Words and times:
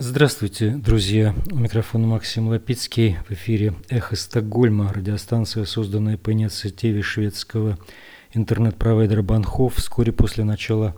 Здравствуйте, 0.00 0.70
друзья. 0.70 1.34
У 1.50 1.56
микрофона 1.56 2.06
Максим 2.06 2.46
Лапицкий. 2.46 3.18
В 3.28 3.32
эфире 3.32 3.74
«Эхо 3.88 4.14
Стокгольма», 4.14 4.92
радиостанция, 4.92 5.64
созданная 5.64 6.16
по 6.16 6.32
инициативе 6.32 7.02
шведского 7.02 7.76
интернет-провайдера 8.32 9.22
Банхов 9.22 9.74
вскоре 9.74 10.12
после 10.12 10.44
начала 10.44 10.94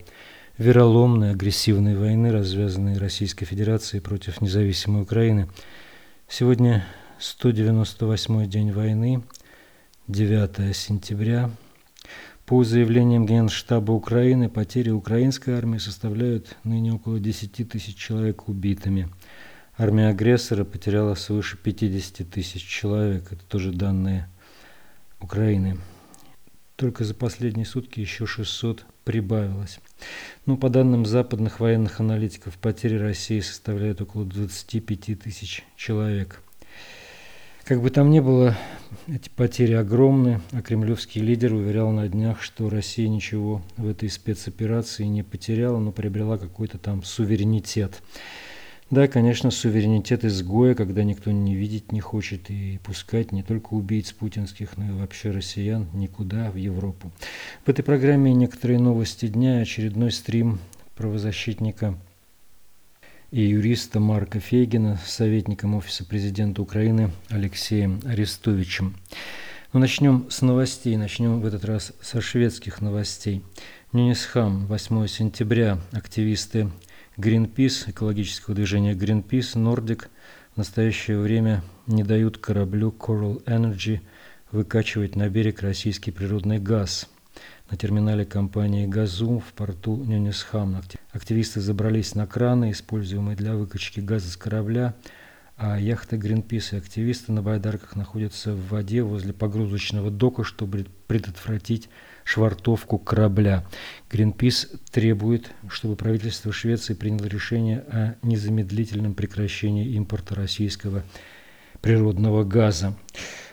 вероломной 0.58 1.30
агрессивной 1.30 1.96
войны, 1.96 2.30
развязанной 2.30 2.98
Российской 2.98 3.46
Федерацией 3.46 4.02
против 4.02 4.42
независимой 4.42 5.04
Украины. 5.04 5.48
Сегодня 6.28 6.84
198-й 7.20 8.46
день 8.48 8.70
войны, 8.70 9.22
9 10.08 10.76
сентября 10.76 11.50
по 12.50 12.64
заявлениям 12.64 13.26
Генштаба 13.26 13.92
Украины, 13.92 14.48
потери 14.48 14.90
украинской 14.90 15.50
армии 15.50 15.78
составляют 15.78 16.56
ныне 16.64 16.92
около 16.92 17.20
10 17.20 17.70
тысяч 17.70 17.94
человек 17.94 18.48
убитыми. 18.48 19.08
Армия 19.78 20.08
агрессора 20.08 20.64
потеряла 20.64 21.14
свыше 21.14 21.56
50 21.56 22.28
тысяч 22.28 22.66
человек. 22.66 23.30
Это 23.30 23.44
тоже 23.44 23.70
данные 23.70 24.28
Украины. 25.20 25.78
Только 26.74 27.04
за 27.04 27.14
последние 27.14 27.66
сутки 27.66 28.00
еще 28.00 28.26
600 28.26 28.84
прибавилось. 29.04 29.78
Но 30.44 30.56
по 30.56 30.68
данным 30.68 31.06
западных 31.06 31.60
военных 31.60 32.00
аналитиков, 32.00 32.58
потери 32.58 32.96
России 32.96 33.38
составляют 33.38 34.00
около 34.00 34.24
25 34.24 35.20
тысяч 35.20 35.62
человек– 35.76 36.42
как 37.70 37.82
бы 37.82 37.90
там 37.90 38.10
ни 38.10 38.18
было, 38.18 38.56
эти 39.06 39.28
потери 39.28 39.74
огромны, 39.74 40.40
а 40.50 40.60
кремлевский 40.60 41.20
лидер 41.20 41.54
уверял 41.54 41.92
на 41.92 42.08
днях, 42.08 42.42
что 42.42 42.68
Россия 42.68 43.06
ничего 43.06 43.62
в 43.76 43.86
этой 43.86 44.10
спецоперации 44.10 45.04
не 45.04 45.22
потеряла, 45.22 45.78
но 45.78 45.92
приобрела 45.92 46.36
какой-то 46.36 46.78
там 46.78 47.04
суверенитет. 47.04 48.02
Да, 48.90 49.06
конечно, 49.06 49.52
суверенитет 49.52 50.24
изгоя, 50.24 50.74
когда 50.74 51.04
никто 51.04 51.30
не 51.30 51.54
видеть 51.54 51.92
не 51.92 52.00
хочет 52.00 52.50
и 52.50 52.80
пускать 52.82 53.30
не 53.30 53.44
только 53.44 53.74
убийц 53.74 54.10
путинских, 54.10 54.76
но 54.76 54.88
и 54.88 54.90
вообще 54.90 55.30
россиян 55.30 55.86
никуда 55.94 56.50
в 56.50 56.56
Европу. 56.56 57.12
В 57.64 57.68
этой 57.68 57.84
программе 57.84 58.34
некоторые 58.34 58.80
новости 58.80 59.28
дня, 59.28 59.60
очередной 59.60 60.10
стрим 60.10 60.58
правозащитника– 60.96 61.96
и 63.30 63.42
юриста 63.42 64.00
Марка 64.00 64.40
Фейгина 64.40 64.98
с 65.04 65.12
советником 65.12 65.74
Офиса 65.76 66.04
президента 66.04 66.62
Украины 66.62 67.12
Алексеем 67.28 68.00
Арестовичем. 68.04 68.96
Но 69.72 69.78
ну, 69.78 69.80
начнем 69.80 70.26
с 70.30 70.42
новостей, 70.42 70.96
начнем 70.96 71.40
в 71.40 71.46
этот 71.46 71.64
раз 71.64 71.92
со 72.00 72.20
шведских 72.20 72.80
новостей. 72.80 73.44
Нюнисхам, 73.92 74.66
8 74.66 75.06
сентября, 75.06 75.78
активисты 75.92 76.70
Greenpeace, 77.16 77.90
экологического 77.90 78.56
движения 78.56 78.94
Greenpeace, 78.94 79.54
Nordic 79.54 80.06
в 80.54 80.56
настоящее 80.56 81.18
время 81.18 81.62
не 81.86 82.02
дают 82.02 82.38
кораблю 82.38 82.94
Coral 82.96 83.44
Energy 83.44 84.00
выкачивать 84.50 85.14
на 85.14 85.28
берег 85.28 85.62
российский 85.62 86.10
природный 86.10 86.58
газ– 86.58 87.08
на 87.70 87.76
терминале 87.76 88.24
компании 88.24 88.86
«Газум» 88.86 89.40
в 89.40 89.52
порту 89.52 89.96
Нюнисхам. 89.96 90.82
Активисты 91.12 91.60
забрались 91.60 92.14
на 92.14 92.26
краны, 92.26 92.72
используемые 92.72 93.36
для 93.36 93.54
выкачки 93.54 94.00
газа 94.00 94.28
с 94.30 94.36
корабля, 94.36 94.94
а 95.56 95.78
яхта 95.78 96.16
Greenpeace 96.16 96.74
и 96.74 96.78
активисты 96.78 97.32
на 97.32 97.42
байдарках 97.42 97.94
находятся 97.94 98.54
в 98.54 98.68
воде 98.70 99.02
возле 99.02 99.32
погрузочного 99.32 100.10
дока, 100.10 100.42
чтобы 100.42 100.86
предотвратить 101.06 101.88
швартовку 102.24 102.98
корабля. 102.98 103.64
Greenpeace 104.10 104.78
требует, 104.90 105.52
чтобы 105.68 105.94
правительство 105.94 106.52
Швеции 106.52 106.94
приняло 106.94 107.26
решение 107.26 107.84
о 107.88 108.14
незамедлительном 108.22 109.14
прекращении 109.14 109.94
импорта 109.94 110.34
российского 110.34 111.02
природного 111.82 112.42
газа. 112.42 112.96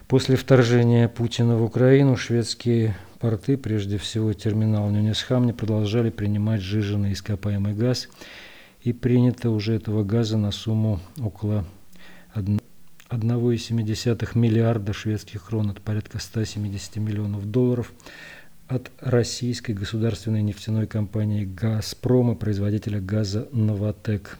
После 0.07 0.37
вторжения 0.37 1.07
Путина 1.07 1.57
в 1.57 1.63
Украину 1.63 2.15
шведские 2.15 2.95
порты, 3.19 3.57
прежде 3.57 3.97
всего 3.97 4.33
терминал 4.33 4.89
Нюнесхамни, 4.89 5.51
продолжали 5.51 6.09
принимать 6.09 6.61
сжиженный 6.61 7.13
ископаемый 7.13 7.73
газ, 7.73 8.09
и 8.81 8.93
принято 8.93 9.49
уже 9.49 9.73
этого 9.73 10.03
газа 10.03 10.37
на 10.37 10.51
сумму 10.51 10.99
около 11.19 11.65
1,7 12.35 14.37
миллиарда 14.37 14.93
шведских 14.93 15.45
крон, 15.45 15.71
это 15.71 15.81
порядка 15.81 16.19
170 16.19 16.97
миллионов 16.97 17.49
долларов, 17.49 17.91
от 18.67 18.91
российской 18.99 19.71
государственной 19.71 20.41
нефтяной 20.41 20.87
компании 20.87 21.45
«Газпром» 21.45 22.33
и 22.33 22.35
производителя 22.35 22.99
газа 22.99 23.47
«Новотек». 23.51 24.37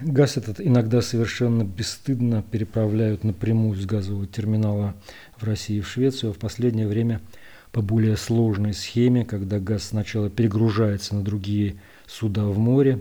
Газ 0.00 0.36
этот 0.36 0.60
иногда 0.60 1.02
совершенно 1.02 1.64
бесстыдно 1.64 2.42
переправляют 2.42 3.24
напрямую 3.24 3.76
с 3.76 3.84
газового 3.84 4.26
терминала 4.26 4.94
в 5.36 5.44
России 5.44 5.80
в 5.80 5.88
Швецию, 5.88 6.30
а 6.30 6.34
в 6.34 6.38
последнее 6.38 6.88
время– 6.88 7.20
по 7.72 7.80
более 7.80 8.16
сложной 8.16 8.74
схеме, 8.74 9.24
когда 9.24 9.58
газ 9.58 9.84
сначала 9.84 10.28
перегружается 10.30 11.14
на 11.14 11.22
другие 11.22 11.76
суда 12.06 12.44
в 12.44 12.58
море, 12.58 13.00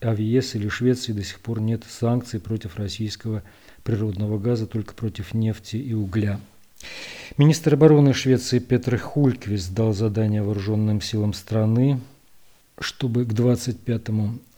а 0.00 0.14
в 0.14 0.18
ЕС 0.18 0.54
или 0.54 0.68
Швеции 0.68 1.12
до 1.12 1.24
сих 1.24 1.40
пор 1.40 1.60
нет 1.60 1.82
санкций 1.88 2.38
против 2.38 2.76
российского 2.76 3.42
природного 3.82 4.38
газа, 4.38 4.66
только 4.66 4.94
против 4.94 5.34
нефти 5.34 5.76
и 5.76 5.94
угля. 5.94 6.38
Министр 7.38 7.74
обороны 7.74 8.12
Швеции 8.12 8.58
Петр 8.58 8.98
Хульквист 8.98 9.72
дал 9.74 9.94
задание 9.94 10.42
вооруженным 10.42 11.00
силам 11.00 11.32
страны, 11.32 12.00
чтобы 12.78 13.24
к 13.24 13.32
25 13.32 14.08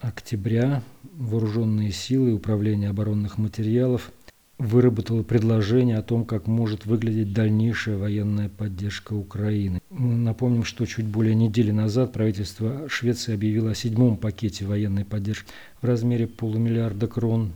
октября 0.00 0.82
вооруженные 1.14 1.92
силы 1.92 2.30
и 2.30 2.34
управление 2.34 2.90
оборонных 2.90 3.38
материалов 3.38 4.10
выработала 4.58 5.22
предложение 5.22 5.98
о 5.98 6.02
том, 6.02 6.24
как 6.24 6.46
может 6.46 6.86
выглядеть 6.86 7.32
дальнейшая 7.32 7.98
военная 7.98 8.48
поддержка 8.48 9.12
Украины. 9.12 9.82
Мы 9.90 10.16
напомним, 10.16 10.64
что 10.64 10.86
чуть 10.86 11.04
более 11.04 11.34
недели 11.34 11.70
назад 11.70 12.12
правительство 12.12 12.88
Швеции 12.88 13.34
объявило 13.34 13.72
о 13.72 13.74
седьмом 13.74 14.16
пакете 14.16 14.64
военной 14.64 15.04
поддержки 15.04 15.50
в 15.82 15.84
размере 15.84 16.26
полумиллиарда 16.26 17.06
крон, 17.06 17.52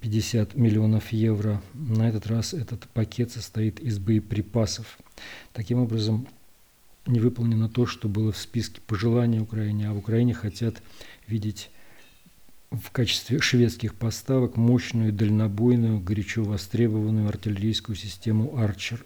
50 0.00 0.54
миллионов 0.54 1.12
евро. 1.12 1.60
На 1.74 2.08
этот 2.08 2.28
раз 2.28 2.54
этот 2.54 2.86
пакет 2.88 3.32
состоит 3.32 3.80
из 3.80 3.98
боеприпасов. 3.98 4.98
Таким 5.52 5.80
образом, 5.80 6.28
не 7.06 7.18
выполнено 7.18 7.68
то, 7.68 7.86
что 7.86 8.08
было 8.08 8.30
в 8.30 8.38
списке 8.38 8.80
пожеланий 8.86 9.40
Украине, 9.40 9.88
а 9.88 9.92
в 9.92 9.98
Украине 9.98 10.34
хотят 10.34 10.82
видеть 11.26 11.70
в 12.70 12.90
качестве 12.90 13.40
шведских 13.40 13.94
поставок 13.94 14.56
мощную 14.56 15.12
дальнобойную, 15.12 16.00
горячо 16.00 16.42
востребованную 16.42 17.28
артиллерийскую 17.28 17.96
систему 17.96 18.58
«Арчер». 18.58 19.04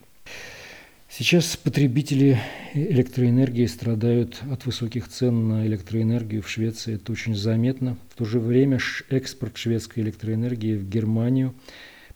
Сейчас 1.13 1.57
потребители 1.57 2.39
электроэнергии 2.73 3.67
страдают 3.67 4.41
от 4.49 4.65
высоких 4.65 5.09
цен 5.09 5.49
на 5.49 5.67
электроэнергию 5.67 6.41
в 6.41 6.49
Швеции. 6.49 6.95
Это 6.95 7.11
очень 7.11 7.35
заметно. 7.35 7.97
В 8.11 8.15
то 8.15 8.25
же 8.25 8.39
время 8.39 8.79
экспорт 9.09 9.57
шведской 9.57 10.05
электроэнергии 10.05 10.77
в 10.77 10.89
Германию 10.89 11.53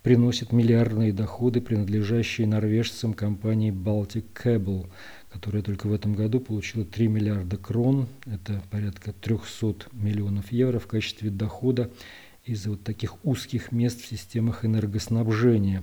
приносит 0.05 0.53
миллиардные 0.53 1.13
доходы, 1.13 1.61
принадлежащие 1.61 2.47
норвежцам 2.47 3.15
компании 3.15 3.73
Baltic 3.73 4.27
Cable, 4.33 4.87
которая 5.35 5.65
только 5.65 5.89
в 5.89 5.93
этом 5.93 6.15
году 6.15 6.39
получила 6.39 6.85
3 6.85 7.09
миллиарда 7.09 7.57
крон, 7.57 8.07
это 8.25 8.63
порядка 8.71 9.13
300 9.13 9.89
миллионов 9.91 10.53
евро 10.53 10.79
в 10.79 10.87
качестве 10.87 11.29
дохода 11.29 11.91
из-за 12.45 12.71
вот 12.71 12.85
таких 12.85 13.17
узких 13.25 13.73
мест 13.73 14.01
в 14.01 14.07
системах 14.07 14.65
энергоснабжения. 14.65 15.83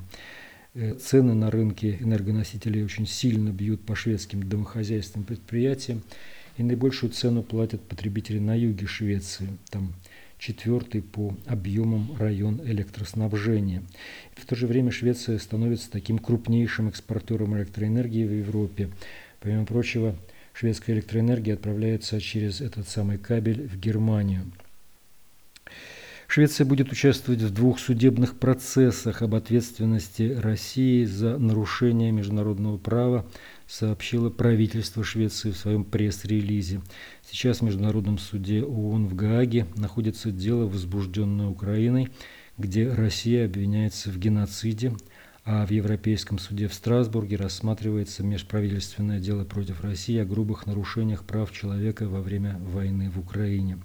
Э, 0.73 0.93
цены 0.93 1.33
на 1.33 1.51
рынке 1.51 1.97
энергоносителей 1.99 2.81
очень 2.85 3.05
сильно 3.05 3.49
бьют 3.49 3.81
по 3.81 3.93
шведским 3.93 4.41
домохозяйственным 4.41 5.25
предприятиям, 5.25 6.01
и 6.55 6.63
наибольшую 6.63 7.11
цену 7.11 7.43
платят 7.43 7.81
потребители 7.81 8.39
на 8.39 8.55
юге 8.57 8.87
Швеции. 8.87 9.49
Там 9.69 9.93
четвертый 10.37 11.01
по 11.01 11.35
объемам 11.45 12.15
район 12.17 12.61
электроснабжения. 12.63 13.83
В 14.33 14.45
то 14.45 14.55
же 14.55 14.65
время 14.65 14.91
Швеция 14.91 15.37
становится 15.39 15.91
таким 15.91 16.19
крупнейшим 16.19 16.87
экспортером 16.87 17.57
электроэнергии 17.57 18.25
в 18.25 18.33
Европе. 18.33 18.89
Помимо 19.41 19.65
прочего, 19.65 20.15
шведская 20.53 20.93
электроэнергия 20.93 21.55
отправляется 21.55 22.21
через 22.21 22.61
этот 22.61 22.87
самый 22.87 23.17
кабель 23.17 23.67
в 23.67 23.75
Германию. 23.75 24.51
Швеция 26.27 26.63
будет 26.63 26.91
участвовать 26.91 27.41
в 27.41 27.51
двух 27.51 27.79
судебных 27.79 28.37
процессах 28.37 29.21
об 29.21 29.35
ответственности 29.35 30.31
России 30.39 31.03
за 31.03 31.37
нарушение 31.39 32.11
международного 32.11 32.77
права, 32.77 33.25
сообщило 33.67 34.29
правительство 34.29 35.03
Швеции 35.03 35.51
в 35.51 35.57
своем 35.57 35.83
пресс-релизе. 35.83 36.81
Сейчас 37.29 37.57
в 37.57 37.63
Международном 37.63 38.19
суде 38.19 38.63
ООН 38.63 39.07
в 39.07 39.15
Гааге 39.15 39.65
находится 39.75 40.31
дело, 40.31 40.67
возбужденное 40.67 41.47
Украиной, 41.47 42.09
где 42.57 42.87
Россия 42.87 43.45
обвиняется 43.45 44.09
в 44.11 44.17
геноциде, 44.17 44.93
а 45.43 45.65
в 45.65 45.71
Европейском 45.71 46.39
суде 46.39 46.67
в 46.67 46.73
Страсбурге 46.73 47.35
рассматривается 47.35 48.23
межправительственное 48.23 49.19
дело 49.19 49.43
против 49.43 49.81
России 49.81 50.17
о 50.19 50.25
грубых 50.25 50.65
нарушениях 50.67 51.23
прав 51.23 51.51
человека 51.51 52.07
во 52.07 52.21
время 52.21 52.57
войны 52.59 53.09
в 53.09 53.19
Украине. 53.19 53.79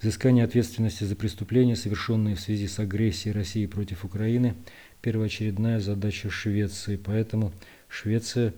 Взыскание 0.00 0.44
ответственности 0.44 1.04
за 1.04 1.14
преступления, 1.14 1.76
совершенные 1.76 2.34
в 2.34 2.40
связи 2.40 2.66
с 2.66 2.78
агрессией 2.78 3.32
России 3.34 3.66
против 3.66 4.04
Украины– 4.04 4.54
первоочередная 5.02 5.80
задача 5.80 6.30
Швеции. 6.30 6.96
Поэтому 6.96 7.52
Швеция 7.88 8.54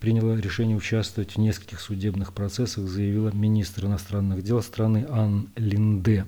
приняла 0.00 0.36
решение 0.36 0.76
участвовать 0.76 1.32
в 1.32 1.38
нескольких 1.38 1.80
судебных 1.80 2.32
процессах, 2.32 2.86
заявила 2.86 3.30
министр 3.32 3.86
иностранных 3.86 4.42
дел 4.42 4.62
страны 4.62 5.06
Ан 5.08 5.48
Линде. 5.56 6.26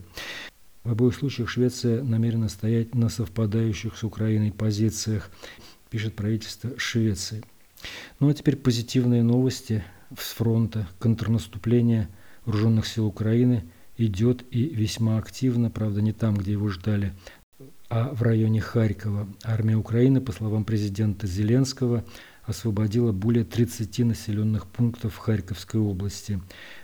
В 0.87 0.93
обоих 0.93 1.17
случаях 1.17 1.49
Швеция 1.49 2.01
намерена 2.05 2.49
стоять 2.49 2.95
на 2.95 3.09
совпадающих 3.09 3.97
с 3.97 4.05
Украиной 4.05 4.53
позициях, 4.53 5.31
пишет 5.91 6.15
правительство 6.15 6.79
Швеции. 6.79 7.43
Ну 8.21 8.29
а 8.29 8.35
теперь 8.35 8.55
позитивные 8.55 9.25
новости 9.25 9.83
с 10.17 10.33
фронта. 10.33 10.87
Контрнаступление 11.01 12.09
вооруженных 12.45 12.87
сил 12.87 13.07
Украины 13.07 13.65
идет 13.97 14.45
и 14.53 14.63
весьма 14.69 15.19
активно, 15.19 15.71
правда 15.71 16.01
не 16.03 16.13
там, 16.13 16.37
где 16.37 16.53
его 16.53 16.69
ждали, 16.69 17.13
а 17.89 18.15
в 18.15 18.23
районе 18.23 18.61
Харькова. 18.61 19.27
Армия 19.43 19.75
Украины, 19.75 20.21
по 20.21 20.31
словам 20.31 20.65
президента 20.65 21.27
Зеленского, 21.27 22.05
освободила 22.45 23.11
более 23.11 23.45
30 23.45 23.99
населенных 24.05 24.69
пунктов 24.69 25.17
Харьковской 25.17 25.81
области. 25.81 26.41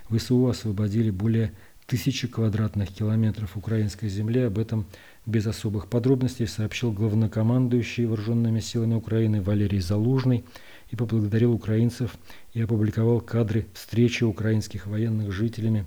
ВСУ 0.09 0.45
освободили 0.47 1.09
более 1.09 1.53
тысячи 1.93 2.27
квадратных 2.27 2.89
километров 2.89 3.55
украинской 3.55 4.09
земли. 4.09 4.41
Об 4.41 4.57
этом 4.57 4.87
без 5.27 5.45
особых 5.45 5.87
подробностей 5.87 6.47
сообщил 6.47 6.91
главнокомандующий 6.91 8.05
вооруженными 8.05 8.61
силами 8.61 8.95
Украины 8.95 9.43
Валерий 9.43 9.79
Залужный 9.79 10.43
и 10.89 10.95
поблагодарил 10.95 11.53
украинцев 11.53 12.15
и 12.55 12.63
опубликовал 12.63 13.21
кадры 13.21 13.67
встречи 13.75 14.23
украинских 14.23 14.87
военных 14.87 15.31
с 15.31 15.35
жителями 15.35 15.85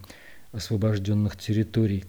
освобожденных 0.53 1.37
территорий. 1.37 2.05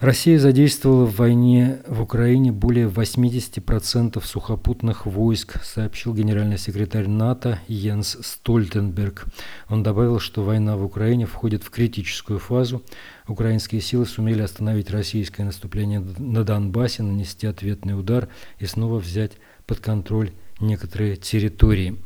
Россия 0.00 0.38
задействовала 0.38 1.04
в 1.04 1.16
войне 1.16 1.78
в 1.86 2.02
Украине 2.02 2.50
более 2.50 2.88
80% 2.88 4.22
сухопутных 4.24 5.06
войск, 5.06 5.62
сообщил 5.64 6.12
генеральный 6.12 6.58
секретарь 6.58 7.06
НАТО 7.06 7.60
Йенс 7.68 8.18
Стольтенберг. 8.20 9.26
Он 9.68 9.82
добавил, 9.82 10.18
что 10.18 10.42
война 10.42 10.76
в 10.76 10.84
Украине 10.84 11.26
входит 11.26 11.62
в 11.62 11.70
критическую 11.70 12.40
фазу. 12.40 12.82
Украинские 13.28 13.80
силы 13.80 14.04
сумели 14.04 14.42
остановить 14.42 14.90
российское 14.90 15.44
наступление 15.44 16.00
на 16.00 16.42
Донбассе, 16.42 17.02
нанести 17.02 17.46
ответный 17.46 17.98
удар 17.98 18.28
и 18.58 18.66
снова 18.66 18.98
взять 18.98 19.32
под 19.66 19.78
контроль 19.78 20.32
некоторые 20.60 21.16
территории. 21.16 21.96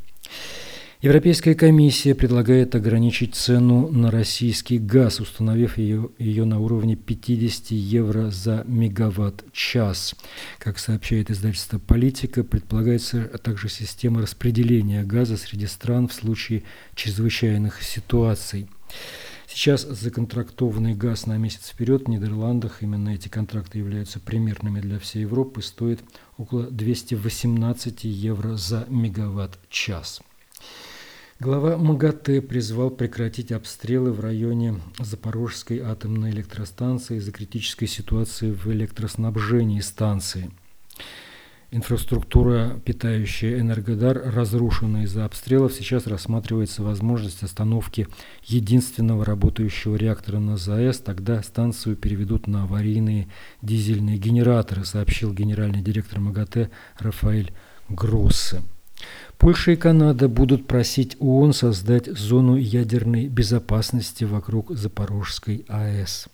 Европейская 1.00 1.54
комиссия 1.54 2.12
предлагает 2.12 2.74
ограничить 2.74 3.36
цену 3.36 3.86
на 3.88 4.10
российский 4.10 4.78
газ, 4.78 5.20
установив 5.20 5.78
ее, 5.78 6.10
ее 6.18 6.44
на 6.44 6.58
уровне 6.58 6.96
50 6.96 7.70
евро 7.70 8.30
за 8.30 8.64
мегаватт-час. 8.66 10.16
Как 10.58 10.80
сообщает 10.80 11.30
издательство 11.30 11.78
«Политика», 11.78 12.42
предполагается 12.42 13.22
также 13.38 13.68
система 13.68 14.22
распределения 14.22 15.04
газа 15.04 15.36
среди 15.36 15.68
стран 15.68 16.08
в 16.08 16.12
случае 16.12 16.64
чрезвычайных 16.96 17.80
ситуаций. 17.84 18.68
Сейчас 19.46 19.82
законтрактованный 19.82 20.96
газ 20.96 21.26
на 21.26 21.38
месяц 21.38 21.68
вперед 21.68 22.06
в 22.06 22.08
Нидерландах, 22.08 22.82
именно 22.82 23.10
эти 23.10 23.28
контракты 23.28 23.78
являются 23.78 24.18
примерными 24.18 24.80
для 24.80 24.98
всей 24.98 25.20
Европы, 25.20 25.62
стоит 25.62 26.00
около 26.38 26.64
218 26.64 28.02
евро 28.02 28.56
за 28.56 28.84
мегаватт-час. 28.88 30.22
Глава 31.40 31.76
МАГАТЭ 31.76 32.42
призвал 32.42 32.90
прекратить 32.90 33.52
обстрелы 33.52 34.10
в 34.10 34.18
районе 34.18 34.80
Запорожской 34.98 35.78
атомной 35.78 36.30
электростанции 36.30 37.18
из-за 37.18 37.30
критической 37.30 37.86
ситуации 37.86 38.50
в 38.50 38.66
электроснабжении 38.66 39.78
станции. 39.78 40.50
Инфраструктура, 41.70 42.80
питающая 42.84 43.60
Энергодар, 43.60 44.20
разрушена 44.34 45.04
из-за 45.04 45.24
обстрелов. 45.24 45.74
Сейчас 45.74 46.08
рассматривается 46.08 46.82
возможность 46.82 47.44
остановки 47.44 48.08
единственного 48.42 49.24
работающего 49.24 49.94
реактора 49.94 50.40
на 50.40 50.56
ЗАЭС. 50.56 50.98
Тогда 50.98 51.40
станцию 51.44 51.94
переведут 51.94 52.48
на 52.48 52.64
аварийные 52.64 53.28
дизельные 53.62 54.18
генераторы, 54.18 54.84
сообщил 54.84 55.32
генеральный 55.32 55.82
директор 55.82 56.18
МАГАТЭ 56.18 56.70
Рафаэль 56.98 57.52
Гроссе. 57.88 58.60
Польша 59.38 59.70
и 59.70 59.76
Канада 59.76 60.28
будут 60.28 60.66
просить 60.66 61.16
ООН 61.20 61.52
создать 61.52 62.06
зону 62.06 62.56
ядерной 62.56 63.28
безопасности 63.28 64.24
вокруг 64.24 64.76
Запорожской 64.76 65.64
АЭС. 65.68 66.26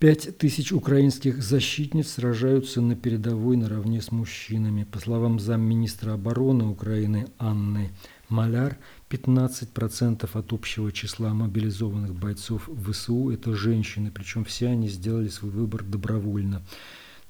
Пять 0.00 0.36
тысяч 0.38 0.72
украинских 0.72 1.40
защитниц 1.40 2.14
сражаются 2.14 2.80
на 2.80 2.96
передовой 2.96 3.56
наравне 3.56 4.02
с 4.02 4.10
мужчинами. 4.10 4.88
По 4.90 4.98
словам 4.98 5.38
замминистра 5.38 6.14
обороны 6.14 6.64
Украины 6.66 7.28
Анны 7.38 7.90
Маляр, 8.28 8.76
15% 9.08 10.28
от 10.32 10.52
общего 10.52 10.90
числа 10.90 11.32
мобилизованных 11.32 12.12
бойцов 12.12 12.68
ВСУ– 12.88 13.30
это 13.32 13.54
женщины, 13.54 14.10
причем 14.12 14.44
все 14.44 14.66
они 14.66 14.88
сделали 14.88 15.28
свой 15.28 15.52
выбор 15.52 15.84
добровольно. 15.84 16.60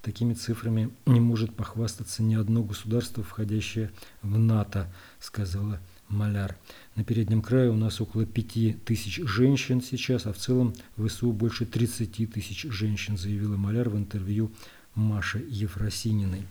Такими 0.02 0.32
цифрами 0.34 0.90
не 1.06 1.20
может 1.20 1.54
похвастаться 1.54 2.22
ни 2.22 2.34
одно 2.34 2.62
государство, 2.62 3.24
входящее 3.24 3.90
в 4.22 4.38
НАТО, 4.38 4.92
сказала 5.18 5.80
Маляр. 6.08 6.56
На 6.94 7.04
переднем 7.04 7.42
крае 7.42 7.70
у 7.70 7.76
нас 7.76 8.00
около 8.00 8.24
5 8.24 8.84
тысяч 8.84 9.16
женщин 9.16 9.82
сейчас, 9.82 10.26
а 10.26 10.32
в 10.32 10.38
целом 10.38 10.74
в 10.96 11.08
СУ 11.08 11.32
больше 11.32 11.66
30 11.66 12.32
тысяч 12.32 12.62
женщин, 12.62 13.18
заявила 13.18 13.56
Маляр 13.56 13.88
в 13.88 13.96
интервью 13.96 14.52
Маше 14.94 15.44
Ефросининой. 15.48 16.46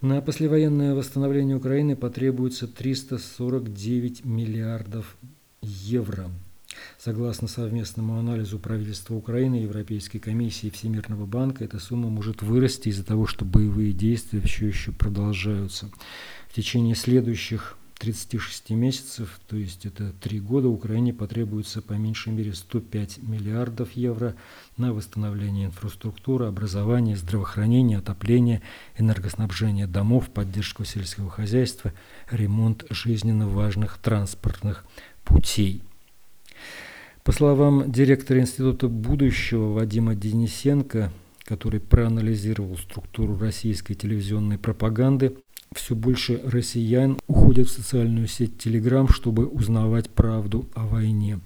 На 0.00 0.20
послевоенное 0.20 0.94
восстановление 0.94 1.56
Украины 1.56 1.94
потребуется 1.94 2.66
349 2.66 4.24
миллиардов 4.24 5.16
евро. 5.62 6.30
Согласно 6.98 7.48
совместному 7.48 8.18
анализу 8.18 8.58
правительства 8.58 9.14
Украины, 9.14 9.56
Европейской 9.56 10.18
комиссии 10.18 10.68
и 10.68 10.70
Всемирного 10.70 11.26
банка, 11.26 11.64
эта 11.64 11.78
сумма 11.78 12.08
может 12.08 12.42
вырасти 12.42 12.88
из-за 12.88 13.04
того, 13.04 13.26
что 13.26 13.44
боевые 13.44 13.92
действия 13.92 14.40
все 14.40 14.66
еще 14.66 14.92
продолжаются. 14.92 15.90
В 16.48 16.54
течение 16.54 16.94
следующих 16.94 17.76
36 17.98 18.70
месяцев, 18.70 19.40
то 19.48 19.56
есть 19.56 19.86
это 19.86 20.12
три 20.12 20.38
года, 20.38 20.68
Украине 20.68 21.14
потребуется 21.14 21.80
по 21.80 21.94
меньшей 21.94 22.32
мере 22.32 22.54
105 22.54 23.18
миллиардов 23.22 23.92
евро 23.92 24.36
на 24.76 24.92
восстановление 24.92 25.66
инфраструктуры, 25.66 26.46
образование, 26.46 27.16
здравоохранение, 27.16 27.98
отопление, 27.98 28.60
энергоснабжение 28.98 29.86
домов, 29.86 30.28
поддержку 30.28 30.84
сельского 30.84 31.30
хозяйства, 31.30 31.92
ремонт 32.30 32.84
жизненно 32.90 33.48
важных 33.48 33.98
транспортных 33.98 34.84
путей. 35.24 35.82
По 37.26 37.32
словам 37.32 37.90
директора 37.90 38.38
Института 38.38 38.86
будущего 38.86 39.72
Вадима 39.72 40.14
Денисенко, 40.14 41.10
который 41.44 41.80
проанализировал 41.80 42.76
структуру 42.76 43.36
российской 43.36 43.94
телевизионной 43.94 44.58
пропаганды, 44.58 45.36
все 45.74 45.96
больше 45.96 46.40
россиян 46.44 47.18
уходят 47.26 47.66
в 47.66 47.72
социальную 47.72 48.28
сеть 48.28 48.64
Telegram, 48.64 49.10
чтобы 49.10 49.46
узнавать 49.46 50.08
правду 50.08 50.68
о 50.76 50.86
войне. 50.86 51.40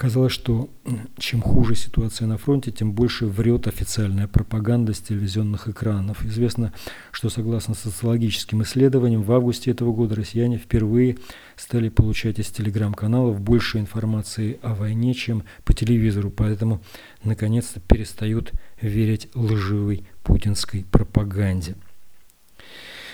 Оказалось, 0.00 0.32
что 0.32 0.70
чем 1.18 1.42
хуже 1.42 1.74
ситуация 1.74 2.26
на 2.26 2.38
фронте, 2.38 2.70
тем 2.70 2.94
больше 2.94 3.26
врет 3.26 3.66
официальная 3.66 4.26
пропаганда 4.26 4.94
с 4.94 4.98
телевизионных 4.98 5.68
экранов. 5.68 6.24
Известно, 6.24 6.72
что 7.12 7.28
согласно 7.28 7.74
социологическим 7.74 8.62
исследованиям, 8.62 9.22
в 9.22 9.30
августе 9.30 9.70
этого 9.70 9.92
года 9.92 10.14
россияне 10.14 10.56
впервые 10.56 11.18
стали 11.54 11.90
получать 11.90 12.38
из 12.38 12.46
телеграм-каналов 12.46 13.42
больше 13.42 13.78
информации 13.78 14.58
о 14.62 14.74
войне, 14.74 15.12
чем 15.12 15.42
по 15.66 15.74
телевизору, 15.74 16.30
поэтому 16.30 16.80
наконец-то 17.22 17.78
перестают 17.80 18.52
верить 18.80 19.28
лживой 19.34 20.06
путинской 20.22 20.86
пропаганде. 20.90 21.76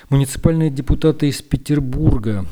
Муниципальные 0.09 0.71
депутаты 0.71 1.27
из 1.31 1.43
Петербурга, 1.43 2.47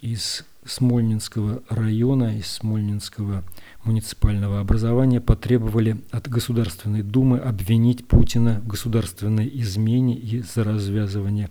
из 0.00 0.44
Смольнинского 0.66 1.62
района, 1.68 2.38
из 2.38 2.46
Смольнинского 2.46 3.44
муниципального 3.84 4.60
образования 4.60 5.20
потребовали 5.20 5.98
от 6.10 6.28
Государственной 6.28 7.02
Думы 7.02 7.38
обвинить 7.38 8.06
Путина 8.06 8.60
в 8.64 8.66
государственной 8.66 9.50
измене 9.60 10.16
и 10.16 10.40
за 10.40 10.64
развязывание 10.64 11.48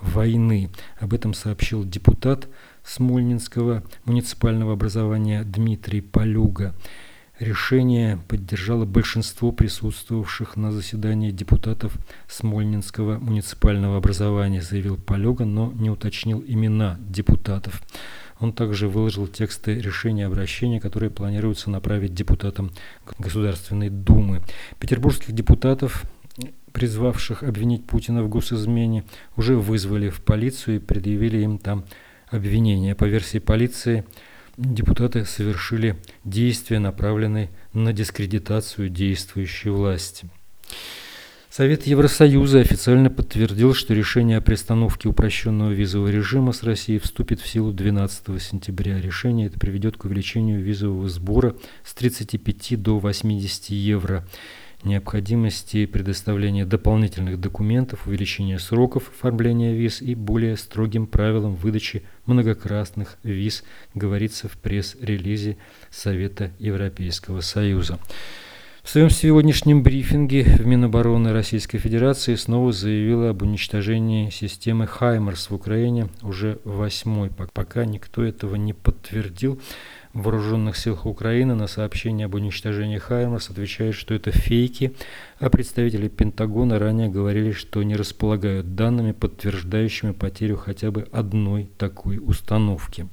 войны. 0.00 0.70
Об 0.98 1.14
этом 1.14 1.34
сообщил 1.34 1.84
депутат 1.84 2.48
Смольнинского 2.84 3.82
муниципального 4.04 4.72
образования 4.74 5.44
Дмитрий 5.44 6.00
Полюга. 6.00 6.74
Решение 7.40 8.20
поддержало 8.28 8.84
большинство 8.84 9.50
присутствовавших 9.50 10.56
на 10.56 10.70
заседании 10.70 11.32
депутатов 11.32 11.96
Смольнинского 12.28 13.18
муниципального 13.18 13.96
образования, 13.96 14.62
заявил 14.62 14.96
Полюга, 14.96 15.44
но 15.44 15.72
не 15.72 15.90
уточнил 15.90 16.44
имена 16.46 16.96
депутатов. 17.00 17.82
Он 18.40 18.52
также 18.52 18.88
выложил 18.88 19.26
тексты 19.26 19.78
решения 19.80 20.26
обращения, 20.26 20.80
которые 20.80 21.10
планируется 21.10 21.70
направить 21.70 22.14
депутатам 22.14 22.72
Государственной 23.18 23.90
Думы. 23.90 24.42
Петербургских 24.78 25.32
депутатов 25.32 26.04
призвавших 26.74 27.44
обвинить 27.44 27.86
Путина 27.86 28.24
в 28.24 28.28
госизмене, 28.28 29.04
уже 29.36 29.56
вызвали 29.56 30.10
в 30.10 30.20
полицию 30.20 30.76
и 30.76 30.80
предъявили 30.80 31.38
им 31.38 31.58
там 31.58 31.84
обвинения. 32.28 32.96
По 32.96 33.04
версии 33.04 33.38
полиции, 33.38 34.04
депутаты 34.56 35.24
совершили 35.24 35.96
действия, 36.24 36.80
направленные 36.80 37.50
на 37.72 37.92
дискредитацию 37.92 38.88
действующей 38.88 39.70
власти. 39.70 40.28
Совет 41.56 41.86
Евросоюза 41.86 42.58
официально 42.58 43.10
подтвердил, 43.10 43.74
что 43.74 43.94
решение 43.94 44.38
о 44.38 44.40
приостановке 44.40 45.08
упрощенного 45.08 45.70
визового 45.70 46.08
режима 46.08 46.50
с 46.50 46.64
Россией 46.64 46.98
вступит 46.98 47.40
в 47.40 47.46
силу 47.46 47.72
12 47.72 48.42
сентября. 48.42 49.00
Решение 49.00 49.46
это 49.46 49.60
приведет 49.60 49.96
к 49.96 50.04
увеличению 50.04 50.60
визового 50.60 51.08
сбора 51.08 51.54
с 51.84 51.94
35 51.94 52.82
до 52.82 52.98
80 52.98 53.66
евро 53.66 54.26
необходимости 54.82 55.86
предоставления 55.86 56.66
дополнительных 56.66 57.40
документов, 57.40 58.08
увеличения 58.08 58.58
сроков 58.58 59.10
оформления 59.10 59.76
виз 59.76 60.02
и 60.02 60.16
более 60.16 60.56
строгим 60.56 61.06
правилам 61.06 61.54
выдачи 61.54 62.02
многократных 62.26 63.16
виз, 63.22 63.62
говорится 63.94 64.48
в 64.48 64.58
пресс-релизе 64.58 65.56
Совета 65.88 66.50
Европейского 66.58 67.42
Союза. 67.42 68.00
В 68.84 68.90
своем 68.90 69.08
сегодняшнем 69.08 69.82
брифинге 69.82 70.44
в 70.44 70.66
Минобороны 70.66 71.32
Российской 71.32 71.78
Федерации 71.78 72.34
снова 72.34 72.70
заявила 72.70 73.30
об 73.30 73.40
уничтожении 73.40 74.28
системы 74.28 74.86
«Хаймерс» 74.86 75.48
в 75.48 75.54
Украине 75.54 76.08
уже 76.20 76.58
восьмой. 76.64 77.30
Пока 77.54 77.86
никто 77.86 78.22
этого 78.22 78.56
не 78.56 78.74
подтвердил, 78.74 79.58
в 80.12 80.24
вооруженных 80.24 80.76
силах 80.76 81.06
Украины 81.06 81.54
на 81.54 81.66
сообщение 81.66 82.26
об 82.26 82.34
уничтожении 82.34 82.98
«Хаймерс» 82.98 83.48
отвечают, 83.48 83.96
что 83.96 84.12
это 84.12 84.32
фейки, 84.32 84.92
а 85.38 85.48
представители 85.48 86.08
Пентагона 86.08 86.78
ранее 86.78 87.08
говорили, 87.08 87.52
что 87.52 87.82
не 87.82 87.96
располагают 87.96 88.76
данными, 88.76 89.12
подтверждающими 89.12 90.12
потерю 90.12 90.58
хотя 90.58 90.90
бы 90.90 91.08
одной 91.10 91.70
такой 91.78 92.18
установки. 92.18 93.08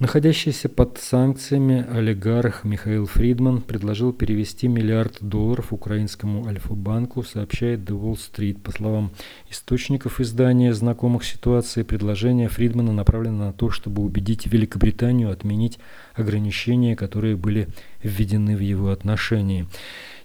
Находящийся 0.00 0.68
под 0.68 0.98
санкциями 0.98 1.86
олигарх 1.88 2.64
Михаил 2.64 3.06
Фридман 3.06 3.60
предложил 3.62 4.12
перевести 4.12 4.66
миллиард 4.66 5.18
долларов 5.20 5.72
украинскому 5.72 6.48
Альфа-банку, 6.48 7.22
сообщает 7.22 7.88
The 7.88 7.96
Wall 7.96 8.14
Street. 8.14 8.60
По 8.60 8.72
словам 8.72 9.12
источников 9.48 10.20
издания, 10.20 10.74
знакомых 10.74 11.24
ситуации, 11.24 11.84
предложение 11.84 12.48
Фридмана 12.48 12.92
направлено 12.92 13.46
на 13.46 13.52
то, 13.52 13.70
чтобы 13.70 14.02
убедить 14.02 14.46
Великобританию 14.46 15.30
отменить 15.30 15.78
ограничения, 16.14 16.96
которые 16.96 17.36
были 17.36 17.68
введены 18.02 18.56
в 18.56 18.60
его 18.60 18.90
отношении. 18.90 19.68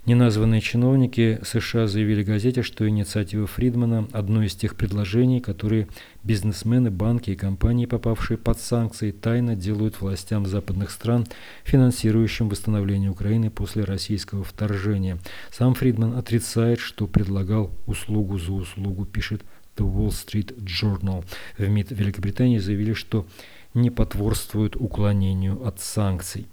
Неназванные 0.06 0.62
чиновники 0.62 1.40
США 1.44 1.86
заявили 1.86 2.22
газете, 2.22 2.62
что 2.62 2.88
инициатива 2.88 3.46
Фридмана– 3.46 4.08
одно 4.12 4.42
из 4.42 4.54
тех 4.54 4.74
предложений, 4.74 5.40
которые 5.40 5.88
бизнесмены, 6.24 6.90
банки 6.90 7.30
и 7.30 7.36
компании, 7.36 7.84
попавшие 7.84 8.38
под 8.38 8.58
санкции, 8.58 9.10
тайно 9.10 9.54
делают 9.54 10.00
властям 10.00 10.46
западных 10.46 10.90
стран, 10.90 11.26
финансирующим 11.64 12.48
восстановление 12.48 13.10
Украины 13.10 13.50
после 13.50 13.84
российского 13.84 14.42
вторжения. 14.42 15.18
Сам 15.52 15.74
Фридман 15.74 16.16
отрицает, 16.16 16.80
что 16.80 17.06
предлагал 17.06 17.70
услугу 17.86 18.38
за 18.38 18.52
услугу, 18.52 19.04
пишет 19.04 19.42
The 19.76 19.84
Wall 19.84 20.08
Street 20.08 20.56
Journal. 20.64 21.26
В 21.58 21.68
МИД 21.68 21.90
Великобритании 21.90 22.58
заявили, 22.58 22.94
что 22.94 23.26
не 23.74 23.90
потворствуют 23.90 24.76
уклонению 24.76 25.66
от 25.66 25.78
санкций. 25.78 26.46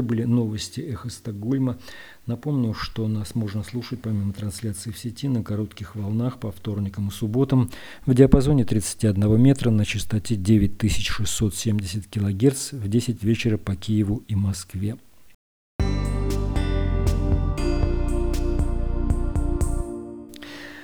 Это 0.00 0.08
были 0.08 0.24
новости 0.24 0.80
«Эхо 0.80 1.10
Стокгольма». 1.10 1.76
Напомню, 2.24 2.72
что 2.72 3.06
нас 3.06 3.34
можно 3.34 3.62
слушать 3.62 4.00
помимо 4.00 4.32
трансляции 4.32 4.90
в 4.92 4.98
сети 4.98 5.28
на 5.28 5.44
коротких 5.44 5.94
волнах 5.94 6.40
по 6.40 6.50
вторникам 6.50 7.08
и 7.08 7.10
субботам 7.10 7.70
в 8.06 8.14
диапазоне 8.14 8.64
31 8.64 9.38
метра 9.38 9.68
на 9.68 9.84
частоте 9.84 10.36
9670 10.36 12.06
кГц 12.06 12.72
в 12.72 12.88
10 12.88 13.22
вечера 13.22 13.58
по 13.58 13.76
Киеву 13.76 14.24
и 14.26 14.34
Москве. 14.34 14.96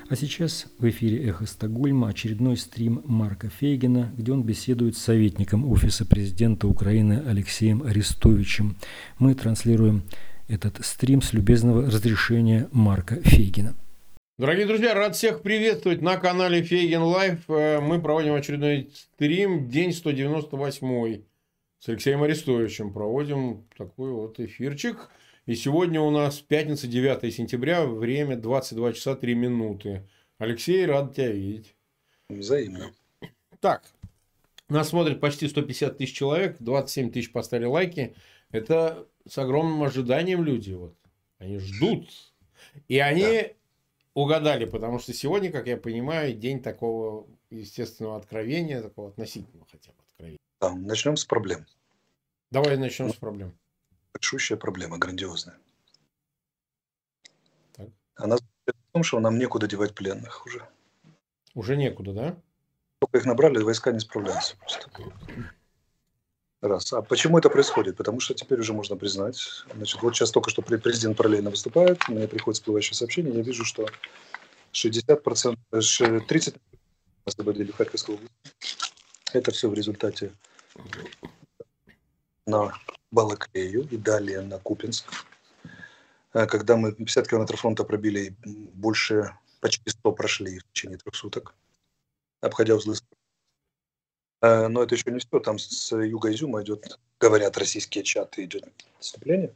А 0.08 0.14
сейчас 0.14 0.66
в 0.78 0.88
эфире 0.88 1.28
«Эхо 1.28 1.46
Стокгольма» 1.46 2.08
очередной 2.08 2.56
стрим 2.56 3.02
Марка 3.06 3.48
Фейгина, 3.48 4.12
где 4.16 4.30
он 4.30 4.44
беседует 4.44 4.96
с 4.96 5.02
советником 5.02 5.68
Офиса 5.68 6.06
президента 6.06 6.68
Украины 6.68 7.24
Алексеем 7.26 7.82
Арестовичем. 7.82 8.76
Мы 9.18 9.34
транслируем 9.34 10.04
этот 10.46 10.84
стрим 10.86 11.22
с 11.22 11.32
любезного 11.32 11.86
разрешения 11.86 12.68
Марка 12.70 13.16
Фейгина. 13.16 13.74
Дорогие 14.38 14.66
друзья, 14.66 14.94
рад 14.94 15.16
всех 15.16 15.42
приветствовать 15.42 16.02
на 16.02 16.18
канале 16.18 16.62
Фейгин 16.62 17.02
Live. 17.02 17.50
Э, 17.50 17.80
мы 17.80 18.00
проводим 18.00 18.34
очередной 18.34 18.90
стрим, 18.94 19.68
день 19.68 19.92
198 19.92 21.22
с 21.80 21.88
Алексеем 21.88 22.22
Арестовичем. 22.22 22.92
Проводим 22.92 23.64
такой 23.76 24.12
вот 24.12 24.38
эфирчик. 24.38 25.10
И 25.46 25.54
сегодня 25.54 26.00
у 26.00 26.10
нас 26.10 26.40
пятница, 26.40 26.88
9 26.88 27.32
сентября, 27.32 27.86
время 27.86 28.36
22 28.36 28.94
часа 28.94 29.14
3 29.14 29.34
минуты. 29.36 30.04
Алексей, 30.38 30.84
рад 30.84 31.14
тебя 31.14 31.30
видеть. 31.30 31.76
Взаимно. 32.28 32.92
Так, 33.60 33.84
нас 34.68 34.88
смотрит 34.88 35.20
почти 35.20 35.46
150 35.46 35.98
тысяч 35.98 36.16
человек, 36.16 36.56
27 36.58 37.12
тысяч 37.12 37.30
поставили 37.30 37.66
лайки. 37.66 38.16
Это 38.50 39.06
с 39.24 39.38
огромным 39.38 39.84
ожиданием 39.84 40.42
люди. 40.42 40.72
Вот. 40.72 40.96
Они 41.38 41.58
ждут. 41.58 42.10
И 42.88 42.98
они 42.98 43.22
да. 43.22 43.48
угадали, 44.14 44.64
потому 44.64 44.98
что 44.98 45.12
сегодня, 45.12 45.52
как 45.52 45.68
я 45.68 45.76
понимаю, 45.76 46.34
день 46.34 46.60
такого 46.60 47.28
естественного 47.50 48.16
откровения, 48.16 48.82
такого 48.82 49.10
относительного 49.10 49.64
хотя 49.70 49.92
бы 49.92 49.98
откровения. 50.08 50.40
Да, 50.60 50.74
начнем 50.74 51.16
с 51.16 51.24
проблем. 51.24 51.66
Давай 52.50 52.76
начнем 52.76 53.10
с 53.10 53.14
проблем 53.14 53.56
большущая 54.16 54.56
проблема, 54.56 54.98
грандиозная. 54.98 55.58
Так. 57.72 57.88
Она 58.16 58.36
в 58.36 58.72
том, 58.92 59.02
что 59.02 59.20
нам 59.20 59.38
некуда 59.38 59.66
девать 59.66 59.94
пленных 59.94 60.46
уже. 60.46 60.66
Уже 61.54 61.76
некуда, 61.76 62.12
да? 62.12 62.36
Только 62.98 63.18
их 63.18 63.26
набрали, 63.26 63.62
войска 63.62 63.92
не 63.92 64.00
справляются 64.00 64.56
просто. 64.56 64.90
Раз. 66.62 66.92
А 66.94 67.02
почему 67.02 67.36
это 67.38 67.50
происходит? 67.50 67.98
Потому 67.98 68.20
что 68.20 68.32
теперь 68.32 68.60
уже 68.60 68.72
можно 68.72 68.96
признать. 68.96 69.38
Значит, 69.74 70.02
вот 70.02 70.16
сейчас 70.16 70.30
только 70.30 70.48
что 70.48 70.62
президент 70.62 71.16
параллельно 71.16 71.50
выступает, 71.50 72.08
мне 72.08 72.26
приходит 72.26 72.58
всплывающее 72.58 72.94
сообщение, 72.94 73.34
я 73.34 73.42
вижу, 73.42 73.64
что 73.66 73.86
60%, 74.72 75.58
30% 75.70 76.60
освободили 77.26 77.70
Харьковскую 77.72 78.16
область. 78.16 78.32
Это 79.34 79.50
все 79.50 79.68
в 79.68 79.74
результате 79.74 80.32
на 82.46 82.72
Балаклею 83.16 83.88
и 83.90 83.96
далее 83.96 84.42
на 84.42 84.58
Купинск. 84.58 85.06
Э, 86.34 86.46
когда 86.46 86.76
мы 86.76 86.92
50 86.92 87.26
километров 87.26 87.60
фронта 87.60 87.82
пробили, 87.84 88.36
больше, 88.74 89.32
почти 89.60 89.88
100 89.88 90.12
прошли 90.12 90.58
в 90.58 90.64
течение 90.72 90.98
трех 90.98 91.14
суток, 91.14 91.54
обходя 92.42 92.74
узлы. 92.74 92.96
Э, 94.42 94.68
но 94.68 94.82
это 94.82 94.94
еще 94.94 95.10
не 95.10 95.18
все. 95.18 95.40
Там 95.40 95.58
с 95.58 95.96
юга 95.96 96.30
Изюма 96.30 96.62
идет, 96.62 96.98
говорят 97.18 97.56
российские 97.56 98.04
чаты, 98.04 98.44
идет 98.44 98.68
отступление. 98.98 99.54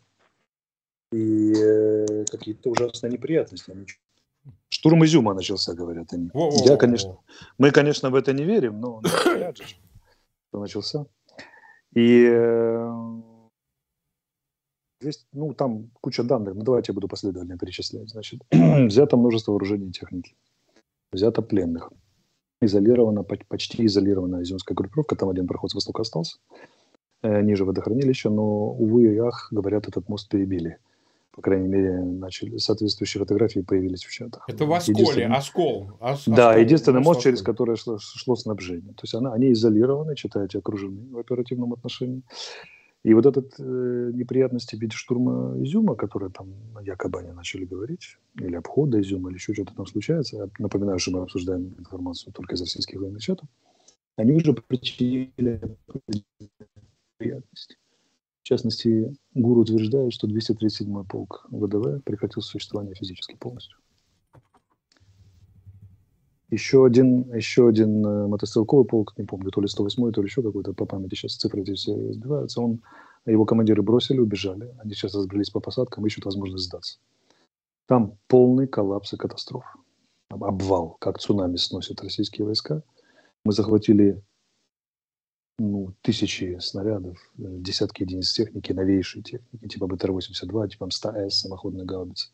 И 1.12 1.52
э, 1.52 2.24
какие-то 2.30 2.70
ужасные 2.70 3.12
неприятности. 3.12 3.76
Штурм 4.70 5.04
Изюма 5.04 5.34
начался, 5.34 5.74
говорят 5.74 6.14
они. 6.14 6.30
Я, 6.64 6.78
конечно, 6.78 7.18
мы, 7.58 7.72
конечно, 7.72 8.08
в 8.08 8.14
это 8.14 8.32
не 8.32 8.44
верим, 8.44 8.80
но 8.80 9.02
что 10.48 10.60
начался. 10.60 11.04
И 11.92 12.24
Здесь, 15.00 15.26
ну, 15.32 15.54
там 15.54 15.90
куча 16.02 16.22
данных, 16.22 16.54
ну, 16.54 16.62
давайте 16.62 16.92
я 16.92 16.94
буду 16.94 17.08
последовательно 17.08 17.56
перечислять. 17.56 18.10
Значит, 18.10 18.42
взято 18.50 19.16
множество 19.16 19.52
вооружений 19.52 19.88
и 19.88 19.92
техники, 19.92 20.34
взято 21.10 21.40
пленных, 21.40 21.90
изолирована, 22.60 23.22
почти 23.22 23.86
изолирована 23.86 24.42
изюмская 24.42 24.74
группировка, 24.74 25.16
там 25.16 25.30
один 25.30 25.46
проход 25.46 25.70
с 25.70 25.74
востока 25.74 26.02
остался, 26.02 26.36
э, 27.22 27.40
ниже 27.40 27.64
водохранилища, 27.64 28.28
но, 28.28 28.72
увы 28.72 29.14
и 29.14 29.18
ах, 29.18 29.48
говорят, 29.50 29.88
этот 29.88 30.06
мост 30.10 30.28
перебили. 30.28 30.76
По 31.32 31.40
крайней 31.42 31.68
мере, 31.68 32.02
начали 32.02 32.58
соответствующие 32.58 33.20
фотографии 33.20 33.60
появились 33.60 34.04
в 34.04 34.12
чатах. 34.12 34.44
Это 34.48 34.66
в 34.66 34.72
Осколе, 34.72 35.28
Оскол. 35.28 35.92
Ос, 36.00 36.24
да, 36.26 36.50
оскол, 36.50 36.62
единственный 36.62 37.00
мост, 37.00 37.22
через 37.22 37.40
который 37.40 37.76
шло, 37.76 37.98
шло 37.98 38.36
снабжение. 38.36 38.92
То 38.92 39.04
есть 39.04 39.14
она, 39.14 39.32
они 39.32 39.52
изолированы, 39.52 40.16
читаете, 40.16 40.58
окружены 40.58 41.08
в 41.10 41.18
оперативном 41.18 41.72
отношении. 41.72 42.22
И 43.02 43.14
вот 43.14 43.24
этот 43.24 43.54
э, 43.58 44.10
неприятности 44.12 44.76
в 44.76 44.80
виде 44.80 44.94
штурма 44.94 45.56
Изюма, 45.64 45.96
которые 45.96 46.30
там 46.30 46.54
якобы 46.82 47.20
они 47.20 47.32
начали 47.32 47.64
говорить, 47.64 48.18
или 48.38 48.54
обхода 48.54 49.00
Изюма, 49.00 49.30
или 49.30 49.36
еще 49.36 49.54
что-то 49.54 49.74
там 49.74 49.86
случается, 49.86 50.36
я 50.36 50.48
напоминаю, 50.58 50.98
что 50.98 51.12
мы 51.12 51.22
обсуждаем 51.22 51.74
информацию 51.78 52.32
только 52.34 52.54
из 52.56 52.60
российских 52.60 53.00
военных 53.00 53.22
чатов, 53.22 53.48
они 54.16 54.34
уже 54.34 54.52
причинили 54.52 55.78
неприятности. 57.18 57.76
В 58.42 58.46
частности, 58.46 59.14
Гуру 59.34 59.62
утверждает, 59.62 60.12
что 60.12 60.26
237-й 60.26 61.06
полк 61.06 61.46
ВДВ 61.50 62.02
прекратил 62.04 62.42
существование 62.42 62.94
физически 62.94 63.36
полностью. 63.36 63.78
Еще 66.50 66.84
один, 66.84 67.32
еще 67.32 67.68
один 67.68 68.04
э, 68.04 68.26
мотострелковый 68.26 68.84
полк, 68.84 69.14
не 69.16 69.24
помню, 69.24 69.50
то 69.50 69.60
ли 69.60 69.68
108 69.68 70.10
то 70.10 70.20
ли 70.20 70.26
еще 70.26 70.42
какой-то, 70.42 70.72
по 70.72 70.84
памяти 70.84 71.14
сейчас 71.14 71.36
цифры 71.36 71.62
эти 71.62 71.74
все 71.74 71.94
сбиваются, 72.12 72.60
он, 72.60 72.82
его 73.24 73.44
командиры 73.44 73.82
бросили, 73.82 74.18
убежали. 74.18 74.74
Они 74.78 74.92
сейчас 74.94 75.14
разбрелись 75.14 75.50
по 75.50 75.60
посадкам, 75.60 76.06
ищут 76.06 76.24
возможность 76.24 76.64
сдаться. 76.64 76.98
Там 77.86 78.18
полный 78.26 78.66
коллапс 78.66 79.12
и 79.12 79.16
катастрофа. 79.16 79.68
Обвал, 80.28 80.96
как 80.98 81.20
цунами 81.20 81.56
сносят 81.56 82.02
российские 82.02 82.46
войска. 82.46 82.82
Мы 83.44 83.52
захватили 83.52 84.20
ну, 85.60 85.94
тысячи 86.02 86.58
снарядов, 86.60 87.16
э, 87.38 87.42
десятки 87.58 88.02
единиц 88.02 88.32
техники, 88.32 88.72
новейшей 88.72 89.22
техники, 89.22 89.68
типа 89.68 89.84
БТР-82, 89.84 90.70
типа 90.70 90.84
М100С, 90.84 91.30
самоходная 91.30 91.84
гаубица 91.84 92.30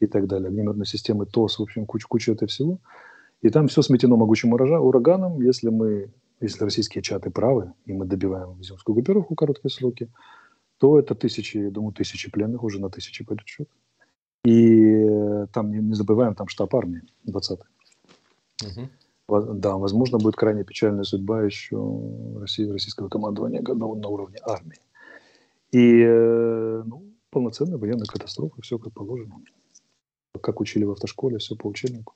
и 0.00 0.06
так 0.06 0.26
далее. 0.26 0.48
Огнеметные 0.48 0.84
системы 0.84 1.24
ТОС, 1.24 1.58
в 1.58 1.62
общем, 1.62 1.86
куча-куча 1.86 2.32
этого 2.32 2.48
всего– 2.48 2.78
и 3.44 3.50
там 3.50 3.68
все 3.68 3.82
сметено 3.82 4.16
могучим 4.16 4.54
ураганом. 4.54 5.42
Если 5.42 5.68
мы, 5.68 6.10
если 6.40 6.64
российские 6.64 7.02
чаты 7.02 7.30
правы, 7.30 7.74
и 7.84 7.92
мы 7.92 8.06
добиваем 8.06 8.58
Изюмскую 8.62 8.94
группировку 8.94 9.34
в 9.34 9.36
короткие 9.36 9.70
сроки, 9.70 10.10
то 10.78 10.98
это 10.98 11.14
тысячи, 11.14 11.58
я 11.58 11.70
думаю, 11.70 11.92
тысячи 11.92 12.30
пленных, 12.30 12.64
уже 12.64 12.80
на 12.80 12.88
тысячи 12.88 13.22
пойдет 13.22 13.46
счет. 13.46 13.68
И 14.46 14.80
э, 14.82 15.46
там, 15.52 15.70
не, 15.70 15.78
не 15.78 15.94
забываем, 15.94 16.34
там 16.34 16.48
штаб 16.48 16.74
армии 16.74 17.02
20-й. 17.28 17.66
Угу. 18.66 19.54
Да, 19.56 19.76
возможно, 19.76 20.16
будет 20.16 20.36
крайне 20.36 20.64
печальная 20.64 21.04
судьба 21.04 21.42
еще 21.42 21.76
России, 22.40 22.66
российского 22.66 23.10
командования 23.10 23.60
на, 23.60 23.74
на 23.74 24.08
уровне 24.08 24.38
армии. 24.42 24.78
И 25.70 26.00
э, 26.00 26.82
ну, 26.86 27.12
полноценная 27.28 27.76
военная 27.76 28.06
катастрофа, 28.06 28.62
все 28.62 28.78
как 28.78 28.94
положено. 28.94 29.34
Как 30.40 30.60
учили 30.60 30.84
в 30.84 30.92
автошколе, 30.92 31.36
все 31.36 31.56
по 31.56 31.66
учебнику. 31.66 32.14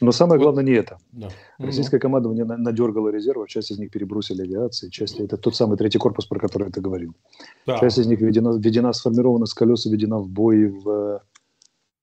Но 0.00 0.12
самое 0.12 0.40
главное 0.40 0.64
не 0.64 0.72
это. 0.72 0.98
Да. 1.12 1.28
Российское 1.58 1.98
командование 1.98 2.44
надергало 2.44 3.08
резервов, 3.08 3.48
часть 3.48 3.70
из 3.70 3.78
них 3.78 3.90
перебросили 3.90 4.42
авиации, 4.42 4.88
часть 4.88 5.20
это 5.20 5.36
тот 5.36 5.54
самый 5.54 5.76
третий 5.76 5.98
корпус, 5.98 6.26
про 6.26 6.38
который 6.38 6.70
ты 6.70 6.80
говорил. 6.80 7.14
Да. 7.66 7.78
Часть 7.78 7.98
из 7.98 8.06
них 8.06 8.20
введена, 8.20 8.56
введена, 8.56 8.92
сформирована 8.92 9.46
с 9.46 9.54
колеса, 9.54 9.90
введена 9.90 10.18
в 10.18 10.28
бой 10.28 10.66
в 10.66 11.22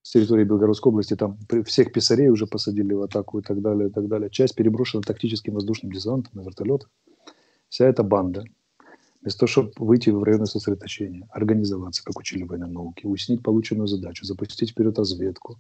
с 0.03 0.11
территории 0.11 0.43
Белгородской 0.43 0.91
области, 0.91 1.15
там 1.15 1.37
всех 1.65 1.93
писарей 1.93 2.29
уже 2.29 2.47
посадили 2.47 2.93
в 2.93 3.03
атаку 3.03 3.39
и 3.39 3.41
так 3.41 3.61
далее, 3.61 3.89
и 3.89 3.91
так 3.91 4.07
далее. 4.07 4.29
Часть 4.29 4.55
переброшена 4.55 5.03
тактическим 5.03 5.53
воздушным 5.53 5.91
десантом 5.91 6.31
на 6.33 6.41
вертолетах. 6.41 6.89
Вся 7.69 7.85
эта 7.85 8.03
банда, 8.03 8.43
вместо 9.21 9.41
того, 9.41 9.47
чтобы 9.47 9.71
выйти 9.77 10.09
в 10.09 10.23
районы 10.23 10.47
сосредоточения, 10.47 11.27
организоваться, 11.31 12.03
как 12.03 12.19
учили 12.19 12.43
военной 12.43 12.71
науки, 12.71 13.05
уяснить 13.05 13.43
полученную 13.43 13.87
задачу, 13.87 14.25
запустить 14.25 14.71
вперед 14.71 14.97
разведку, 14.97 15.59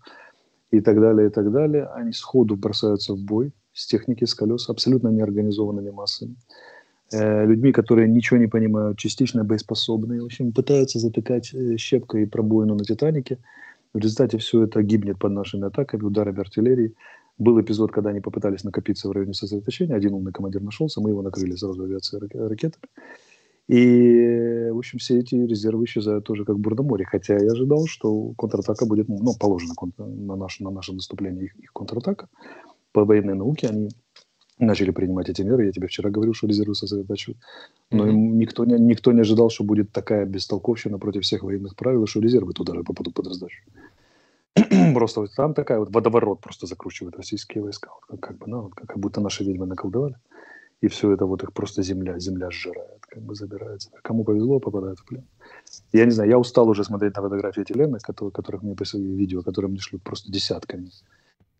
и 0.71 0.79
так 0.81 0.99
далее, 0.99 1.27
и 1.27 1.29
так 1.29 1.51
далее, 1.51 1.87
они 1.95 2.13
сходу 2.13 2.55
бросаются 2.55 3.13
в 3.13 3.19
бой 3.19 3.51
с 3.73 3.85
техники, 3.87 4.25
с 4.25 4.33
колес, 4.33 4.69
абсолютно 4.69 5.09
неорганизованными 5.09 5.91
массами. 5.91 6.35
Э, 7.13 7.45
людьми, 7.45 7.71
которые 7.71 8.07
ничего 8.07 8.39
не 8.39 8.47
понимают, 8.47 8.97
частично 8.97 9.43
боеспособные. 9.43 10.21
В 10.21 10.25
общем, 10.25 10.53
пытаются 10.53 10.99
затыкать 10.99 11.53
э, 11.53 11.77
щепкой 11.77 12.25
пробоину 12.25 12.75
на 12.75 12.85
«Титанике». 12.85 13.37
В 13.93 13.97
результате 13.97 14.37
все 14.37 14.63
это 14.63 14.81
гибнет 14.81 15.19
под 15.19 15.33
нашими 15.33 15.67
атаками, 15.67 16.03
ударами 16.03 16.39
артиллерии. 16.39 16.95
Был 17.37 17.59
эпизод, 17.59 17.91
когда 17.91 18.11
они 18.11 18.21
попытались 18.21 18.63
накопиться 18.63 19.09
в 19.09 19.11
районе 19.11 19.33
сосредоточения. 19.33 19.95
Один 19.95 20.13
умный 20.13 20.31
командир 20.31 20.61
нашелся, 20.61 21.01
мы 21.01 21.09
его 21.09 21.21
накрыли 21.21 21.55
сразу 21.55 21.83
авиацией 21.83 22.21
ракетами. 22.47 22.85
И, 23.71 24.69
в 24.69 24.77
общем, 24.77 24.99
все 24.99 25.19
эти 25.19 25.35
резервы 25.35 25.85
исчезают 25.85 26.25
тоже 26.25 26.43
как 26.43 26.57
в 26.57 26.83
море. 26.83 27.05
Хотя 27.05 27.37
я 27.37 27.51
ожидал, 27.53 27.87
что 27.87 28.33
контратака 28.37 28.85
будет, 28.85 29.07
ну, 29.07 29.33
положено 29.39 29.73
на 29.97 30.35
наше, 30.35 30.61
на 30.61 30.71
наше 30.71 30.91
наступление 30.91 31.45
их, 31.45 31.55
их 31.57 31.71
контратака. 31.71 32.27
По 32.91 33.05
военной 33.05 33.33
науке 33.33 33.69
они 33.69 33.87
начали 34.59 34.91
принимать 34.91 35.29
эти 35.29 35.43
меры. 35.43 35.67
Я 35.67 35.71
тебе 35.71 35.87
вчера 35.87 36.09
говорил, 36.09 36.33
что 36.33 36.47
резервы 36.47 36.75
сосредотачивают. 36.75 37.39
Но 37.91 38.05
mm-hmm. 38.05 38.11
никто, 38.11 38.65
не, 38.65 38.77
никто 38.77 39.13
не 39.13 39.21
ожидал, 39.21 39.49
что 39.49 39.63
будет 39.63 39.93
такая 39.93 40.25
бестолковщина 40.25 40.99
против 40.99 41.23
всех 41.23 41.43
военных 41.43 41.77
правил, 41.77 42.05
что 42.07 42.19
резервы 42.19 42.51
туда 42.51 42.73
же 42.75 42.83
попадут 42.83 43.13
под 43.13 43.27
раздачу. 43.27 43.63
просто 44.93 45.21
вот 45.21 45.33
там 45.33 45.53
такая 45.53 45.79
вот 45.79 45.95
водоворот 45.95 46.41
просто 46.41 46.67
закручивает 46.67 47.15
российские 47.15 47.63
войска. 47.63 47.89
Вот 47.89 48.19
как, 48.19 48.31
как 48.31 48.37
бы, 48.37 48.47
ну, 48.47 48.61
вот, 48.63 48.73
как 48.75 48.99
будто 48.99 49.21
наши 49.21 49.45
ведьмы 49.45 49.65
наколдовали 49.65 50.17
и 50.81 50.87
все 50.87 51.11
это 51.11 51.25
вот 51.25 51.43
их 51.43 51.53
просто 51.53 51.83
земля, 51.83 52.17
земля 52.19 52.49
сжирает, 52.49 53.05
как 53.07 53.21
бы 53.21 53.35
забирается. 53.35 53.91
Кому 54.01 54.23
повезло, 54.23 54.59
попадает 54.59 54.99
в 54.99 55.05
плен. 55.05 55.23
Я 55.93 56.05
не 56.05 56.11
знаю, 56.11 56.29
я 56.29 56.39
устал 56.39 56.67
уже 56.69 56.83
смотреть 56.83 57.15
на 57.15 57.21
фотографии 57.21 57.61
этих 57.61 58.01
которые, 58.01 58.31
которых 58.31 58.63
мне 58.63 58.75
прислали, 58.75 59.03
видео, 59.03 59.43
которые 59.43 59.69
мне 59.69 59.79
шлют 59.79 60.01
просто 60.01 60.31
десятками. 60.31 60.89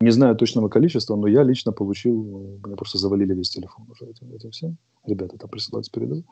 Не 0.00 0.10
знаю 0.10 0.34
точного 0.34 0.68
количества, 0.68 1.14
но 1.14 1.28
я 1.28 1.44
лично 1.44 1.70
получил, 1.72 2.58
меня 2.64 2.74
просто 2.74 2.98
завалили 2.98 3.34
весь 3.34 3.50
телефон 3.50 3.86
уже 3.88 4.06
этим, 4.06 4.32
этим 4.32 4.50
всем. 4.50 4.76
Ребята 5.06 5.38
там 5.38 5.48
присылают 5.48 5.86
спереду 5.86 6.24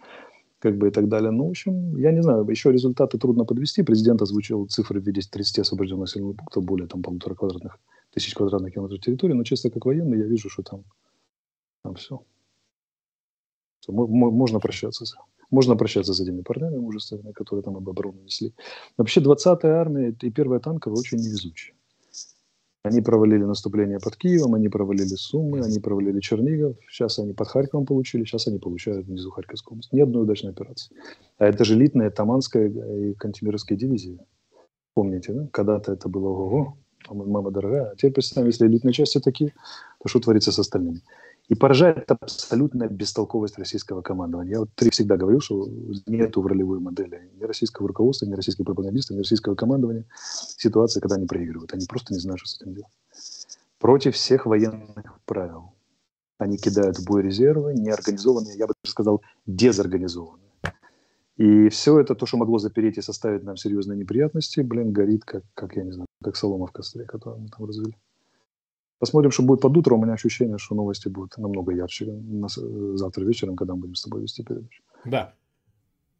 как 0.58 0.76
бы 0.76 0.88
и 0.88 0.90
так 0.90 1.08
далее. 1.08 1.30
Ну, 1.30 1.46
в 1.46 1.50
общем, 1.50 1.96
я 1.96 2.12
не 2.12 2.22
знаю, 2.22 2.46
еще 2.50 2.70
результаты 2.70 3.16
трудно 3.16 3.44
подвести. 3.44 3.82
Президент 3.82 4.20
озвучил 4.20 4.66
цифры 4.66 5.00
в 5.00 5.06
виде 5.06 5.22
30 5.22 5.60
освобожденных 5.60 6.02
населенных 6.02 6.36
пунктов, 6.36 6.64
более 6.64 6.86
там 6.86 7.02
полутора 7.02 7.34
квадратных 7.34 7.78
тысяч 8.12 8.34
квадратных 8.34 8.74
километров 8.74 9.00
территории, 9.00 9.32
но 9.32 9.44
чисто 9.44 9.70
как 9.70 9.86
военный 9.86 10.18
я 10.18 10.26
вижу, 10.26 10.50
что 10.50 10.62
там, 10.62 10.84
там 11.82 11.94
все 11.94 12.20
можно 13.88 14.60
прощаться 14.60 15.04
можно 15.50 15.76
прощаться 15.76 16.14
с 16.14 16.20
этими 16.20 16.42
парнями 16.42 16.78
мужественными, 16.78 17.32
которые 17.32 17.62
там 17.62 17.76
оборону 17.76 18.22
несли. 18.22 18.54
Вообще 18.96 19.20
20-я 19.20 19.80
армия 19.80 20.14
и 20.20 20.30
первая 20.30 20.60
танковая 20.60 20.98
очень 20.98 21.18
невезучая. 21.18 21.74
Они 22.82 23.02
провалили 23.02 23.44
наступление 23.44 23.98
под 23.98 24.16
Киевом, 24.16 24.54
они 24.54 24.70
провалили 24.70 25.14
Суммы, 25.14 25.60
они 25.60 25.80
провалили 25.80 26.18
Чернигов, 26.20 26.76
сейчас 26.88 27.18
они 27.18 27.34
под 27.34 27.48
Харьковом 27.48 27.84
получили, 27.84 28.24
сейчас 28.24 28.46
они 28.46 28.58
получают 28.58 29.06
внизу 29.06 29.30
Харьковской 29.30 29.74
области. 29.74 29.94
Ни 29.94 30.00
одной 30.00 30.22
удачной 30.22 30.52
операции. 30.52 30.96
А 31.36 31.44
это 31.44 31.64
же 31.64 31.74
элитная 31.74 32.10
Таманская 32.10 32.68
и 32.68 33.12
Кантемировская 33.14 33.76
дивизии. 33.76 34.18
Помните, 34.94 35.32
да? 35.34 35.48
Когда-то 35.52 35.92
это 35.92 36.08
было 36.08 36.28
ого, 36.28 36.78
мама 37.10 37.50
дорогая. 37.50 37.90
А 37.90 37.96
теперь 37.96 38.12
представим, 38.12 38.46
если 38.46 38.66
элитные 38.66 38.94
части 38.94 39.20
такие, 39.20 39.52
то 40.02 40.08
что 40.08 40.20
творится 40.20 40.50
с 40.50 40.58
остальными? 40.58 41.02
И 41.50 41.56
поражает 41.56 42.08
абсолютная 42.08 42.88
бестолковость 42.88 43.58
российского 43.58 44.02
командования. 44.02 44.52
Я 44.52 44.60
вот 44.60 44.70
всегда 44.92 45.16
говорил, 45.16 45.40
что 45.40 45.68
нет 46.06 46.36
в 46.36 46.46
ролевой 46.46 46.78
модели 46.78 47.28
ни 47.34 47.42
российского 47.42 47.88
руководства, 47.88 48.24
ни 48.26 48.34
российских 48.34 48.64
пропагандистов, 48.64 49.16
ни 49.16 49.18
российского 49.18 49.56
командования 49.56 50.06
ситуации, 50.56 51.00
когда 51.00 51.16
они 51.16 51.26
проигрывают. 51.26 51.74
Они 51.74 51.86
просто 51.86 52.14
не 52.14 52.20
знают, 52.20 52.38
что 52.38 52.48
с 52.48 52.60
этим 52.60 52.74
делать. 52.74 52.92
Против 53.80 54.14
всех 54.14 54.46
военных 54.46 55.18
правил. 55.24 55.72
Они 56.38 56.56
кидают 56.56 56.98
в 56.98 57.04
бой 57.04 57.22
резервы, 57.22 57.74
неорганизованные, 57.74 58.56
я 58.56 58.68
бы 58.68 58.74
даже 58.84 58.92
сказал, 58.92 59.20
дезорганизованные. 59.46 60.52
И 61.36 61.68
все 61.70 61.98
это, 61.98 62.14
то, 62.14 62.26
что 62.26 62.36
могло 62.36 62.58
запереть 62.58 62.96
и 62.98 63.02
составить 63.02 63.42
нам 63.42 63.56
серьезные 63.56 63.98
неприятности, 63.98 64.60
блин, 64.60 64.92
горит, 64.92 65.24
как, 65.24 65.42
как 65.54 65.74
я 65.74 65.82
не 65.82 65.90
знаю, 65.90 66.06
как 66.22 66.36
солома 66.36 66.68
в 66.68 66.72
костре, 66.72 67.06
которую 67.06 67.42
мы 67.42 67.48
там 67.48 67.66
развели. 67.66 67.96
Посмотрим, 69.00 69.30
что 69.30 69.42
будет 69.42 69.62
под 69.62 69.76
утро. 69.76 69.94
У 69.94 70.02
меня 70.02 70.12
ощущение, 70.12 70.58
что 70.58 70.74
новости 70.74 71.08
будут 71.08 71.38
намного 71.38 71.72
ярче 71.72 72.06
завтра 72.94 73.24
вечером, 73.24 73.56
когда 73.56 73.74
мы 73.74 73.80
будем 73.80 73.94
с 73.94 74.02
тобой 74.02 74.22
вести 74.22 74.42
передачу. 74.42 74.82
Да. 75.06 75.34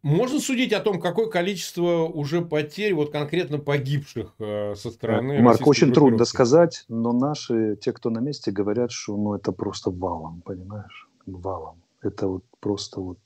Можно 0.02 0.40
судить 0.40 0.72
о 0.72 0.80
том, 0.80 0.98
какое 0.98 1.26
количество 1.26 2.04
уже 2.04 2.40
потерь, 2.40 2.94
вот 2.94 3.12
конкретно 3.12 3.58
погибших 3.58 4.32
э, 4.38 4.74
со 4.74 4.90
стороны 4.90 5.42
Марк, 5.42 5.66
очень 5.66 5.92
трудно 5.92 6.24
сказать, 6.24 6.86
но 6.88 7.12
наши, 7.12 7.76
те, 7.76 7.92
кто 7.92 8.08
на 8.08 8.20
месте, 8.20 8.50
говорят, 8.50 8.92
что 8.92 9.14
ну, 9.18 9.34
это 9.34 9.52
просто 9.52 9.90
валом, 9.90 10.40
понимаешь? 10.42 11.06
Валом. 11.26 11.82
Это 12.00 12.28
вот 12.28 12.44
просто 12.60 13.02
вот 13.02 13.18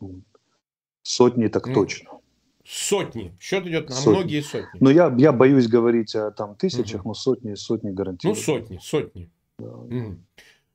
ну, 0.00 0.22
сотни 1.02 1.48
так 1.48 1.66
ну, 1.66 1.74
точно. 1.74 2.10
Сотни. 2.66 3.36
Счет 3.40 3.66
идет 3.66 3.90
на 3.90 3.94
сотни. 3.94 4.10
многие 4.10 4.42
сотни. 4.42 4.80
Но 4.80 4.90
я, 4.90 5.14
я 5.18 5.32
боюсь 5.32 5.68
говорить 5.68 6.14
о 6.14 6.30
там 6.30 6.56
тысячах, 6.56 7.02
угу. 7.02 7.10
но 7.10 7.14
сотни, 7.14 7.54
сотни 7.54 7.90
гарантированно. 7.90 8.40
Ну, 8.40 8.44
сотни, 8.44 8.78
сотни. 8.82 9.30
Да. 9.58 9.70
Угу. 9.70 10.16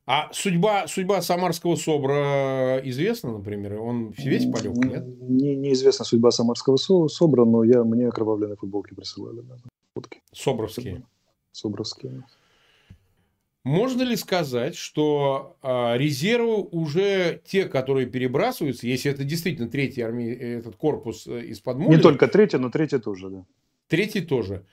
А 0.06 0.30
судьба, 0.34 0.88
судьба 0.88 1.21
Самарского 1.21 1.75
СОБРа 1.75 2.82
известна, 2.84 3.32
например? 3.32 3.80
Он 3.80 4.10
весь 4.17 4.45
полег, 4.52 4.75
нет? 4.78 5.06
Не, 5.21 5.56
неизвестна 5.56 6.04
судьба 6.04 6.32
Самарского 6.32 6.78
СОБРа, 6.78 7.45
но 7.45 7.63
я, 7.63 7.84
мне 7.84 8.08
окровавленные 8.08 8.56
футболки 8.56 8.93
присылали. 8.95 9.41
Да, 9.41 9.58
фотки. 9.93 10.21
Собровские. 10.32 11.04
Собровские. 11.52 12.23
Можно 13.69 14.01
ли 14.01 14.15
сказать, 14.15 14.75
что 14.75 15.58
э, 15.62 15.97
резервы 15.97 16.63
уже 16.63 17.39
те, 17.45 17.65
которые 17.65 18.08
перебрасываются, 18.08 18.88
если 18.88 19.12
это 19.12 19.23
действительно 19.23 19.69
третий 19.69 20.01
армии, 20.01 20.34
этот 20.34 20.75
корпус 20.75 21.27
э, 21.27 21.45
из-под 21.45 21.77
Не 21.77 21.97
только 21.97 22.27
третий, 22.27 22.58
но 22.58 22.71
третий 22.71 22.97
тоже, 22.97 23.29
да. 23.29 23.45
Третий 23.88 24.21
тоже. 24.21 24.65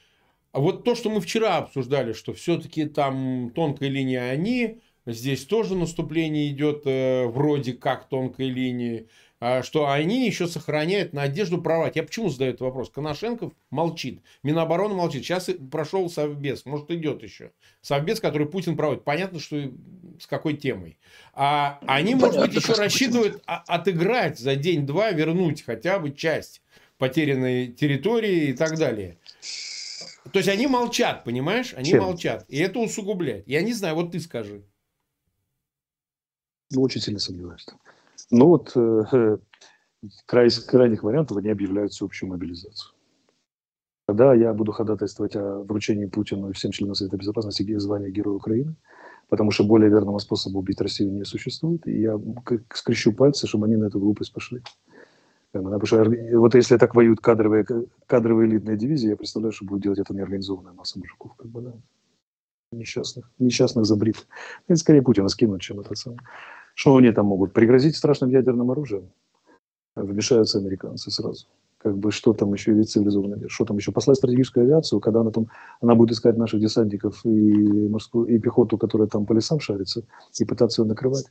А 0.53 0.61
вот 0.61 0.85
то, 0.85 0.95
что 0.95 1.11
мы 1.11 1.21
вчера 1.21 1.59
обсуждали, 1.59 2.15
что 2.15 2.33
все-таки 2.33 2.87
там 2.87 3.53
тонкая 3.55 3.91
линия 3.91 4.31
они, 4.31 4.81
здесь 5.05 5.45
тоже 5.45 5.77
наступление 5.77 6.49
идет 6.49 6.87
э, 6.87 7.27
вроде 7.27 7.75
как 7.75 8.09
тонкой 8.09 8.49
линии. 8.49 9.09
А, 9.39 9.63
что 9.63 9.91
они 9.91 10.27
еще 10.27 10.47
сохраняют 10.47 11.13
надежду 11.13 11.61
прорвать. 11.61 11.97
Я 11.97 12.03
почему 12.03 12.31
задаю 12.31 12.51
этот 12.51 12.63
вопрос? 12.63 12.91
Коношенков 12.91 13.53
молчит, 13.71 14.23
Минобороны 14.43 14.95
молчит. 14.95 15.25
Сейчас 15.25 15.51
прошел 15.71 16.09
Совбез, 16.09 16.65
может 16.65 16.91
идет 16.91 17.23
еще. 17.23 17.53
Совбез, 17.83 18.21
который 18.21 18.47
Путин 18.47 18.77
проводит. 18.77 19.05
Понятно, 19.05 19.39
что 19.39 19.71
с 20.19 20.27
какой 20.27 20.57
темой. 20.57 20.99
А 21.35 21.79
они, 21.87 22.15
ну, 22.15 22.23
может 22.23 22.41
быть, 22.41 22.55
еще 22.55 22.73
рассчитывают 22.73 23.43
отыграть 23.47 24.39
за 24.39 24.57
день-два, 24.57 25.11
вернуть 25.11 25.63
хотя 25.63 25.99
бы 25.99 26.13
часть 26.13 26.63
потерянной 26.97 27.69
территории 27.69 28.49
и 28.49 28.53
так 28.55 28.79
далее. 28.79 29.19
То 30.33 30.39
есть 30.39 30.49
они 30.49 30.67
молчат, 30.67 31.25
понимаешь? 31.25 31.75
Они 31.75 31.91
Чем? 31.91 32.03
молчат. 32.03 32.47
И 32.49 32.59
это 32.59 32.79
усугубляет. 32.79 33.47
Я 33.47 33.61
не 33.63 33.75
знаю, 33.75 33.97
вот 33.97 34.13
ты 34.13 34.21
скажи. 34.21 34.65
Ну, 36.71 36.83
очень 36.83 37.01
сильно 37.01 37.21
сомневаюсь. 37.21 37.67
Ну 38.31 38.47
вот 38.47 38.73
э, 38.77 39.39
край, 40.27 40.49
крайних 40.67 41.03
вариантов 41.03 41.37
они 41.37 41.51
объявляют 41.51 41.93
всеобщую 41.93 42.31
мобилизацию. 42.31 42.93
Тогда 44.07 44.35
я 44.35 44.55
буду 44.55 44.73
ходатайствовать 44.73 45.35
о 45.35 45.65
вручении 45.65 46.07
Путину 46.07 46.51
и 46.51 46.53
всем 46.53 46.71
членам 46.71 46.95
Совета 46.95 47.17
Безопасности 47.17 47.77
звания 47.79 48.09
Героя 48.09 48.37
Украины, 48.37 48.77
потому 49.29 49.51
что 49.51 49.65
более 49.65 49.91
верного 49.91 50.19
способа 50.19 50.59
убить 50.59 50.81
Россию 50.81 51.13
не 51.13 51.25
существует. 51.25 51.87
И 51.89 52.03
я 52.03 52.21
скрещу 52.73 53.13
пальцы, 53.13 53.49
чтобы 53.49 53.67
они 53.67 53.77
на 53.77 53.87
эту 53.87 53.99
глупость 53.99 54.33
пошли. 54.33 54.63
Потому 55.51 55.87
что 55.87 56.05
вот 56.35 56.55
если 56.55 56.77
так 56.77 56.95
воюют 56.95 57.21
кадровые, 57.21 57.65
кадровые 58.07 58.49
элитные 58.49 58.77
дивизии, 58.77 59.09
я 59.09 59.17
представляю, 59.17 59.53
что 59.53 59.65
будет 59.65 59.83
делать 59.83 59.99
это 59.99 60.15
неорганизованная 60.15 60.73
масса 60.73 60.99
мужиков. 60.99 61.35
Как 61.37 61.49
бы, 61.49 61.63
да. 61.63 61.73
Несчастных, 62.73 63.31
несчастных 63.39 63.87
забрив. 63.87 64.27
Это 64.69 64.79
скорее 64.79 65.03
Путина 65.03 65.29
скинуть, 65.29 65.63
чем 65.63 65.81
это 65.81 65.95
самое. 65.95 66.21
Что 66.77 66.95
они 66.97 67.11
там 67.11 67.27
могут? 67.27 67.55
Пригрозить 67.55 67.97
страшным 67.97 68.29
ядерным 68.29 68.71
оружием? 68.71 69.11
Вмешаются 69.95 70.59
американцы 70.59 71.11
сразу. 71.11 71.47
Как 71.79 71.97
бы 71.97 72.11
что 72.11 72.35
там 72.35 72.53
еще 72.53 72.73
вид 72.73 72.91
цивилизованный 72.91 73.39
мир? 73.39 73.51
Что 73.51 73.65
там 73.65 73.79
еще? 73.79 73.93
Послать 73.93 74.19
стратегическую 74.19 74.67
авиацию, 74.67 75.01
когда 75.01 75.21
она 75.21 75.31
там, 75.31 75.47
она 75.81 75.95
будет 75.95 76.11
искать 76.11 76.37
наших 76.37 76.61
десантников 76.61 77.25
и 77.25 77.89
морскую, 77.89 78.27
и 78.27 78.39
пехоту, 78.39 78.77
которая 78.77 79.09
там 79.09 79.25
по 79.25 79.33
лесам 79.33 79.59
шарится, 79.59 80.03
и 80.39 80.45
пытаться 80.45 80.83
ее 80.83 80.89
накрывать. 80.89 81.25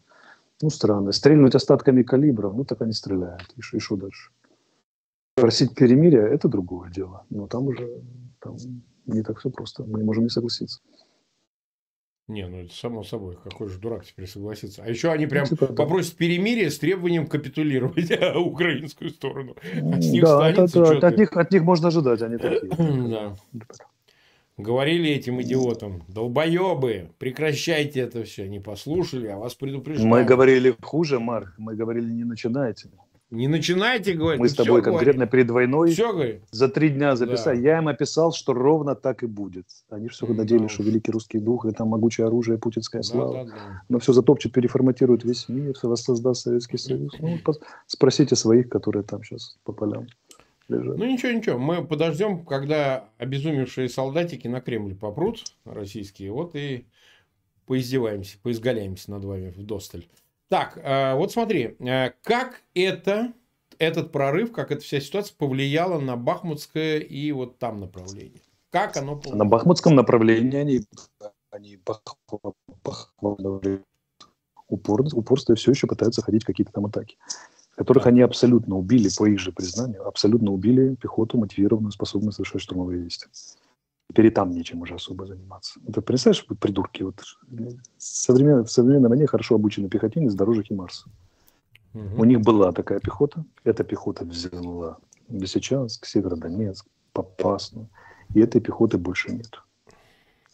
Ну, 0.63 0.71
странно. 0.71 1.11
Стрельнуть 1.11 1.53
остатками 1.53 2.01
калибров, 2.01 2.55
ну, 2.55 2.65
так 2.65 2.81
они 2.81 2.93
стреляют. 2.93 3.53
И 3.55 3.79
что 3.79 3.97
дальше? 3.97 4.31
Просить 5.35 5.75
перемирия– 5.75 6.25
это 6.25 6.47
другое 6.47 6.89
дело. 6.89 7.23
Но 7.29 7.45
там 7.45 7.67
уже 7.67 8.01
там 8.39 8.55
не 9.05 9.21
так 9.21 9.37
все 9.37 9.51
просто. 9.51 9.83
Мы 9.83 9.99
не 9.99 10.05
можем 10.05 10.23
не 10.23 10.29
согласиться. 10.29 10.79
Не, 12.27 12.47
ну 12.47 12.61
это 12.61 12.73
само 12.73 13.03
собой, 13.03 13.37
какой 13.43 13.69
же 13.69 13.77
дурак 13.77 14.03
теперь 14.03 14.27
согласится. 14.27 14.81
А 14.83 14.89
еще 14.89 15.11
они 15.11 15.27
прям 15.27 15.45
ну, 15.47 15.55
типа, 15.55 15.73
попросят 15.73 16.15
перемирия 16.15 16.71
с 16.71 16.79
требованием 16.79 17.27
капитулировать 17.27 18.11
украинскую 18.35 19.11
сторону. 19.11 19.55
От 19.73 19.99
них 19.99 20.23
да, 20.23 20.49
это, 20.49 20.63
это, 20.63 21.07
от, 21.07 21.17
них, 21.17 21.37
от 21.37 21.51
них 21.51 21.61
можно 21.61 21.89
ожидать, 21.89 22.23
они 22.23 22.37
такие. 22.37 22.71
да. 23.09 23.35
Говорили 24.57 25.09
этим 25.09 25.39
идиотам, 25.41 26.03
долбоебы, 26.07 27.11
прекращайте 27.19 27.99
это 27.99 28.23
все, 28.23 28.47
не 28.47 28.59
послушали, 28.59 29.27
а 29.27 29.37
вас 29.37 29.53
предупреждали. 29.53 30.07
Мы 30.07 30.23
говорили 30.23 30.73
хуже, 30.81 31.19
Марк, 31.19 31.53
мы 31.57 31.75
говорили 31.75 32.09
не 32.09 32.23
начинайте. 32.23 32.89
Не 33.31 33.47
начинайте 33.47 34.13
говорить. 34.13 34.39
Мы 34.39 34.49
с 34.49 34.53
тобой 34.53 34.83
конкретно 34.83 35.25
говорит. 35.25 35.31
перед 35.31 35.49
войной 35.49 35.91
все 35.91 36.41
за 36.51 36.69
три 36.69 36.89
дня 36.89 37.15
записали. 37.15 37.57
Да. 37.57 37.69
Я 37.69 37.77
им 37.79 37.87
описал, 37.87 38.31
что 38.31 38.53
ровно 38.53 38.95
так 38.95 39.23
и 39.23 39.25
будет. 39.25 39.65
Они 39.89 40.09
все 40.09 40.27
mm, 40.27 40.33
надеялись, 40.35 40.67
да, 40.67 40.69
что 40.69 40.83
великий 40.83 41.11
русский 41.11 41.39
дух, 41.39 41.65
это 41.65 41.85
могучее 41.85 42.27
оружие, 42.27 42.59
путинская 42.59 43.01
слава. 43.01 43.45
Да, 43.45 43.51
да. 43.51 43.83
Но 43.89 43.99
все 43.99 44.13
затопчет, 44.13 44.53
переформатирует 44.53 45.23
весь 45.23 45.49
мир, 45.49 45.73
все 45.73 45.89
воссоздаст 45.89 46.43
Советский 46.43 46.77
Союз. 46.77 47.13
Ну, 47.19 47.39
спросите 47.87 48.35
своих, 48.35 48.69
которые 48.69 49.03
там 49.03 49.23
сейчас 49.23 49.57
по 49.63 49.73
полям 49.73 50.07
лежат. 50.67 50.97
Ну 50.97 51.05
ничего, 51.05 51.31
ничего. 51.31 51.57
Мы 51.57 51.85
подождем, 51.85 52.45
когда 52.45 53.09
обезумевшие 53.17 53.89
солдатики 53.89 54.47
на 54.47 54.61
Кремль 54.61 54.95
попрут, 54.95 55.43
российские, 55.65 56.31
вот 56.31 56.55
и 56.55 56.85
поиздеваемся, 57.65 58.37
поизгаляемся 58.41 59.11
над 59.11 59.25
вами 59.25 59.49
в 59.49 59.63
досталь. 59.63 60.05
Так, 60.49 60.77
э, 60.77 61.15
вот 61.15 61.31
смотри, 61.31 61.75
э, 61.79 62.11
как 62.23 62.61
это, 62.73 63.33
этот 63.79 64.11
прорыв, 64.11 64.51
как 64.51 64.71
эта 64.71 64.81
вся 64.81 64.99
ситуация 64.99 65.35
повлияла 65.35 65.99
на 65.99 66.15
Бахмутское 66.15 66.99
и 66.99 67.31
вот 67.31 67.57
там 67.57 67.79
направление? 67.79 68.41
Как 68.69 68.95
оно 68.97 69.15
повлияло? 69.15 69.39
На 69.39 69.45
Бахмутском 69.45 69.95
направлении 69.95 70.57
они, 70.57 70.81
они 71.49 71.79
упор, 74.67 75.01
упорство 75.13 75.55
все 75.55 75.71
еще 75.71 75.87
пытаются 75.87 76.21
ходить 76.21 76.45
какие-то 76.45 76.71
там 76.71 76.85
атаки, 76.85 77.17
которых 77.75 78.05
они 78.05 78.21
абсолютно 78.21 78.77
убили, 78.77 79.09
по 79.17 79.25
их 79.25 79.39
же 79.39 79.51
признанию, 79.51 80.07
абсолютно 80.07 80.51
убили 80.51 80.95
пехоту, 80.95 81.37
мотивированную, 81.37 81.91
способную 81.91 82.33
совершать 82.33 82.61
штурмовые 82.61 83.01
действия. 83.01 83.31
Теперь 84.09 84.27
и 84.27 84.29
там 84.29 84.51
нечем 84.51 84.81
уже 84.81 84.95
особо 84.95 85.25
заниматься. 85.25 85.79
Это 85.87 86.01
представляешь, 86.01 86.45
придурки, 86.59 87.03
вот 87.03 87.21
в 87.21 87.77
современной, 87.97 88.63
в 88.63 88.71
современной 88.71 89.09
войне 89.09 89.27
хорошо 89.27 89.55
обучены 89.55 89.89
пехотинец 89.89 90.33
дороже 90.33 90.63
Химарса. 90.63 91.09
Угу. 91.93 92.21
У 92.21 92.25
них 92.25 92.41
была 92.41 92.71
такая 92.71 92.99
пехота. 92.99 93.43
Эта 93.63 93.83
пехота 93.83 94.25
взяла 94.25 94.97
Лисичанск, 95.29 96.05
Северодонецк, 96.05 96.85
Попасну. 97.13 97.89
И 98.33 98.39
этой 98.39 98.61
пехоты 98.61 98.97
больше 98.97 99.31
нет. 99.31 99.61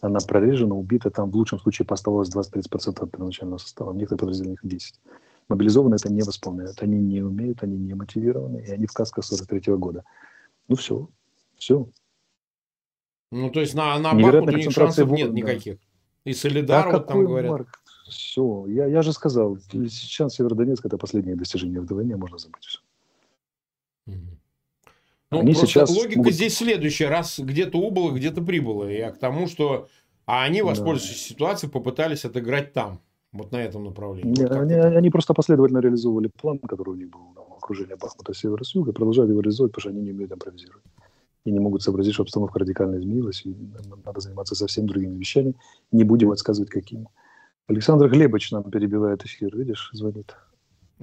Она 0.01 0.19
прорежена, 0.19 0.75
убита. 0.75 1.09
Там 1.09 1.31
в 1.31 1.35
лучшем 1.35 1.59
случае 1.59 1.85
поставалось 1.85 2.33
20-30% 2.33 3.03
от 3.03 3.11
первоначального 3.11 3.57
состава. 3.57 3.91
В 3.91 3.95
некоторых 3.95 4.21
подразделениях 4.21 4.59
10. 4.63 4.99
Мобилизованные 5.49 5.97
это 5.97 6.11
не 6.11 6.21
восполняют. 6.21 6.81
Они 6.81 6.99
не 6.99 7.21
умеют, 7.21 7.63
они 7.63 7.77
не 7.77 7.95
мотивированы. 7.95 8.59
И 8.59 8.71
они 8.71 8.85
в 8.85 8.93
касках 8.93 9.25
43 9.25 9.71
-го 9.71 9.77
года. 9.77 10.03
Ну 10.67 10.75
все. 10.75 11.09
Все. 11.57 11.87
Ну, 13.31 13.49
то 13.49 13.61
есть 13.61 13.73
на, 13.73 13.97
на 13.99 14.13
Бахмут 14.13 14.53
у 14.53 14.57
них 14.57 14.71
шансов 14.71 15.09
нет 15.09 15.29
да. 15.29 15.35
никаких. 15.35 15.77
И 16.25 16.33
Солидар, 16.33 16.87
а 16.87 16.91
вот 16.91 17.07
там 17.07 17.25
говорят. 17.25 17.51
Марк? 17.51 17.81
Все, 18.07 18.65
я, 18.67 18.87
я 18.87 19.01
же 19.01 19.13
сказал, 19.13 19.57
сейчас 19.71 20.35
Северодонецк 20.35 20.85
это 20.85 20.97
последнее 20.97 21.37
достижение 21.37 21.79
в 21.79 21.87
войне, 21.87 22.17
можно 22.17 22.37
забыть 22.37 22.65
все. 22.65 22.79
Ну, 24.05 25.39
они 25.39 25.53
сейчас 25.53 25.89
логика 25.89 26.17
могут... 26.17 26.33
здесь 26.33 26.57
следующая. 26.57 27.07
Раз 27.07 27.39
где-то 27.39 27.77
убыло, 27.77 28.11
где-то 28.11 28.41
прибыло. 28.41 28.89
Я 28.89 29.11
к 29.11 29.17
тому, 29.17 29.47
что 29.47 29.87
а 30.25 30.43
они, 30.43 30.61
воспользовавшись 30.61 31.29
да. 31.29 31.29
ситуацией, 31.29 31.71
попытались 31.71 32.25
отыграть 32.25 32.73
там. 32.73 32.99
Вот 33.31 33.53
на 33.53 33.63
этом 33.63 33.85
направлении. 33.85 34.37
Нет, 34.37 34.49
вот 34.49 34.59
они, 34.59 34.73
они 34.73 35.09
просто 35.09 35.33
последовательно 35.33 35.79
реализовывали 35.79 36.27
план, 36.27 36.59
который 36.59 36.89
у 36.89 36.95
них 36.95 37.09
был 37.09 37.21
окружение 37.55 37.95
Бахмута 37.95 38.33
севера 38.33 38.61
с 38.61 38.75
юга, 38.75 38.91
продолжали 38.91 39.29
его 39.29 39.39
реализовывать, 39.39 39.71
потому 39.71 39.81
что 39.81 39.89
они 39.91 40.01
не 40.01 40.11
умеют 40.11 40.33
импровизировать 40.33 40.83
и 41.45 41.51
не 41.51 41.59
могут 41.59 41.81
сообразить, 41.81 42.13
что 42.13 42.23
обстановка 42.23 42.59
радикально 42.59 42.97
изменилась, 42.97 43.45
и 43.45 43.55
надо 44.05 44.19
заниматься 44.19 44.55
совсем 44.55 44.85
другими 44.85 45.17
вещами. 45.17 45.55
Не 45.91 46.03
будем 46.03 46.31
отсказывать, 46.31 46.69
какими. 46.69 47.07
Александр 47.67 48.09
Глебович 48.09 48.51
нам 48.51 48.69
перебивает 48.69 49.23
эфир, 49.25 49.55
видишь, 49.55 49.89
звонит. 49.93 50.35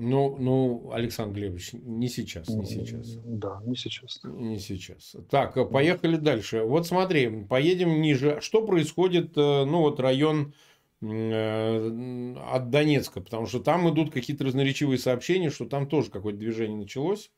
Ну, 0.01 0.37
ну, 0.39 0.93
Александр 0.93 1.35
Глебович, 1.41 1.73
не 1.73 2.09
сейчас, 2.09 2.49
не 2.49 2.65
сейчас. 2.67 3.17
Да, 3.25 3.61
не 3.65 3.75
сейчас. 3.75 4.21
Не 4.23 4.59
сейчас. 4.61 5.17
Так, 5.29 5.55
поехали 5.71 6.17
дальше. 6.17 6.63
Вот 6.63 6.87
смотри, 6.87 7.45
поедем 7.45 8.01
ниже. 8.01 8.39
Что 8.41 8.65
происходит, 8.65 9.37
э, 9.37 9.65
ну, 9.65 9.81
вот 9.81 9.99
район 9.99 10.55
э, 11.01 12.35
от 12.53 12.71
Донецка, 12.71 13.21
потому 13.21 13.47
что 13.47 13.59
там 13.59 13.93
идут 13.93 14.13
какие-то 14.13 14.45
разноречивые 14.45 14.99
сообщения, 14.99 15.51
что 15.51 15.65
там 15.65 15.89
тоже 15.89 16.11
какое-то 16.11 16.39
движение 16.39 16.79
началось. 16.79 17.33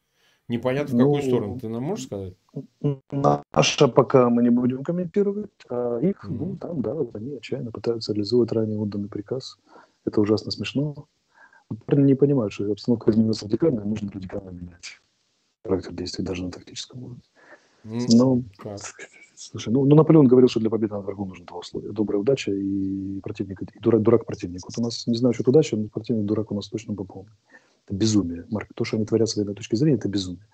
Непонятно, 0.51 0.97
в 0.97 0.99
какую 0.99 1.23
ну, 1.23 1.23
сторону. 1.23 1.59
Ты 1.61 1.69
нам 1.69 1.85
можешь 1.85 2.07
сказать? 2.07 2.35
Наша 3.53 3.87
пока 3.87 4.29
мы 4.29 4.43
не 4.43 4.51
будем 4.51 4.83
комментировать, 4.83 5.53
а 5.69 5.99
их, 6.01 6.25
mm-hmm. 6.25 6.37
ну, 6.37 6.57
там, 6.57 6.83
да, 6.83 6.97
они 7.15 7.37
отчаянно 7.37 7.71
пытаются 7.71 8.13
реализовать 8.13 8.51
ранее 8.51 8.77
отданный 8.77 9.09
приказ. 9.09 9.59
Это 10.05 10.21
ужасно 10.21 10.51
смешно. 10.51 11.07
Парни 11.87 12.03
не 12.03 12.15
понимают, 12.17 12.53
что 12.53 12.69
обстановка 12.69 13.13
изменилась 13.13 13.45
радикально, 13.45 13.83
и 13.83 13.85
нужно 13.85 14.11
радикально 14.11 14.51
менять 14.51 15.01
характер 15.65 15.93
действий 15.93 16.25
даже 16.25 16.43
на 16.43 16.51
тактическом 16.51 17.05
уровне. 17.05 17.23
Mm-hmm. 17.85 18.07
Но, 18.15 18.43
слушай, 19.37 19.73
ну, 19.73 19.85
ну, 19.85 19.95
Наполеон 19.95 20.27
говорил, 20.27 20.49
что 20.49 20.59
для 20.59 20.71
победы 20.71 20.95
над 20.95 21.05
врагом 21.05 21.29
нужно 21.29 21.47
два 21.47 21.59
условия. 21.59 21.93
Добрая 21.93 22.21
удача 22.21 22.51
и 22.51 23.21
противник, 23.21 23.63
и 23.63 23.79
дурак, 23.79 24.03
дурак 24.03 24.27
противник. 24.27 24.63
Вот 24.65 24.77
у 24.79 24.83
нас, 24.83 25.07
не 25.07 25.15
знаю, 25.15 25.33
что 25.33 25.49
удача, 25.49 25.77
но 25.77 25.87
противник 25.87 26.25
дурак 26.25 26.51
у 26.51 26.57
нас 26.57 26.69
точно 26.69 26.95
по 26.97 27.05
полной. 27.05 27.31
Это 27.91 27.97
безумие, 27.97 28.47
Марк. 28.51 28.69
То, 28.75 28.85
что 28.85 28.97
они 28.97 29.05
творят 29.05 29.29
с 29.29 29.35
военной 29.35 29.55
точки 29.55 29.75
зрения, 29.75 29.97
это 29.97 30.09
безумие. 30.09 30.47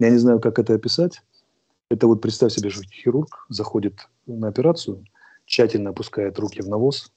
Я 0.00 0.10
не 0.10 0.18
знаю, 0.18 0.40
как 0.40 0.58
это 0.58 0.74
описать. 0.74 1.22
Это 1.90 2.08
вот 2.08 2.20
представь 2.20 2.52
себе, 2.52 2.70
что 2.70 2.82
хирург 2.82 3.46
заходит 3.48 4.08
на 4.26 4.48
операцию, 4.48 5.04
тщательно 5.46 5.90
опускает 5.90 6.38
руки 6.40 6.60
в 6.60 6.68
навоз, 6.68 7.12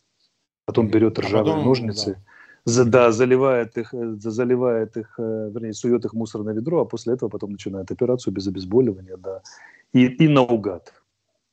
потом 0.65 0.89
берет 0.89 1.17
а 1.17 1.23
ржавые 1.23 1.53
а 1.53 1.55
потом, 1.55 1.65
ножницы, 1.65 2.13
да 2.13 2.21
за, 2.65 2.85
да, 2.85 3.11
заливает 3.11 3.77
их, 3.77 3.93
э, 3.93 4.15
заливает 4.19 4.97
их, 4.97 5.15
э, 5.17 5.49
вернее, 5.51 5.73
сует 5.73 6.05
их 6.05 6.13
в 6.13 6.17
мусорное 6.17 6.53
ведро, 6.53 6.81
а 6.81 6.85
после 6.85 7.13
этого 7.13 7.29
потом 7.29 7.51
начинает 7.51 7.89
операцию 7.91 8.33
без 8.33 8.47
обезболивания, 8.47 9.17
да, 9.17 9.41
и, 9.93 10.05
и 10.05 10.27
наугад. 10.27 10.93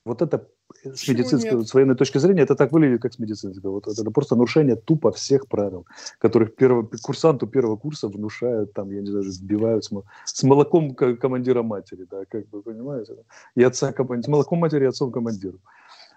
Вот 0.05 0.20
это 0.20 0.46
с 0.85 1.08
медицинской, 1.08 1.58
нет? 1.58 1.68
с 1.68 1.74
военной 1.74 1.94
точки 1.94 2.18
зрения, 2.18 2.42
это 2.42 2.54
так 2.54 2.72
выглядит, 2.72 3.02
как 3.02 3.12
с 3.12 3.18
медицинской. 3.18 3.70
Вот 3.70 3.87
это 3.87 4.11
просто 4.11 4.37
нарушение 4.37 4.76
тупо 4.76 5.12
всех 5.12 5.48
правил, 5.48 5.87
которых 6.18 6.54
первого, 6.54 6.88
курсанту 7.02 7.46
первого 7.46 7.76
курса 7.76 8.08
внушают, 8.08 8.72
там, 8.72 8.90
я 8.90 9.00
не 9.00 9.11
знаю, 9.11 9.24
сбивают 9.24 9.85
с, 9.85 9.90
с 10.24 10.42
молоком 10.42 10.94
командира 10.94 11.62
матери, 11.62 12.06
да, 12.11 12.24
как 12.28 12.44
вы 12.52 12.62
понимаете, 12.62 13.16
и 13.54 13.62
отца 13.62 13.92
командира, 13.92 14.28
с 14.28 14.28
молоком 14.28 14.58
матери 14.58 14.85
и 14.85 14.88
отцом 14.88 15.12
командиру 15.12 15.58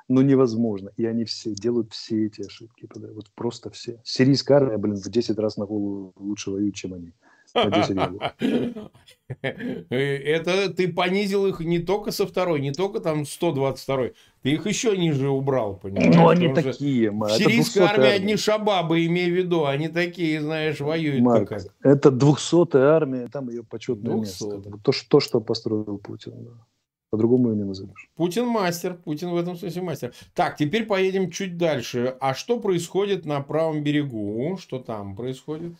ну 0.07 0.21
невозможно. 0.21 0.91
И 0.97 1.05
они 1.05 1.25
все 1.25 1.53
делают 1.53 1.93
все 1.93 2.27
эти 2.27 2.45
ошибки. 2.45 2.87
Вот 3.13 3.31
просто 3.33 3.69
все. 3.69 3.99
Сирийская 4.03 4.57
армия, 4.57 4.77
блин, 4.77 4.97
в 4.97 5.09
10 5.09 5.37
раз 5.39 5.57
на 5.57 5.65
голову 5.65 6.13
лучше 6.17 6.51
воюет, 6.51 6.75
чем 6.75 6.93
они. 6.93 7.11
Это 9.89 10.73
ты 10.73 10.87
понизил 10.91 11.47
их 11.47 11.59
не 11.61 11.79
только 11.79 12.11
со 12.11 12.27
второй, 12.27 12.61
не 12.61 12.71
только 12.71 12.99
там 12.99 13.25
122, 13.25 14.09
ты 14.43 14.51
их 14.51 14.67
еще 14.67 14.95
ниже 14.97 15.29
убрал, 15.29 15.77
понимаешь? 15.77 16.15
Ну, 16.15 16.27
они 16.29 16.53
такие. 16.53 17.11
Сирийская 17.37 17.85
армия 17.85 18.11
одни 18.11 18.35
шабабы, 18.35 19.05
имею 19.05 19.33
в 19.33 19.37
виду, 19.37 19.65
они 19.65 19.87
такие, 19.87 20.41
знаешь, 20.41 20.79
воюют 20.79 21.21
Марк, 21.21 21.49
как. 21.49 21.61
Это 21.81 22.09
200-я 22.09 22.95
армия, 22.95 23.27
там 23.31 23.49
ее 23.49 23.63
почетное 23.63 24.15
200. 24.15 24.43
место. 24.43 24.71
То, 24.83 24.91
что, 24.91 25.19
что 25.19 25.39
построил 25.39 25.97
Путин. 25.97 26.33
Да. 26.43 26.51
По-другому 27.11 27.51
ее 27.51 27.55
не 27.55 27.63
назовешь. 27.63 28.09
Путин 28.15 28.45
мастер. 28.47 28.95
Путин 28.95 29.29
в 29.29 29.37
этом 29.37 29.55
смысле 29.55 29.81
мастер. 29.81 30.13
Так, 30.33 30.57
теперь 30.57 30.85
поедем 30.85 31.31
чуть 31.31 31.57
дальше. 31.57 32.15
А 32.19 32.33
что 32.33 32.59
происходит 32.59 33.25
на 33.25 33.39
правом 33.41 33.83
берегу? 33.83 34.57
Что 34.59 34.79
там 34.79 35.15
происходит? 35.15 35.73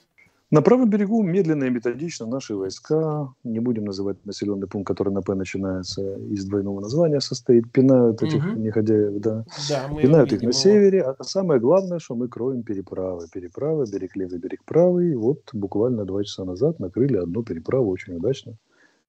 На 0.51 0.61
правом 0.61 0.89
берегу 0.89 1.23
медленно 1.23 1.63
и 1.63 1.69
методично 1.71 2.27
наши 2.27 2.55
войска, 2.55 3.33
не 3.43 3.59
будем 3.59 3.85
называть 3.85 4.23
населенный 4.25 4.67
пункт, 4.67 4.87
который 4.87 5.11
на 5.11 5.23
П 5.23 5.33
начинается, 5.33 6.17
из 6.17 6.45
двойного 6.45 6.81
названия 6.81 7.19
состоит, 7.19 7.71
пинают 7.71 8.21
этих 8.21 8.45
угу. 8.45 8.59
негодяев, 8.59 9.19
да, 9.21 9.43
да 9.69 9.89
пинают 9.99 10.31
их 10.33 10.43
на 10.43 10.53
севере, 10.53 11.01
а 11.01 11.23
самое 11.23 11.59
главное, 11.59 11.97
что 11.97 12.13
мы 12.13 12.27
кроем 12.27 12.61
переправы. 12.61 13.27
Переправы, 13.33 13.85
берег 13.91 14.15
левый, 14.15 14.37
берег 14.37 14.63
правый. 14.65 15.15
Вот 15.15 15.49
буквально 15.51 16.05
два 16.05 16.23
часа 16.23 16.45
назад 16.45 16.79
накрыли 16.79 17.17
одну 17.17 17.43
переправу 17.43 17.89
очень 17.89 18.15
удачно 18.15 18.55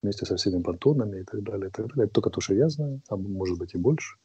вместе 0.02 0.24
со 0.24 0.36
всеми 0.36 0.62
понтонами 0.62 1.20
и 1.20 1.24
так 1.24 1.42
далее, 1.42 1.68
и 1.68 1.70
так 1.70 1.88
далее. 1.88 2.04
Это 2.04 2.14
только 2.14 2.30
то, 2.30 2.40
что 2.40 2.54
я 2.54 2.68
знаю, 2.68 3.00
а 3.08 3.16
может 3.16 3.58
быть 3.58 3.74
и 3.74 3.78
больше. 3.78 4.16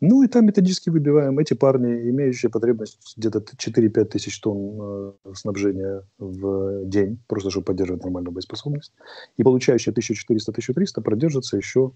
Ну 0.00 0.22
и 0.22 0.28
там 0.28 0.46
методически 0.46 0.90
выбиваем. 0.90 1.38
Эти 1.40 1.54
парни, 1.54 2.10
имеющие 2.10 2.50
потребность 2.50 2.98
где-то 3.16 3.40
4-5 3.40 4.04
тысяч 4.04 4.40
тонн 4.40 5.16
э, 5.24 5.34
снабжения 5.34 6.04
в 6.18 6.84
день, 6.84 7.18
просто 7.26 7.50
чтобы 7.50 7.64
поддерживать 7.64 8.04
нормальную 8.04 8.32
боеспособность, 8.32 8.92
и 9.36 9.42
получающие 9.42 9.92
1400-1300 9.92 11.02
продержатся 11.02 11.56
еще 11.56 11.92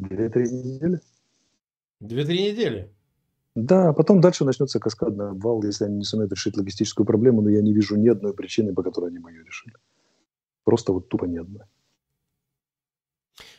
2-3 0.00 0.42
недели. 0.44 1.00
2-3 2.02 2.26
недели? 2.28 2.90
Да, 3.54 3.92
потом 3.92 4.20
дальше 4.20 4.44
начнется 4.44 4.80
каскадный 4.80 5.30
обвал, 5.30 5.62
если 5.62 5.84
они 5.84 5.96
не 5.96 6.04
сумеют 6.04 6.32
решить 6.32 6.56
логистическую 6.56 7.06
проблему, 7.06 7.42
но 7.42 7.50
я 7.50 7.60
не 7.60 7.72
вижу 7.72 7.96
ни 7.96 8.08
одной 8.08 8.34
причины, 8.34 8.74
по 8.74 8.82
которой 8.82 9.10
они 9.10 9.18
бы 9.18 9.30
ее 9.30 9.44
решили. 9.44 9.74
Просто 10.64 10.92
вот 10.92 11.08
тупо 11.08 11.26
ни 11.26 11.38
одной. 11.38 11.64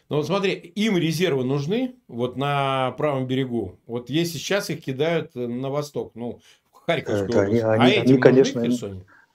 Ну 0.09 0.17
вот 0.17 0.25
смотри, 0.25 0.53
им 0.53 0.97
резервы 0.97 1.43
нужны 1.43 1.95
вот 2.07 2.37
на 2.37 2.91
правом 2.91 3.27
берегу. 3.27 3.79
Вот 3.85 4.09
если 4.09 4.37
сейчас 4.37 4.69
их 4.69 4.83
кидают 4.83 5.35
на 5.35 5.69
восток, 5.69 6.15
ну, 6.15 6.39
в 6.71 6.79
Харьковскую 6.85 7.29
это, 7.29 7.41
область. 7.41 7.63
Они, 7.63 7.71
а 7.71 7.83
они, 7.83 7.95
они 7.95 8.17
конечно, 8.17 8.61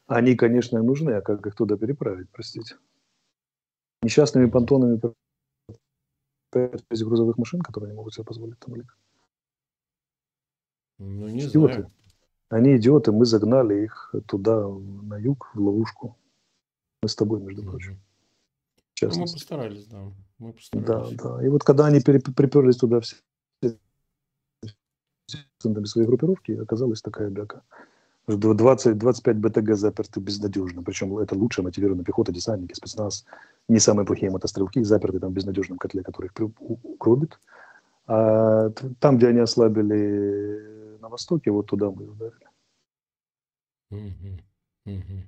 они, 0.07 0.35
конечно, 0.35 0.83
нужны, 0.83 1.13
а 1.13 1.21
как 1.21 1.47
их 1.47 1.55
туда 1.55 1.77
переправить, 1.77 2.29
простите? 2.31 2.77
Несчастными 4.03 4.47
понтонами 4.47 5.01
из 6.91 7.03
грузовых 7.03 7.39
машин, 7.39 7.61
которые 7.61 7.91
не 7.91 7.97
могут 7.97 8.15
себе 8.15 8.25
позволить 8.25 8.59
там 8.59 8.75
или 8.75 8.85
Ну, 10.99 11.29
не 11.29 11.41
идиоты. 11.41 11.75
знаю. 11.75 11.93
Они 12.49 12.77
идиоты, 12.77 13.13
мы 13.13 13.25
загнали 13.25 13.85
их 13.85 14.15
туда, 14.27 14.69
на 14.69 15.17
юг, 15.17 15.51
в 15.55 15.61
ловушку. 15.61 16.19
Мы 17.03 17.09
с 17.09 17.17
тобой, 17.17 17.41
между 17.41 17.63
прочим. 17.63 17.99
Ну, 19.01 19.09
мы 19.09 19.23
постарались, 19.23 19.87
да. 19.87 20.13
Мы 20.43 20.53
постарались. 20.53 21.17
Да, 21.17 21.37
да. 21.37 21.47
И 21.47 21.49
вот 21.49 21.63
когда 21.63 21.87
они 21.87 22.01
приперлись 22.01 22.77
туда 22.77 23.01
все 23.01 23.17
центрами 25.59 25.85
своей 25.87 26.09
группировки, 26.09 26.53
оказалась 26.53 27.01
такая 27.01 27.31
бяка. 27.31 27.63
20-25 28.27 29.35
БТГ 29.35 29.77
заперты 29.77 30.21
безнадежно. 30.21 30.83
Причем 30.83 31.17
это 31.19 31.37
лучшая 31.37 31.65
мотивированная 31.65 32.05
пехота, 32.05 32.33
десантники, 32.33 32.75
спецназ. 32.75 33.25
Не 33.69 33.79
самые 33.79 34.05
плохие 34.05 34.33
мотострелки, 34.33 34.83
заперты 34.83 35.21
там 35.21 35.31
в 35.31 35.35
безнадежном 35.35 35.79
котле, 35.79 36.03
который 36.03 36.27
их 36.27 36.33
угробит. 36.59 37.39
А 38.07 38.71
там, 38.99 39.19
где 39.19 39.29
они 39.29 39.39
ослабили 39.39 40.99
на 41.01 41.09
востоке, 41.09 41.53
вот 41.53 41.67
туда 41.67 41.91
мы 41.91 42.11
ударили. 42.11 42.49
Угу. 43.91 44.41
Угу. 44.87 45.23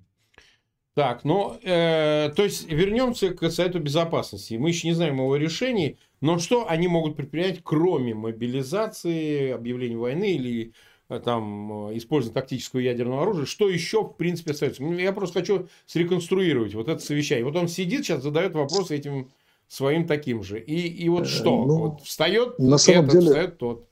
Так, 0.94 1.24
ну, 1.24 1.58
э, 1.64 2.30
то 2.36 2.44
есть 2.44 2.70
вернемся 2.70 3.30
к 3.30 3.50
Совету 3.50 3.80
Безопасности. 3.80 4.54
Мы 4.54 4.68
еще 4.68 4.86
не 4.86 4.94
знаем 4.94 5.16
его 5.16 5.34
решений, 5.36 5.98
но 6.20 6.38
что 6.38 6.68
они 6.68 6.86
могут 6.86 7.16
предпринять, 7.16 7.60
кроме 7.64 8.14
мобилизации, 8.14 9.50
объявления 9.50 9.96
войны 9.96 10.34
или 10.34 10.72
э, 11.08 11.18
там 11.18 11.88
э, 11.88 11.96
использования 11.96 12.40
тактического 12.40 12.78
ядерного 12.78 13.22
оружия, 13.22 13.44
что 13.44 13.68
еще, 13.68 14.04
в 14.04 14.12
принципе, 14.12 14.52
остается? 14.52 14.84
Я 14.84 15.12
просто 15.12 15.40
хочу 15.40 15.68
среконструировать 15.86 16.76
вот 16.76 16.88
это 16.88 17.02
совещание. 17.02 17.44
Вот 17.44 17.56
он 17.56 17.66
сидит 17.66 18.04
сейчас, 18.04 18.22
задает 18.22 18.54
вопросы 18.54 18.94
этим 18.94 19.32
своим 19.66 20.06
таким 20.06 20.44
же. 20.44 20.60
И, 20.60 20.86
и 20.86 21.08
вот 21.08 21.24
э, 21.24 21.26
что? 21.26 21.64
Ну, 21.64 21.76
вот 21.78 22.02
встает 22.02 22.56
на 22.60 22.78
самом 22.78 23.06
этот, 23.06 23.12
деле, 23.12 23.26
встает 23.26 23.58
тот. 23.58 23.88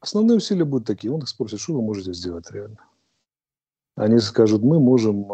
Основные 0.00 0.38
усилия 0.38 0.64
будут 0.64 0.88
такие. 0.88 1.12
Он 1.12 1.20
их 1.20 1.28
спросит, 1.28 1.60
что 1.60 1.74
вы 1.74 1.82
можете 1.82 2.12
сделать 2.12 2.50
реально. 2.50 2.78
Они 3.94 4.18
скажут, 4.18 4.62
мы 4.62 4.80
можем 4.80 5.30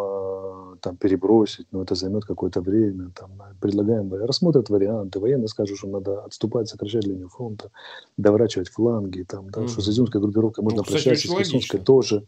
там 0.83 0.97
перебросить, 0.97 1.67
но 1.71 1.83
это 1.83 1.95
займет 1.95 2.25
какое-то 2.25 2.61
время, 2.61 3.11
там, 3.15 3.31
предлагаем, 3.61 4.13
рассмотрят 4.13 4.69
варианты, 4.69 5.21
военные 5.21 5.49
скажут, 5.49 5.79
что 5.79 5.87
надо 5.87 6.25
отступать, 6.25 6.69
сокращать 6.69 7.07
линию 7.07 7.29
фронта, 7.29 7.71
доворачивать 8.17 8.69
фланги, 8.69 9.23
там, 9.23 9.49
да, 9.51 9.61
mm-hmm. 9.61 9.69
что 9.69 9.81
с 9.81 9.89
изюмской 9.89 10.21
группировкой 10.21 10.65
можно 10.65 10.79
ну, 10.79 10.85
прощаться, 10.85 11.29
с 11.29 11.31
Херсонской 11.31 11.81
тоже. 11.81 12.27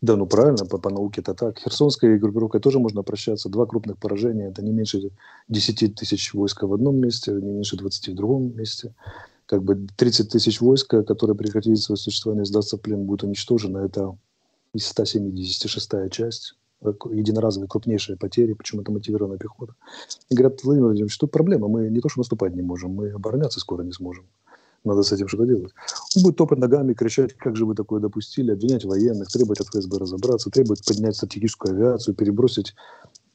Да, 0.00 0.16
ну 0.16 0.26
правильно, 0.26 0.64
по, 0.64 0.78
по 0.78 0.88
науке 0.88 1.20
это 1.20 1.34
так. 1.34 1.58
Херсонской 1.58 2.16
группировкой 2.18 2.60
тоже 2.60 2.78
можно 2.78 3.02
прощаться. 3.02 3.48
Два 3.48 3.66
крупных 3.66 3.98
поражения, 3.98 4.48
это 4.48 4.62
не 4.62 4.72
меньше 4.72 5.10
10 5.48 5.94
тысяч 5.96 6.32
войск 6.32 6.62
в 6.62 6.72
одном 6.72 6.96
месте, 6.96 7.32
не 7.32 7.52
меньше 7.52 7.76
20 7.76 8.08
в 8.08 8.14
другом 8.14 8.56
месте. 8.56 8.94
Как 9.46 9.64
бы 9.64 9.88
30 9.96 10.30
тысяч 10.30 10.60
войск, 10.60 10.88
которые 10.88 11.36
прекратили 11.36 11.74
свое 11.74 11.98
существование, 11.98 12.44
сдастся 12.44 12.76
в 12.76 12.80
плен, 12.80 13.04
будет 13.04 13.24
уничтожено. 13.24 13.78
Это 13.78 14.16
из 14.72 14.86
176 14.86 16.10
часть 16.10 16.54
единоразовые 16.82 17.68
крупнейшие 17.68 18.16
потери, 18.16 18.54
причем 18.54 18.80
это 18.80 18.92
мотивированная 18.92 19.38
пехота. 19.38 19.74
И 20.28 20.34
говорят, 20.34 20.62
Владимир 20.64 20.86
Владимирович, 20.86 21.12
что 21.12 21.26
проблема, 21.26 21.68
мы 21.68 21.88
не 21.88 22.00
то, 22.00 22.08
что 22.08 22.20
наступать 22.20 22.54
не 22.54 22.62
можем, 22.62 22.92
мы 22.92 23.10
обороняться 23.10 23.60
скоро 23.60 23.82
не 23.82 23.92
сможем. 23.92 24.24
Надо 24.82 25.02
с 25.02 25.12
этим 25.12 25.28
что-то 25.28 25.44
делать. 25.44 25.72
Он 26.16 26.22
будет 26.22 26.36
топать 26.36 26.58
ногами, 26.58 26.94
кричать, 26.94 27.34
как 27.34 27.54
же 27.54 27.66
вы 27.66 27.74
такое 27.74 28.00
допустили, 28.00 28.52
обвинять 28.52 28.84
военных, 28.84 29.28
требовать 29.28 29.60
от 29.60 29.66
ФСБ 29.68 29.98
разобраться, 29.98 30.50
требовать 30.50 30.86
поднять 30.86 31.16
стратегическую 31.16 31.74
авиацию, 31.74 32.14
перебросить, 32.14 32.74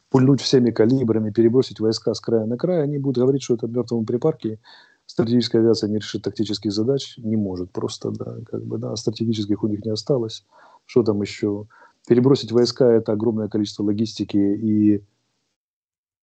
пульнуть 0.10 0.41
всеми 0.41 0.71
калибрами, 0.71 1.29
перебросить 1.29 1.79
войска 1.79 2.15
с 2.15 2.19
края 2.19 2.47
на 2.47 2.58
край. 2.58 2.81
Они 2.81 2.97
будут 2.97 3.17
говорить, 3.17 3.43
что 3.43 3.53
это 3.53 3.67
мертвому 3.67 4.05
припарке, 4.05 4.60
стратегическая 5.05 5.60
авиация 5.60 5.88
не 5.88 5.97
решит 5.97 6.23
тактических 6.23 6.71
задач, 6.71 7.15
не 7.17 7.36
может 7.36 7.71
просто, 7.71 8.10
да, 8.10 8.38
как 8.49 8.65
бы, 8.65 8.79
да, 8.79 8.95
стратегических 8.95 9.63
у 9.63 9.67
них 9.67 9.86
не 9.86 9.91
осталось. 9.91 10.45
Что 10.86 11.03
там 11.03 11.21
еще? 11.21 11.67
Перебросить 12.06 12.52
войска– 12.52 12.86
это 12.91 13.12
огромное 13.12 13.48
количество 13.48 13.84
логистики 13.84 14.38
и 14.38 15.04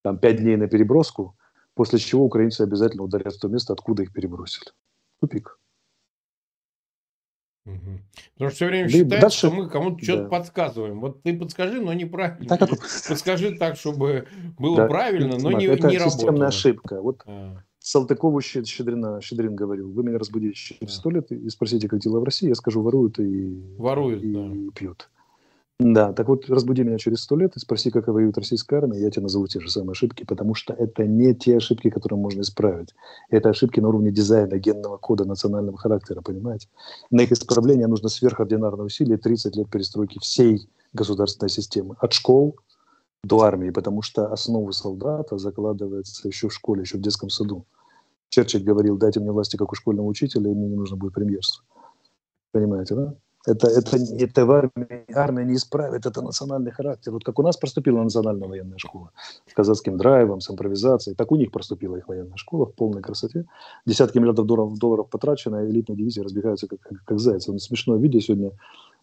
там, 0.02 0.18
пять 0.18 0.38
дней 0.38 0.56
на 0.56 0.68
переброску, 0.68 1.36
после 1.74 1.98
чего 1.98 2.24
украинцы 2.24 2.62
обязательно 2.62 3.04
ударят 3.04 3.34
в 3.34 3.40
то 3.40 3.48
место, 3.48 3.72
откуда 3.72 4.02
их 4.02 4.12
перебросили. 4.12 4.66
Тупик. 5.20 5.58
Угу. 7.64 8.00
Потому 8.34 8.50
что 8.50 8.56
все 8.56 8.66
время 8.66 8.84
да 8.86 8.90
считают, 8.90 9.20
дальше... 9.20 9.38
что 9.38 9.50
мы 9.52 9.68
кому-то 9.68 10.02
что-то 10.02 10.22
да. 10.24 10.28
подсказываем. 10.28 11.00
Вот 11.00 11.22
ты 11.22 11.38
подскажи, 11.38 11.80
но 11.80 11.92
неправильно. 11.92 12.48
Так, 12.48 12.62
это... 12.62 12.76
Подскажи 13.08 13.56
так, 13.56 13.76
чтобы 13.76 14.26
было 14.58 14.76
да, 14.76 14.86
правильно, 14.88 15.38
но 15.38 15.52
не, 15.52 15.66
это 15.66 15.88
не 15.88 15.98
работало. 15.98 16.10
системная 16.10 16.48
ошибка. 16.48 17.00
Вот 17.00 17.22
а. 17.26 17.62
Салтыкову 17.78 18.40
Щедрина, 18.40 19.20
Щедрин 19.20 19.54
говорил, 19.54 19.92
вы 19.92 20.02
меня 20.02 20.18
разбудите 20.18 20.54
через 20.54 20.94
сто 20.94 21.10
лет 21.10 21.30
и 21.30 21.48
спросите, 21.50 21.88
как 21.88 22.00
дела 22.00 22.18
в 22.18 22.24
России, 22.24 22.48
я 22.48 22.54
скажу, 22.56 22.82
воруют 22.82 23.20
и, 23.20 23.60
воруют, 23.78 24.22
и, 24.22 24.32
да. 24.32 24.46
и 24.46 24.70
пьют. 24.70 25.08
Да, 25.84 26.12
так 26.12 26.28
вот 26.28 26.48
разбуди 26.48 26.84
меня 26.84 26.96
через 26.96 27.22
сто 27.22 27.34
лет 27.34 27.56
и 27.56 27.58
спроси, 27.58 27.90
как 27.90 28.06
воюет 28.06 28.38
российская 28.38 28.76
армия, 28.76 29.00
я 29.00 29.10
тебе 29.10 29.22
назову 29.22 29.48
те 29.48 29.58
же 29.58 29.68
самые 29.68 29.92
ошибки, 29.92 30.24
потому 30.24 30.54
что 30.54 30.72
это 30.72 31.04
не 31.06 31.34
те 31.34 31.56
ошибки, 31.56 31.90
которые 31.90 32.20
можно 32.20 32.42
исправить. 32.42 32.94
Это 33.30 33.50
ошибки 33.50 33.80
на 33.80 33.88
уровне 33.88 34.12
дизайна, 34.12 34.58
генного 34.58 34.96
кода, 34.96 35.24
национального 35.24 35.76
характера, 35.76 36.20
понимаете? 36.20 36.68
На 37.10 37.22
их 37.22 37.32
исправление 37.32 37.88
нужно 37.88 38.08
сверхординарное 38.08 38.86
усилие, 38.86 39.18
30 39.18 39.56
лет 39.56 39.70
перестройки 39.70 40.20
всей 40.20 40.68
государственной 40.92 41.50
системы, 41.50 41.96
от 41.98 42.12
школ 42.12 42.56
до 43.24 43.40
армии, 43.40 43.70
потому 43.70 44.02
что 44.02 44.32
основы 44.32 44.72
солдата 44.72 45.36
закладывается 45.36 46.28
еще 46.28 46.48
в 46.48 46.54
школе, 46.54 46.82
еще 46.82 46.98
в 46.98 47.00
детском 47.00 47.28
саду. 47.28 47.66
Черчилль 48.28 48.62
говорил, 48.62 48.98
дайте 48.98 49.18
мне 49.18 49.32
власти, 49.32 49.56
как 49.56 49.72
у 49.72 49.74
школьного 49.74 50.06
учителя, 50.06 50.48
и 50.48 50.54
мне 50.54 50.68
не 50.68 50.76
нужно 50.76 50.96
будет 50.96 51.14
премьерство. 51.14 51.64
Понимаете, 52.52 52.94
да? 52.94 53.14
Это, 53.44 53.66
это, 53.66 53.96
это 53.96 54.46
в 54.46 54.50
армии, 54.52 55.04
армия 55.12 55.44
не 55.44 55.54
исправит, 55.54 56.06
это 56.06 56.22
национальный 56.22 56.70
характер. 56.70 57.10
Вот 57.10 57.24
как 57.24 57.38
у 57.40 57.42
нас 57.42 57.56
проступила 57.56 58.00
национальная 58.00 58.48
военная 58.48 58.78
школа 58.78 59.10
с 59.48 59.52
казахским 59.52 59.96
драйвом, 59.96 60.40
с 60.40 60.48
импровизацией, 60.50 61.16
так 61.16 61.32
у 61.32 61.36
них 61.36 61.50
проступила 61.50 61.96
их 61.96 62.06
военная 62.06 62.36
школа 62.36 62.66
в 62.66 62.74
полной 62.74 63.02
красоте. 63.02 63.44
Десятки 63.84 64.18
миллиардов 64.18 64.46
долларов, 64.46 64.78
долларов 64.78 65.10
потрачено, 65.10 65.58
а 65.58 65.66
элитные 65.66 65.96
дивизии 65.96 66.20
разбегаются 66.20 66.68
как, 66.68 66.80
как, 66.80 67.04
как 67.04 67.18
зайцы. 67.18 67.50
Он 67.50 67.58
смешное 67.58 67.98
видео 67.98 68.20
сегодня 68.20 68.52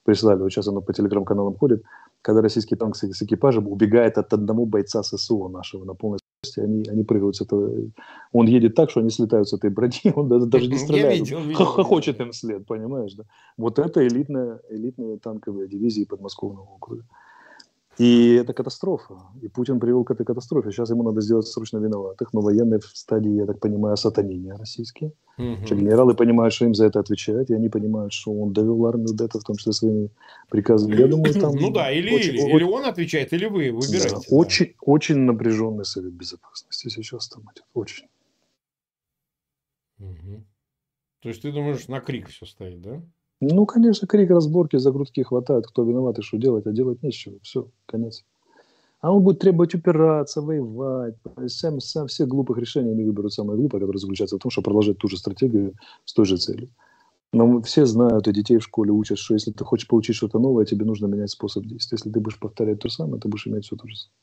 прислали, 0.03 0.41
вот 0.41 0.49
сейчас 0.49 0.67
оно 0.67 0.81
по 0.81 0.93
телеграм-каналам 0.93 1.55
ходит, 1.55 1.83
когда 2.21 2.41
российский 2.41 2.75
танк 2.75 2.95
с, 2.95 3.03
экипажем 3.03 3.67
убегает 3.67 4.17
от 4.17 4.31
одного 4.33 4.65
бойца 4.65 5.03
ССО 5.03 5.49
нашего 5.49 5.83
на 5.83 5.93
полной 5.93 6.19
они, 6.57 6.83
они 6.89 7.03
прыгают 7.03 7.35
с 7.35 7.41
этого. 7.41 7.71
Он 8.31 8.47
едет 8.47 8.75
так, 8.75 8.89
что 8.89 9.01
они 9.01 9.09
слетают 9.09 9.49
с 9.49 9.53
этой 9.53 9.69
брони, 9.69 10.13
он 10.15 10.49
даже 10.49 10.67
не 10.67 10.77
стреляет. 10.77 11.13
Я 11.13 11.19
видел, 11.19 11.41
видел, 11.41 11.65
Хохочет 11.65 12.19
им 12.19 12.33
след, 12.33 12.65
понимаешь, 12.65 13.13
да? 13.13 13.23
Вот 13.57 13.79
это 13.79 14.05
элитная, 14.07 14.61
элитные 14.69 15.17
танковые 15.17 15.67
дивизии 15.67 16.05
подмосковного 16.05 16.65
округа. 16.75 17.05
И 17.99 18.35
это 18.35 18.53
катастрофа. 18.53 19.15
И 19.41 19.49
Путин 19.49 19.77
привел 19.79 20.05
к 20.05 20.11
этой 20.11 20.25
катастрофе. 20.25 20.71
Сейчас 20.71 20.89
ему 20.89 21.03
надо 21.03 21.19
сделать 21.19 21.47
срочно 21.47 21.79
виноватых. 21.79 22.31
Но 22.33 22.39
военные 22.39 22.79
в 22.79 22.85
стадии, 22.85 23.31
я 23.31 23.45
так 23.45 23.59
понимаю, 23.59 23.97
сатанения 23.97 24.55
российские. 24.55 25.11
Угу. 25.37 25.65
Что 25.65 25.75
генералы 25.75 26.13
понимают, 26.15 26.53
что 26.53 26.63
им 26.63 26.73
за 26.73 26.85
это 26.85 27.01
отвечают. 27.01 27.49
И 27.49 27.53
они 27.53 27.67
понимают, 27.67 28.13
что 28.13 28.31
он 28.31 28.53
довел 28.53 28.85
армию 28.85 29.13
до 29.13 29.25
этого, 29.25 29.41
в 29.41 29.43
том 29.43 29.57
числе 29.57 29.73
своими 29.73 30.09
приказами. 30.49 30.95
Я 30.95 31.07
думаю, 31.07 31.33
там... 31.33 31.53
Ну 31.55 31.71
да, 31.71 31.91
или, 31.91 32.15
очень, 32.15 32.35
или, 32.35 32.41
очень, 32.41 32.55
или 32.55 32.63
он 32.63 32.85
отвечает, 32.85 33.33
или 33.33 33.47
вы 33.47 33.71
выбираете. 33.71 34.09
Да, 34.09 34.15
да. 34.15 34.35
Очень, 34.35 34.75
очень 34.79 35.17
напряженный 35.17 35.83
совет 35.83 36.13
безопасности 36.13 36.87
сейчас 36.87 37.27
там 37.27 37.43
идет. 37.43 37.65
Очень. 37.73 38.07
Угу. 39.99 40.45
То 41.19 41.29
есть 41.29 41.41
ты 41.41 41.51
думаешь, 41.51 41.89
на 41.89 41.99
крик 41.99 42.29
все 42.29 42.45
стоит, 42.45 42.81
да? 42.81 43.01
Ну, 43.41 43.65
конечно, 43.65 44.07
крик, 44.07 44.29
разборки, 44.31 44.77
закрутки 44.77 45.21
хватает, 45.21 45.65
кто 45.67 45.83
виноват 45.83 46.19
и 46.19 46.21
что 46.21 46.37
делать, 46.37 46.67
а 46.67 46.71
делать 46.71 47.01
нечего. 47.03 47.39
Все, 47.41 47.69
конец. 47.85 48.25
А 48.99 49.13
он 49.13 49.23
будет 49.23 49.39
требовать 49.39 49.73
упираться, 49.75 50.41
воевать. 50.41 51.15
Сам, 51.47 51.79
сам 51.79 52.07
все 52.07 52.25
глупых 52.25 52.57
решений 52.57 52.93
не 52.93 53.05
выберут 53.05 53.33
самое 53.33 53.57
глупое, 53.57 53.79
которое 53.79 53.99
заключается 53.99 54.35
в 54.35 54.39
том, 54.39 54.51
что 54.51 54.61
продолжать 54.61 54.97
ту 54.97 55.07
же 55.07 55.17
стратегию 55.17 55.75
с 56.03 56.13
той 56.13 56.25
же 56.25 56.37
целью. 56.37 56.69
Но 57.31 57.47
мы 57.47 57.61
все 57.61 57.85
знают, 57.85 58.27
и 58.27 58.33
детей 58.33 58.57
в 58.57 58.63
школе 58.63 58.91
учат, 58.91 59.19
что 59.19 59.35
если 59.35 59.51
ты 59.51 59.63
хочешь 59.63 59.87
получить 59.87 60.15
что-то 60.15 60.39
новое, 60.39 60.65
тебе 60.65 60.85
нужно 60.85 61.05
менять 61.05 61.29
способ 61.29 61.65
действия. 61.65 61.95
Если 61.97 62.09
ты 62.09 62.19
будешь 62.19 62.39
повторять 62.39 62.79
то 62.79 62.89
же 62.89 62.95
самое, 62.95 63.21
ты 63.21 63.29
будешь 63.29 63.47
иметь 63.47 63.65
все 63.65 63.77
то 63.77 63.87
же 63.87 63.95
самое. 63.95 64.13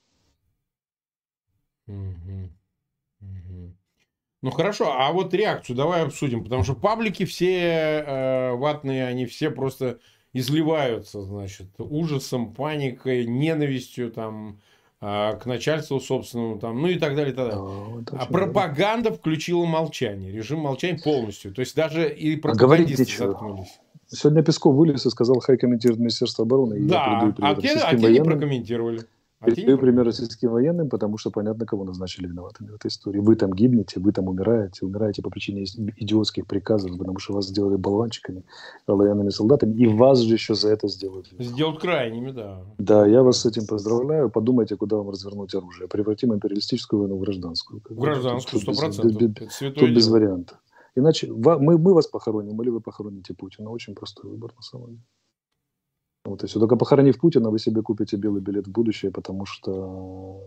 Ну 4.46 4.52
хорошо, 4.52 4.94
а 4.96 5.11
вот 5.11 5.35
реакцию 5.35 5.74
давай 5.74 6.04
обсудим, 6.04 6.44
потому 6.44 6.62
что 6.62 6.74
паблики 6.74 7.24
все 7.24 8.04
э, 8.06 8.52
ватные, 8.52 9.04
они 9.09 9.26
все 9.26 9.50
просто 9.50 9.98
изливаются, 10.32 11.20
значит, 11.22 11.66
ужасом, 11.78 12.54
паникой, 12.54 13.26
ненавистью 13.26 14.12
там 14.12 14.61
э, 15.00 15.37
к 15.37 15.46
начальству 15.46 15.98
собственному, 15.98 16.61
там, 16.61 16.80
ну 16.80 16.87
и 16.87 16.94
так 16.94 17.16
далее, 17.16 17.32
и 17.32 17.37
так 17.37 17.48
далее. 17.48 17.61
О, 17.61 18.02
а 18.12 18.26
пропаганда 18.26 19.12
включила 19.12 19.64
молчание, 19.64 20.30
режим 20.30 20.61
молчания 20.61 21.00
полностью, 21.02 21.52
то 21.52 21.59
есть 21.59 21.74
даже 21.74 22.09
и 22.09 22.37
пропагандисты 22.37 23.24
а 23.24 23.26
заткнулись. 23.26 23.80
Сегодня 24.06 24.44
Песков 24.44 24.76
вылез 24.76 25.04
и 25.06 25.11
сказал, 25.11 25.40
хай 25.40 25.56
комментирует 25.56 25.98
Министерство 25.98 26.44
обороны. 26.44 26.78
Да, 26.82 27.35
а 27.40 27.56
те, 27.56 27.72
а 27.72 27.96
те 27.96 28.12
не 28.12 28.22
прокомментировали. 28.22 29.00
Передаю 29.46 29.78
пример 29.78 30.04
российским 30.04 30.50
военным, 30.50 30.88
потому 30.88 31.18
что 31.18 31.30
понятно, 31.30 31.66
кого 31.66 31.85
назначили 31.85 32.26
виноватыми 32.26 32.70
в 32.70 32.74
этой 32.74 32.88
истории. 32.88 33.20
Вы 33.20 33.37
там 33.37 33.52
гибнете, 33.52 34.00
вы 34.00 34.12
там 34.12 34.28
умираете, 34.28 34.85
умираете 34.85 35.22
по 35.22 35.30
причине 35.30 35.64
идиотских 35.64 36.46
приказов, 36.46 36.96
потому 36.98 37.18
что 37.18 37.35
вас 37.35 37.46
сделали 37.46 37.76
болванчиками, 37.76 38.42
военными 38.87 39.30
солдатами, 39.30 39.74
и 39.74 39.87
вас 39.87 40.18
же 40.20 40.35
еще 40.35 40.54
за 40.54 40.70
это 40.70 40.88
сделают. 40.88 41.28
Сделают 41.38 41.80
крайними, 41.80 42.30
да. 42.32 42.62
Да, 42.78 43.06
я 43.06 43.22
вас 43.22 43.40
с 43.40 43.46
этим 43.46 43.66
поздравляю. 43.66 44.30
Подумайте, 44.30 44.76
куда 44.76 44.96
вам 44.96 45.11
развернуть 45.11 45.54
оружие. 45.54 45.88
Превратим 45.88 46.35
империалистическую 46.35 47.00
войну 47.00 47.16
в 47.16 47.20
гражданскую. 47.20 47.80
В 47.88 47.98
гражданскую, 47.98 48.61
сто 48.61 48.72
процентов. 48.72 49.18
Тут, 49.18 49.74
тут 49.74 49.90
без 49.90 50.09
вариантов. 50.09 50.59
Иначе 50.96 51.30
мы, 51.30 51.78
мы 51.78 51.94
вас 51.94 52.06
похороним, 52.06 52.61
или 52.62 52.70
вы 52.70 52.80
похороните 52.80 53.35
Путина. 53.35 53.70
Очень 53.70 53.94
простой 53.94 54.30
выбор 54.30 54.52
на 54.56 54.62
самом 54.62 54.87
деле. 54.87 55.02
Вот 56.27 56.43
и 56.43 56.47
все. 56.47 56.59
Только 56.59 56.77
похоронив 56.77 57.19
Путина, 57.19 57.51
вы 57.51 57.59
себе 57.59 57.83
купите 57.83 58.17
белый 58.17 58.43
билет 58.43 58.67
в 58.67 58.73
будущее, 58.73 59.12
потому 59.12 59.47
что 59.47 60.43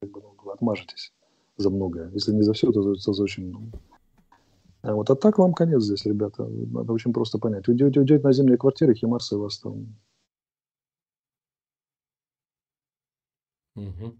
как 0.00 0.10
бы, 0.10 0.22
ну, 0.22 0.50
отмажетесь 0.50 1.12
за 1.56 1.70
многое. 1.70 2.10
Если 2.12 2.32
не 2.32 2.42
за 2.42 2.52
все, 2.52 2.70
то 2.70 2.82
за, 2.82 3.12
за 3.12 3.22
очень 3.22 3.48
много. 3.48 3.80
А 4.82 4.94
вот 4.94 5.10
а 5.10 5.16
так 5.16 5.38
вам 5.38 5.54
конец 5.54 5.82
здесь, 5.82 6.04
ребята. 6.04 6.44
Надо 6.44 6.92
очень 6.92 7.12
просто 7.12 7.38
понять. 7.38 7.66
Уйдете, 7.66 8.00
уйдете 8.00 8.22
на 8.22 8.32
зимние 8.32 8.58
квартиры, 8.58 8.94
химарсы 8.94 9.36
вас 9.36 9.58
там... 9.58 9.96
Угу. 13.74 14.16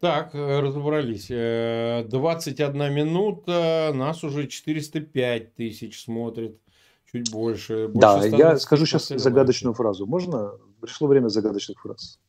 Так, 0.00 0.34
э, 0.34 0.60
разобрались. 0.60 1.28
21 1.28 2.82
э, 2.82 2.90
минута, 2.90 3.92
нас 3.94 4.22
уже 4.22 4.46
405 4.46 5.54
тысяч 5.54 6.02
смотрит 6.04 6.60
чуть 7.10 7.30
больше. 7.30 7.88
больше 7.88 8.00
да, 8.00 8.24
я 8.24 8.56
скажу 8.58 8.86
сейчас 8.86 9.08
загадочную 9.08 9.74
фразу. 9.74 10.06
Можно? 10.06 10.52
Пришло 10.80 11.08
время 11.08 11.28
загадочных 11.28 11.80
фраз. 11.80 12.20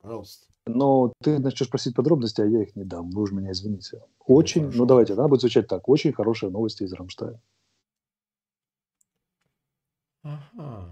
Пожалуйста. 0.00 0.46
Но 0.66 1.12
ты 1.22 1.38
начнешь 1.38 1.68
просить 1.68 1.94
подробности, 1.94 2.40
а 2.40 2.46
я 2.46 2.62
их 2.62 2.74
не 2.74 2.84
дам. 2.84 3.10
Вы 3.10 3.22
уж 3.22 3.32
меня 3.32 3.52
извините. 3.52 4.02
Очень, 4.26 4.66
ну, 4.66 4.72
ну 4.76 4.86
давайте, 4.86 5.12
она 5.12 5.28
будет 5.28 5.40
звучать 5.40 5.66
так. 5.66 5.88
Очень 5.88 6.12
хорошие 6.12 6.50
новости 6.50 6.84
из 6.84 6.92
Рамштайна. 6.92 7.40
Ага. 10.22 10.88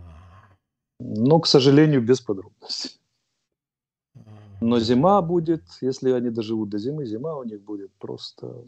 Но, 1.01 1.41
к 1.41 1.47
сожалению, 1.47 2.03
без 2.03 2.21
подробностей. 2.21 3.01
Но 4.61 4.79
зима 4.79 5.21
будет, 5.23 5.65
если 5.81 6.13
они 6.13 6.31
доживут 6.31 6.69
до 6.69 6.79
зимы, 6.79 7.05
зима 7.07 7.35
у 7.37 7.43
них 7.43 7.63
будет 7.63 7.93
просто, 7.95 8.65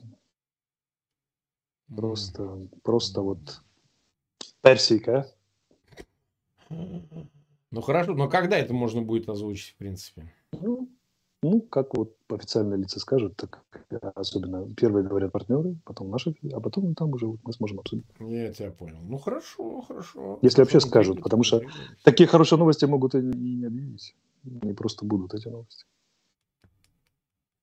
просто, 1.94 2.66
просто 2.82 3.20
вот 3.22 3.62
Персика. 4.64 5.30
Ну 6.70 7.80
хорошо, 7.82 8.14
но 8.14 8.28
когда 8.28 8.56
это 8.56 8.72
можно 8.72 9.02
будет 9.02 9.28
озвучить, 9.28 9.74
в 9.74 9.76
принципе? 9.76 10.32
Ну, 10.52 10.88
ну 11.42 11.60
как 11.60 11.94
вот 11.94 12.16
официальные 12.30 12.78
лица 12.78 12.98
скажут, 12.98 13.36
так 13.36 13.60
особенно 14.14 14.66
первые 14.74 15.06
говорят 15.06 15.32
партнеры, 15.32 15.76
потом 15.84 16.10
наши, 16.10 16.34
а 16.52 16.60
потом 16.60 16.94
там 16.94 17.12
уже 17.12 17.26
вот 17.26 17.40
мы 17.44 17.52
сможем 17.52 17.80
обсудить. 17.80 18.06
Я 18.20 18.52
тебя 18.54 18.70
понял. 18.70 19.00
Ну 19.02 19.18
хорошо, 19.18 19.82
хорошо. 19.82 20.38
Если 20.40 20.62
вообще 20.62 20.80
скажут, 20.80 21.22
потому 21.22 21.42
что 21.42 21.60
такие 22.02 22.26
хорошие 22.26 22.58
новости 22.58 22.86
могут 22.86 23.14
и 23.14 23.18
не 23.18 23.66
объявить. 23.66 24.14
Не 24.44 24.72
просто 24.72 25.04
будут 25.04 25.34
эти 25.34 25.48
новости. 25.48 25.84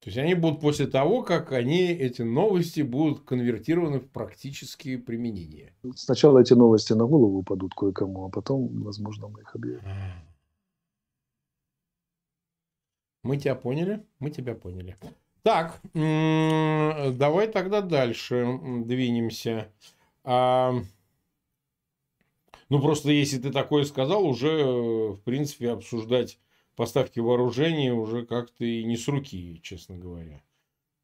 То 0.02 0.10
есть 0.10 0.18
они 0.18 0.34
будут 0.34 0.62
после 0.62 0.88
того, 0.88 1.22
как 1.22 1.52
они, 1.52 1.84
эти 1.90 2.24
новости 2.24 2.82
будут 2.82 3.24
конвертированы 3.24 4.00
в 4.00 4.10
практические 4.10 4.98
применения. 4.98 5.76
Сначала 5.96 6.40
эти 6.40 6.54
новости 6.54 6.94
на 6.94 7.06
голову 7.06 7.38
упадут 7.38 7.76
кое-кому, 7.76 8.26
а 8.26 8.30
потом, 8.30 8.82
возможно, 8.82 9.28
мы 9.28 9.42
их 9.42 9.56
объявим. 9.56 9.84
Мы 13.24 13.38
тебя 13.38 13.54
поняли? 13.54 14.04
Мы 14.18 14.32
тебя 14.32 14.56
поняли. 14.56 14.98
Так, 15.44 15.80
давай 15.94 17.48
тогда 17.48 17.82
дальше 17.82 18.60
двинемся. 18.84 19.72
А, 20.24 20.74
ну, 22.70 22.82
просто 22.82 23.12
если 23.12 23.38
ты 23.38 23.52
такое 23.52 23.84
сказал, 23.84 24.26
уже, 24.26 24.64
в 25.14 25.22
принципе, 25.24 25.70
обсуждать 25.70 26.40
поставки 26.76 27.20
вооружения 27.20 27.94
уже 27.94 28.26
как-то 28.26 28.64
и 28.64 28.84
не 28.84 28.98
с 28.98 29.08
руки, 29.08 29.60
честно 29.64 29.98
говоря. 29.98 30.42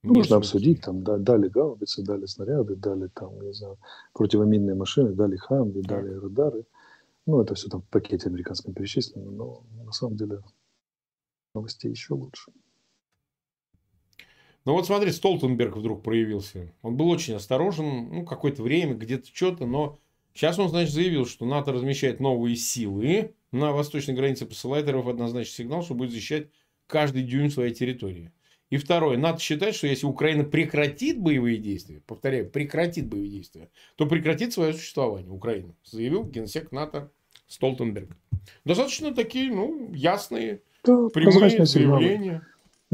Не 0.03 0.13
Нужно 0.13 0.37
обсудить, 0.37 0.81
там 0.81 1.03
да, 1.03 1.17
дали 1.17 1.49
гаубицы, 1.49 2.03
дали 2.03 2.25
снаряды, 2.25 2.75
дали 2.75 3.07
там, 3.07 3.41
не 3.41 3.53
знаю, 3.53 3.77
противоминные 4.13 4.75
машины, 4.75 5.13
дали 5.13 5.37
хамви, 5.37 5.81
так. 5.81 5.89
дали 5.89 6.13
радары. 6.13 6.65
Ну, 7.25 7.41
это 7.41 7.55
все 7.55 7.67
там 7.67 7.81
в 7.81 7.87
пакете 7.89 8.29
американском 8.29 8.73
перечислено, 8.73 9.29
но 9.29 9.63
на 9.83 9.91
самом 9.91 10.15
деле 10.15 10.41
новостей 11.53 11.91
еще 11.91 12.13
лучше. 12.13 12.51
Ну 14.63 14.73
вот 14.73 14.85
смотри, 14.85 15.11
Столтенберг 15.11 15.77
вдруг 15.77 16.03
проявился. 16.03 16.73
Он 16.81 16.95
был 16.95 17.09
очень 17.09 17.35
осторожен, 17.35 18.09
ну, 18.09 18.25
какое-то 18.25 18.61
время, 18.63 18.95
где-то 18.95 19.27
что-то, 19.33 19.65
но 19.65 19.99
Сейчас 20.37 20.59
он, 20.59 20.69
значит, 20.69 20.93
заявил, 20.93 21.25
что 21.25 21.47
НАТО 21.47 21.71
размещает 21.71 22.19
новые 22.19 22.55
силы 22.55 23.33
на 23.51 23.71
восточной 23.71 24.13
границе, 24.13 24.45
посылает 24.45 24.87
РФ 24.87 25.07
однозначный 25.07 25.51
сигнал, 25.51 25.81
что 25.81 25.95
будет 25.95 26.11
защищать 26.11 26.49
каждый 26.85 27.23
дюйм 27.23 27.49
своей 27.49 27.73
территории. 27.73 28.31
И 28.69 28.77
второе, 28.77 29.17
надо 29.17 29.39
считать, 29.39 29.73
что 29.73 29.87
если 29.87 30.05
Украина 30.05 30.43
прекратит 30.43 31.19
боевые 31.19 31.57
действия, 31.57 32.03
повторяю, 32.05 32.51
прекратит 32.51 33.07
боевые 33.07 33.31
действия, 33.31 33.71
то 33.95 34.05
прекратит 34.05 34.53
свое 34.53 34.73
существование 34.73 35.31
Украина, 35.31 35.73
заявил 35.83 36.23
генсек 36.23 36.71
НАТО 36.71 37.09
Столтенберг. 37.47 38.11
Достаточно 38.63 39.15
такие, 39.15 39.51
ну, 39.51 39.91
ясные, 39.91 40.61
да, 40.83 41.09
прямые 41.09 41.65
заявления. 41.65 42.43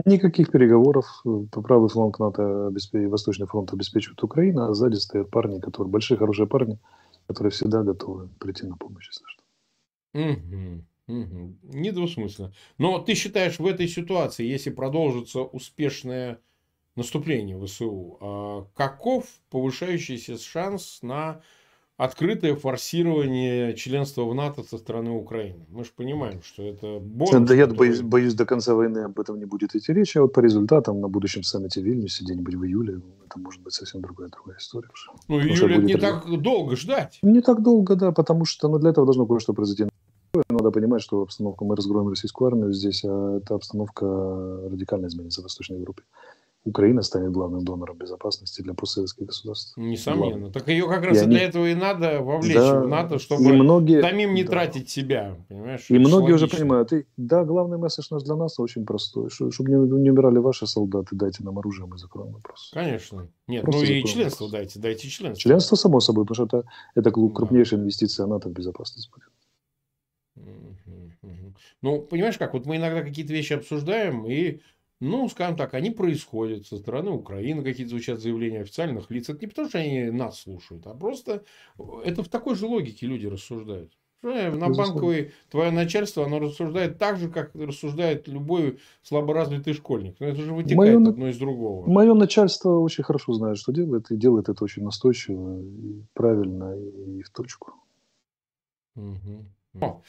Никаких 0.05 0.49
переговоров. 0.49 1.05
По 1.51 1.61
правый 1.61 1.89
фланг 1.89 2.19
НАТО, 2.19 2.71
Восточный 2.93 3.47
фронт 3.47 3.73
обеспечивает 3.73 4.23
Украина, 4.23 4.69
а 4.69 4.73
сзади 4.73 4.95
стоят 4.95 5.29
парни, 5.29 5.59
которые 5.59 5.91
большие, 5.91 6.17
хорошие 6.17 6.47
парни, 6.47 6.79
которые 7.27 7.51
всегда 7.51 7.83
готовы 7.83 8.29
прийти 8.39 8.65
на 8.65 8.77
помощь, 8.77 9.07
если 9.07 9.25
что. 9.25 9.43
Угу. 10.13 10.85
Угу. 11.07 11.57
Недвусмысленно. 11.63 12.53
Но 12.77 12.99
ты 12.99 13.13
считаешь, 13.13 13.59
в 13.59 13.65
этой 13.65 13.87
ситуации, 13.87 14.45
если 14.45 14.69
продолжится 14.69 15.41
успешное 15.41 16.39
наступление 16.95 17.59
ВСУ, 17.65 18.17
а 18.21 18.67
каков 18.75 19.25
повышающийся 19.49 20.37
шанс 20.37 20.99
на 21.01 21.41
открытое 21.97 22.55
форсирование 22.55 23.75
членства 23.75 24.23
в 24.23 24.33
НАТО 24.33 24.63
со 24.63 24.77
стороны 24.77 25.11
Украины. 25.11 25.65
Мы 25.69 25.83
же 25.83 25.91
понимаем, 25.95 26.41
что 26.41 26.63
это 26.63 26.99
бонус. 26.99 27.47
Да 27.47 27.55
я 27.55 27.63
который... 27.63 27.77
боюсь, 27.77 28.01
боюсь, 28.01 28.33
до 28.33 28.45
конца 28.45 28.73
войны 28.73 28.99
об 28.99 29.19
этом 29.19 29.39
не 29.39 29.45
будет 29.45 29.75
идти 29.75 29.93
речи, 29.93 30.17
а 30.17 30.23
вот 30.23 30.33
по 30.33 30.39
результатам 30.39 31.01
на 31.01 31.07
будущем 31.07 31.43
саммите 31.43 31.81
в 31.81 31.83
Вильнюсе 31.83 32.23
где-нибудь 32.23 32.55
в 32.55 32.63
июле, 32.65 33.01
это 33.25 33.39
может 33.39 33.61
быть 33.61 33.73
совсем 33.73 34.01
другая 34.01 34.29
другая 34.29 34.57
история 34.57 34.89
уже. 34.91 35.09
Ну, 35.27 35.39
июля 35.39 35.77
не 35.77 35.95
так 35.95 36.25
долго 36.41 36.75
ждать. 36.75 37.19
Не 37.21 37.41
так 37.41 37.61
долго, 37.61 37.95
да, 37.95 38.11
потому 38.11 38.45
что 38.45 38.67
ну, 38.69 38.79
для 38.79 38.89
этого 38.89 39.05
должно 39.05 39.25
кое-что 39.25 39.53
произойти 39.53 39.85
надо 40.49 40.71
понимать, 40.71 41.03
что 41.03 41.21
обстановка, 41.21 41.63
мы 41.63 41.75
разгромим 41.75 42.09
российскую 42.09 42.47
армию 42.47 42.73
здесь, 42.73 43.03
а 43.05 43.37
эта 43.37 43.53
обстановка 43.53 44.05
радикально 44.05 45.05
изменится 45.05 45.41
в 45.41 45.43
Восточной 45.43 45.79
Европе. 45.79 46.01
Украина 46.65 47.01
станет 47.01 47.31
главным 47.31 47.65
донором 47.65 47.97
безопасности 47.97 48.61
для 48.61 48.73
постсоветских 48.73 49.25
государств. 49.25 49.75
Несомненно. 49.75 50.29
Главным. 50.29 50.51
Так 50.53 50.67
ее 50.69 50.87
как 50.87 51.03
раз 51.03 51.21
и 51.21 51.25
для 51.25 51.39
они... 51.39 51.47
этого 51.47 51.69
и 51.69 51.75
надо 51.75 52.21
вовлечь 52.21 52.55
да, 52.55 52.79
в 52.79 52.87
НАТО, 52.87 53.19
чтобы 53.19 53.43
и 53.43 53.51
многие... 53.51 54.01
самим 54.01 54.33
не 54.33 54.43
да. 54.43 54.51
тратить 54.51 54.89
себя. 54.89 55.35
Понимаешь? 55.49 55.85
И 55.89 55.99
многие 55.99 56.31
логично. 56.31 56.35
уже 56.35 56.47
понимают. 56.47 56.93
И, 56.93 57.05
да, 57.17 57.43
главный 57.43 57.77
месседж 57.77 58.07
наш 58.11 58.23
для 58.23 58.35
нас 58.35 58.59
очень 58.59 58.85
простой. 58.85 59.29
Чтобы 59.29 59.71
не, 59.71 59.75
не 59.75 60.11
умирали 60.11 60.37
ваши 60.37 60.65
солдаты, 60.65 61.15
дайте 61.15 61.43
нам 61.43 61.59
оружие, 61.59 61.85
мы 61.85 61.97
закроем 61.97 62.31
вопрос. 62.31 62.71
Конечно. 62.73 63.27
Нет, 63.47 63.63
просто 63.63 63.81
ну 63.81 63.91
и 63.91 64.03
членство 64.05 64.45
вопрос. 64.45 64.51
дайте, 64.51 64.79
дайте 64.79 65.09
членство. 65.09 65.41
Членство, 65.41 65.75
само 65.75 65.99
собой, 65.99 66.25
потому 66.25 66.47
что 66.47 66.59
это, 66.59 66.67
это 66.95 67.11
крупнейшая 67.11 67.79
да. 67.79 67.83
инвестиция 67.83 68.25
НАТО 68.25 68.47
в 68.47 68.53
безопасность 68.53 69.11
будет. 69.11 69.27
Ну, 71.81 71.99
понимаешь 71.99 72.37
как, 72.37 72.53
вот 72.53 72.65
мы 72.65 72.77
иногда 72.77 73.01
какие-то 73.01 73.33
вещи 73.33 73.51
обсуждаем, 73.51 74.25
и 74.25 74.61
ну, 75.03 75.27
скажем 75.27 75.57
так, 75.57 75.73
они 75.73 75.91
происходят 75.91 76.65
со 76.65 76.77
стороны 76.77 77.11
Украины, 77.11 77.61
какие-то 77.61 77.89
звучат 77.89 78.21
заявления 78.21 78.61
официальных 78.61 79.11
лиц. 79.11 79.29
Это 79.29 79.41
не 79.41 79.47
потому, 79.47 79.67
что 79.67 79.79
они 79.79 80.11
нас 80.11 80.39
слушают, 80.39 80.87
а 80.87 80.93
просто 80.93 81.43
это 82.05 82.23
в 82.23 82.29
такой 82.29 82.55
же 82.55 82.67
логике 82.67 83.05
люди 83.05 83.27
рассуждают. 83.27 83.91
На 84.21 84.69
банковой 84.69 85.33
твое 85.49 85.71
начальство, 85.71 86.23
оно 86.23 86.39
рассуждает 86.39 86.97
так 86.97 87.17
же, 87.17 87.29
как 87.29 87.53
рассуждает 87.53 88.29
любой 88.29 88.79
слаборазвитый 89.01 89.73
школьник. 89.73 90.15
Но 90.21 90.27
это 90.27 90.41
же 90.41 90.53
вытекает 90.53 90.99
мое, 90.99 91.09
одно 91.09 91.27
из 91.27 91.37
другого. 91.37 91.85
Мое 91.85 92.13
начальство 92.13 92.77
очень 92.77 93.03
хорошо 93.03 93.33
знает, 93.33 93.57
что 93.57 93.73
делает, 93.73 94.09
и 94.11 94.15
делает 94.15 94.47
это 94.47 94.63
очень 94.63 94.83
настойчиво, 94.83 95.59
и 95.61 96.03
правильно, 96.13 96.77
и 96.77 97.21
в 97.21 97.29
точку. 97.31 97.73
Угу. 98.95 100.01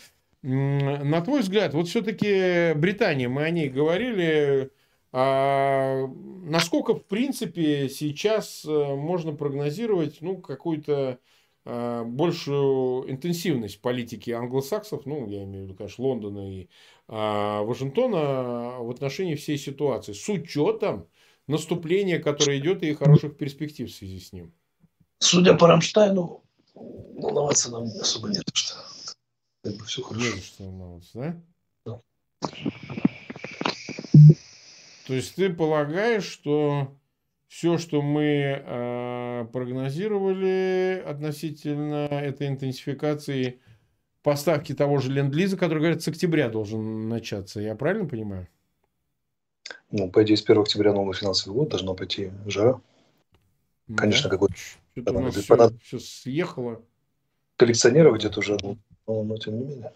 На 0.43 1.21
твой 1.23 1.41
взгляд, 1.41 1.75
вот 1.75 1.89
все-таки 1.89 2.75
Британия, 2.79 3.29
мы 3.29 3.43
о 3.43 3.51
ней 3.51 3.69
говорили, 3.69 4.71
а 5.17 6.09
насколько, 6.43 6.95
в 6.95 7.05
принципе, 7.05 7.89
сейчас 7.89 8.65
э, 8.65 8.95
можно 8.97 9.33
прогнозировать 9.33 10.21
ну, 10.21 10.39
какую-то 10.39 11.21
а, 11.67 12.03
большую 12.05 13.11
интенсивность 13.11 13.81
политики 13.81 14.31
англосаксов, 14.31 15.07
ну, 15.07 15.29
я 15.29 15.45
имею 15.45 15.65
в 15.65 15.69
виду, 15.69 15.77
конечно, 15.77 16.05
Лондона 16.05 16.53
и 16.53 16.69
а, 17.09 17.63
Вашингтона 17.63 18.81
в 18.81 18.91
отношении 18.91 19.35
всей 19.35 19.57
ситуации, 19.57 20.15
с 20.15 20.29
учетом 20.29 21.09
наступления, 21.47 22.19
которое 22.19 22.59
идет, 22.59 22.83
и 22.83 22.93
хороших 22.93 23.37
перспектив 23.37 23.89
в 23.89 23.95
связи 23.95 24.19
с 24.21 24.33
ним? 24.33 24.53
Судя 25.21 25.55
по 25.55 25.69
Рамштайну, 25.69 26.43
волноваться 26.75 27.71
нам 27.71 27.85
особо 27.85 28.31
нет, 28.31 28.45
что 28.53 28.75
как 29.63 29.77
бы 29.77 29.85
все 29.85 30.03
хорошо. 30.03 30.35
Не 30.35 30.41
что 30.43 30.65
волноваться, 30.65 31.11
да? 31.15 31.43
Да. 31.87 32.01
То 35.07 35.15
есть 35.15 35.35
ты 35.35 35.53
полагаешь, 35.53 36.25
что 36.25 36.97
все, 37.49 37.79
что 37.79 38.03
мы 38.03 38.63
э, 38.65 39.47
прогнозировали 39.53 41.03
относительно 41.07 42.09
этой 42.09 42.49
интенсификации 42.49 43.61
поставки 44.23 44.75
того 44.75 44.99
же 44.99 45.13
ленд-лиза, 45.13 45.57
который, 45.57 45.81
говорят, 45.81 46.03
с 46.03 46.09
октября 46.09 46.49
должен 46.49 47.09
начаться. 47.09 47.61
Я 47.61 47.77
правильно 47.77 48.09
понимаю? 48.09 48.49
Ну, 49.91 50.11
по 50.11 50.25
идее, 50.25 50.37
с 50.37 50.43
1 50.43 50.63
октября 50.63 50.93
новый 50.93 51.15
финансовый 51.15 51.55
год 51.55 51.69
должно 51.69 51.95
пойти 51.95 52.31
жара. 52.47 52.81
Конечно, 53.95 54.31
да? 54.31 54.37
какой-то... 54.37 54.55
Что-то 54.93 55.13
у 55.13 55.21
нас 55.21 55.37
все, 55.37 55.71
все 55.83 55.99
съехало. 55.99 56.83
Коллекционировать 57.57 58.25
это 58.25 58.41
уже, 58.41 58.57
но, 59.07 59.23
но 59.23 59.37
тем 59.37 59.59
не 59.59 59.65
менее. 59.67 59.93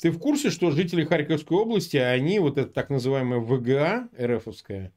Ты 0.00 0.10
в 0.10 0.18
курсе, 0.18 0.50
что 0.50 0.70
жители 0.70 1.04
Харьковской 1.04 1.56
области, 1.56 1.96
они, 1.96 2.38
вот 2.38 2.58
это 2.58 2.70
так 2.70 2.90
называемая 2.90 3.40
ВГА 3.40 4.08
РФовская, 4.18 4.92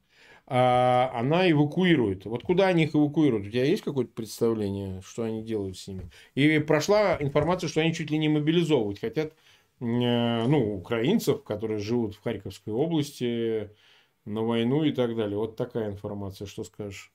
она 0.46 1.50
эвакуирует. 1.50 2.24
Вот 2.24 2.42
куда 2.42 2.68
они 2.68 2.84
их 2.84 2.94
эвакуируют? 2.94 3.46
У 3.46 3.50
тебя 3.50 3.64
есть 3.64 3.82
какое-то 3.82 4.12
представление, 4.12 5.02
что 5.02 5.24
они 5.24 5.42
делают 5.42 5.76
с 5.76 5.86
ними? 5.88 6.10
И 6.34 6.58
прошла 6.58 7.16
информация, 7.20 7.68
что 7.68 7.80
они 7.82 7.92
чуть 7.94 8.10
ли 8.10 8.18
не 8.18 8.28
мобилизовывать 8.30 8.98
хотят 9.00 9.32
э, 9.32 9.34
ну, 9.80 10.74
украинцев, 10.76 11.44
которые 11.44 11.78
живут 11.80 12.14
в 12.14 12.22
Харьковской 12.22 12.72
области 12.72 13.70
на 14.24 14.42
войну 14.42 14.84
и 14.84 14.92
так 14.92 15.14
далее. 15.16 15.36
Вот 15.36 15.56
такая 15.56 15.90
информация. 15.90 16.46
Что 16.46 16.64
скажешь? 16.64 17.12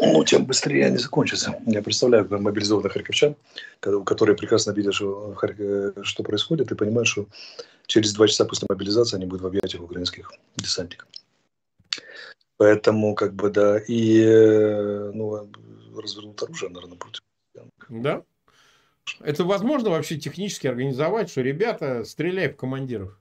Ну, 0.00 0.24
тем 0.24 0.46
быстрее 0.46 0.86
они 0.86 0.96
закончатся. 0.96 1.60
Я 1.66 1.82
представляю 1.82 2.26
мобилизованных 2.30 2.92
харьковчан, 2.92 3.36
которые 3.80 4.36
прекрасно 4.36 4.72
видят, 4.72 4.94
что, 4.94 5.36
что 6.02 6.22
происходит, 6.22 6.72
и 6.72 6.74
понимают, 6.74 7.08
что 7.08 7.26
через 7.86 8.12
два 8.14 8.26
часа 8.28 8.44
после 8.44 8.66
мобилизации 8.68 9.16
они 9.16 9.26
будут 9.26 9.42
в 9.42 9.46
объятиях 9.46 9.82
украинских 9.82 10.32
десантников. 10.56 11.08
Поэтому, 12.56 13.14
как 13.14 13.34
бы, 13.34 13.50
да, 13.50 13.78
и 13.78 14.24
ну, 15.14 15.50
развернут 15.96 16.42
оружие, 16.42 16.70
наверное, 16.70 16.98
против. 16.98 17.22
Да? 17.88 18.22
Это 19.20 19.44
возможно 19.44 19.90
вообще 19.90 20.16
технически 20.16 20.66
организовать, 20.66 21.30
что 21.30 21.40
ребята, 21.40 22.04
стреляй 22.04 22.48
в 22.48 22.56
командиров? 22.56 23.18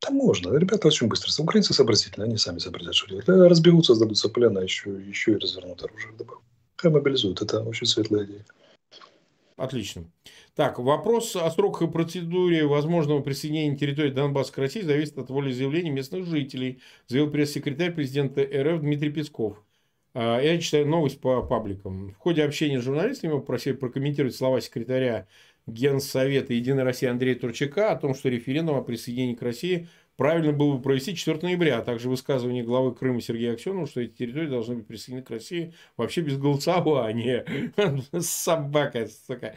Да 0.00 0.10
можно. 0.10 0.56
Ребята 0.56 0.88
очень 0.88 1.08
быстро. 1.08 1.30
Украинцы 1.42 1.74
сообразительные, 1.74 2.26
они 2.26 2.36
сами 2.36 2.58
сообразят, 2.58 2.94
что 2.94 3.08
делать. 3.08 3.28
Разбегутся, 3.28 3.94
сдадутся 3.94 4.28
плена, 4.28 4.60
еще, 4.60 4.90
еще 4.90 5.32
и 5.32 5.36
развернут 5.36 5.82
оружие. 5.82 6.12
Хай 6.76 6.90
мобилизуют. 6.90 7.42
Это 7.42 7.62
очень 7.62 7.86
светлая 7.86 8.24
идея. 8.24 8.44
Отлично. 9.56 10.04
Так, 10.54 10.78
вопрос 10.78 11.34
о 11.34 11.50
сроках 11.50 11.82
и 11.82 11.90
процедуре 11.90 12.64
возможного 12.64 13.20
присоединения 13.20 13.76
территории 13.76 14.10
Донбасса 14.10 14.52
к 14.52 14.58
России 14.58 14.82
зависит 14.82 15.18
от 15.18 15.30
воли 15.30 15.52
заявлений 15.52 15.90
местных 15.90 16.26
жителей, 16.26 16.80
заявил 17.08 17.30
пресс-секретарь 17.30 17.92
президента 17.92 18.42
РФ 18.42 18.80
Дмитрий 18.80 19.10
Песков. 19.10 19.60
А, 20.14 20.40
я 20.40 20.58
читаю 20.58 20.86
новость 20.86 21.20
по 21.20 21.42
пабликам. 21.42 22.12
В 22.12 22.16
ходе 22.18 22.44
общения 22.44 22.80
с 22.80 22.84
журналистами 22.84 23.30
его 23.30 23.40
попросили 23.40 23.74
прокомментировать 23.74 24.34
слова 24.34 24.60
секретаря 24.60 25.26
Генсовета 25.68 26.52
Единой 26.52 26.82
России 26.82 27.06
Андрея 27.06 27.34
Турчака 27.34 27.92
о 27.92 27.96
том, 27.96 28.14
что 28.14 28.28
референдум 28.28 28.76
о 28.76 28.82
присоединении 28.82 29.34
к 29.34 29.42
России 29.42 29.88
правильно 30.16 30.52
было 30.52 30.76
бы 30.76 30.82
провести 30.82 31.14
4 31.14 31.38
ноября, 31.42 31.78
а 31.78 31.82
также 31.82 32.08
высказывание 32.08 32.64
главы 32.64 32.94
Крыма 32.94 33.20
Сергея 33.20 33.52
Аксенова, 33.52 33.86
что 33.86 34.00
эти 34.00 34.12
территории 34.12 34.48
должны 34.48 34.76
быть 34.76 34.86
присоединены 34.86 35.24
к 35.24 35.30
России 35.30 35.74
вообще 35.96 36.22
без 36.22 36.36
голосования. 36.38 37.44
Собака, 38.20 39.08
сука. 39.26 39.54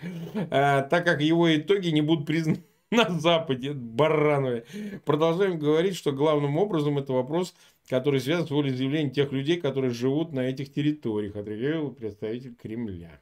А, 0.52 0.82
так 0.84 1.06
как 1.06 1.22
его 1.22 1.54
итоги 1.56 1.90
не 1.90 2.02
будут 2.02 2.28
признаны 2.28 2.64
на 2.92 3.10
Западе, 3.20 3.72
баранове. 3.74 4.66
Продолжаем 5.06 5.58
говорить, 5.58 5.96
что 5.96 6.12
главным 6.12 6.58
образом 6.58 6.98
это 6.98 7.14
вопрос, 7.14 7.56
который 7.88 8.20
связан 8.20 8.48
с 8.48 8.52
волеизъявлением 8.52 9.12
тех 9.12 9.32
людей, 9.32 9.60
которые 9.60 9.92
живут 9.92 10.34
на 10.34 10.42
этих 10.42 10.74
территориях, 10.74 11.36
отреагировал 11.36 11.92
представитель 11.92 12.54
Кремля. 12.56 13.22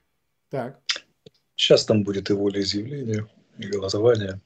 Так. 0.50 0.82
Сейчас 1.60 1.84
там 1.86 2.04
будет 2.04 2.30
и 2.30 2.34
волеизъявление, 2.34 3.28
и 3.58 3.68
голосование. 3.68 4.40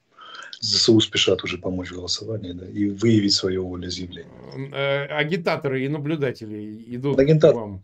ЗСУ 0.62 1.00
спешат 1.00 1.44
уже 1.44 1.60
помочь 1.60 1.92
в 1.92 1.96
голосовании 1.96 2.54
да, 2.54 2.66
и 2.66 2.88
выявить 2.90 3.34
свое 3.34 3.62
волеизъявление. 3.62 4.72
Э, 4.74 5.06
агитаторы 5.06 5.86
и 5.86 5.88
наблюдатели 5.88 6.84
идут 6.96 7.20
Агитат... 7.20 7.52
к 7.52 7.56
вам. 7.56 7.84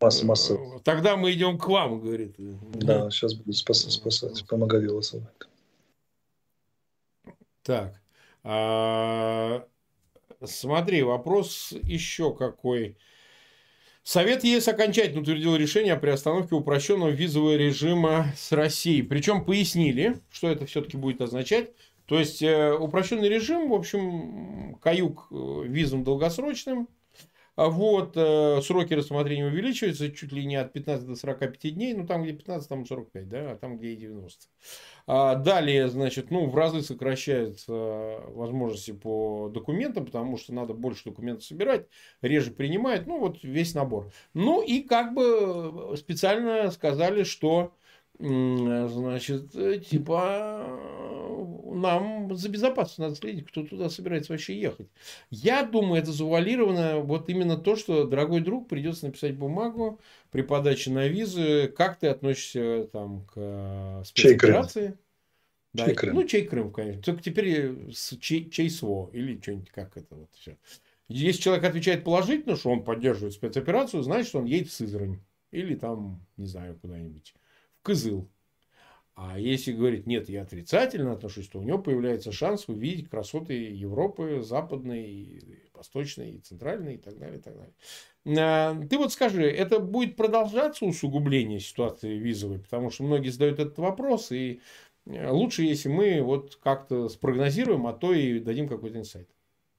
Масса, 0.00 0.24
масса. 0.24 0.58
Тогда 0.82 1.18
мы 1.18 1.30
идем 1.32 1.58
к 1.58 1.68
вам, 1.68 2.00
говорит. 2.00 2.36
Да, 2.72 3.10
сейчас 3.10 3.34
буду 3.34 3.52
спасать, 3.52 3.92
спасать 3.92 4.46
помогать 4.46 4.84
голосовать. 4.84 5.28
Так. 7.62 8.00
А, 8.44 9.62
смотри, 10.42 11.02
вопрос 11.02 11.74
еще 11.82 12.34
какой. 12.34 12.96
Совет 14.02 14.44
ЕС 14.44 14.66
окончательно 14.66 15.20
утвердил 15.20 15.56
решение 15.56 15.92
о 15.92 15.98
приостановке 15.98 16.54
упрощенного 16.54 17.10
визового 17.10 17.56
режима 17.56 18.32
с 18.36 18.50
Россией. 18.52 19.02
Причем 19.02 19.44
пояснили, 19.44 20.18
что 20.30 20.48
это 20.48 20.66
все-таки 20.66 20.96
будет 20.96 21.20
означать. 21.20 21.70
То 22.06 22.18
есть 22.18 22.42
э, 22.42 22.72
упрощенный 22.72 23.28
режим, 23.28 23.68
в 23.68 23.74
общем, 23.74 24.76
каюк 24.82 25.28
э, 25.30 25.62
визам 25.66 26.02
долгосрочным. 26.02 26.88
А 27.60 27.68
вот 27.68 28.12
э, 28.16 28.62
сроки 28.62 28.94
рассмотрения 28.94 29.44
увеличиваются 29.44 30.10
чуть 30.10 30.32
ли 30.32 30.46
не 30.46 30.56
от 30.56 30.72
15 30.72 31.06
до 31.06 31.14
45 31.14 31.74
дней, 31.74 31.92
ну 31.92 32.06
там 32.06 32.22
где 32.22 32.32
15, 32.32 32.66
там 32.66 32.86
45, 32.86 33.28
да, 33.28 33.50
а 33.50 33.56
там 33.56 33.76
где 33.76 33.88
и 33.88 33.96
90. 33.96 34.46
А 35.06 35.34
далее, 35.34 35.90
значит, 35.90 36.30
ну 36.30 36.48
в 36.48 36.56
разы 36.56 36.80
сокращаются 36.80 37.70
возможности 38.28 38.92
по 38.92 39.50
документам, 39.52 40.06
потому 40.06 40.38
что 40.38 40.54
надо 40.54 40.72
больше 40.72 41.10
документов 41.10 41.44
собирать, 41.44 41.86
реже 42.22 42.50
принимать, 42.50 43.06
ну 43.06 43.18
вот 43.18 43.44
весь 43.44 43.74
набор. 43.74 44.10
Ну 44.32 44.62
и 44.62 44.80
как 44.80 45.12
бы 45.12 45.94
специально 45.98 46.70
сказали, 46.70 47.24
что 47.24 47.74
значит, 48.20 49.52
типа, 49.88 50.78
нам 51.64 52.34
за 52.34 52.48
безопасность 52.48 52.98
надо 52.98 53.14
следить, 53.14 53.46
кто 53.46 53.62
туда 53.64 53.88
собирается 53.88 54.32
вообще 54.32 54.60
ехать. 54.60 54.88
Я 55.30 55.64
думаю, 55.64 56.02
это 56.02 56.12
завуалировано 56.12 57.00
вот 57.00 57.28
именно 57.30 57.56
то, 57.56 57.76
что, 57.76 58.04
дорогой 58.04 58.40
друг, 58.40 58.68
придется 58.68 59.06
написать 59.06 59.36
бумагу 59.36 60.00
при 60.30 60.42
подаче 60.42 60.90
на 60.90 61.08
визы, 61.08 61.72
как 61.74 61.98
ты 61.98 62.08
относишься 62.08 62.88
там 62.92 63.24
к 63.26 64.02
спецоперации. 64.04 64.98
Да, 65.72 65.86
чей 65.86 65.94
Крым? 65.94 66.14
Ну, 66.16 66.24
чей 66.24 66.44
Крым, 66.44 66.72
конечно. 66.72 67.02
Только 67.02 67.22
теперь 67.22 67.92
с 67.92 68.16
чей, 68.18 68.50
чей 68.50 68.68
СВО 68.68 69.08
или 69.12 69.40
что-нибудь 69.40 69.70
как 69.70 69.96
это 69.96 70.16
вот 70.16 70.28
все. 70.34 70.58
Если 71.08 71.40
человек 71.40 71.64
отвечает 71.64 72.04
положительно, 72.04 72.56
что 72.56 72.70
он 72.70 72.84
поддерживает 72.84 73.34
спецоперацию, 73.34 74.02
значит, 74.02 74.34
он 74.34 74.44
едет 74.44 74.68
в 74.68 74.72
Сызрань. 74.72 75.20
Или 75.52 75.74
там, 75.74 76.24
не 76.36 76.46
знаю, 76.46 76.78
куда-нибудь 76.80 77.34
кызыл. 77.82 78.28
А 79.22 79.38
если 79.38 79.72
говорить, 79.72 80.06
нет, 80.06 80.30
я 80.30 80.42
отрицательно 80.42 81.12
отношусь, 81.12 81.48
то 81.48 81.58
у 81.58 81.62
него 81.62 81.78
появляется 81.78 82.32
шанс 82.32 82.68
увидеть 82.68 83.10
красоты 83.10 83.52
Европы, 83.52 84.40
западной, 84.42 85.60
восточной, 85.74 86.38
центральной 86.38 86.94
и 86.94 86.98
так 86.98 87.18
далее, 87.18 87.38
и 87.38 87.42
так 87.42 87.54
далее. 87.54 87.74
А, 88.38 88.80
ты 88.88 88.96
вот 88.96 89.12
скажи, 89.12 89.42
это 89.42 89.78
будет 89.78 90.16
продолжаться 90.16 90.86
усугубление 90.86 91.60
ситуации 91.60 92.16
визовой? 92.16 92.60
Потому 92.60 92.90
что 92.90 93.02
многие 93.02 93.28
задают 93.28 93.58
этот 93.58 93.76
вопрос, 93.78 94.32
и 94.32 94.60
э, 95.06 95.30
лучше, 95.30 95.64
если 95.64 95.90
мы 95.90 96.22
вот 96.22 96.56
как-то 96.56 97.10
спрогнозируем, 97.10 97.86
а 97.86 97.92
то 97.92 98.14
и 98.14 98.40
дадим 98.40 98.68
какой-то 98.68 98.98
инсайт. 98.98 99.28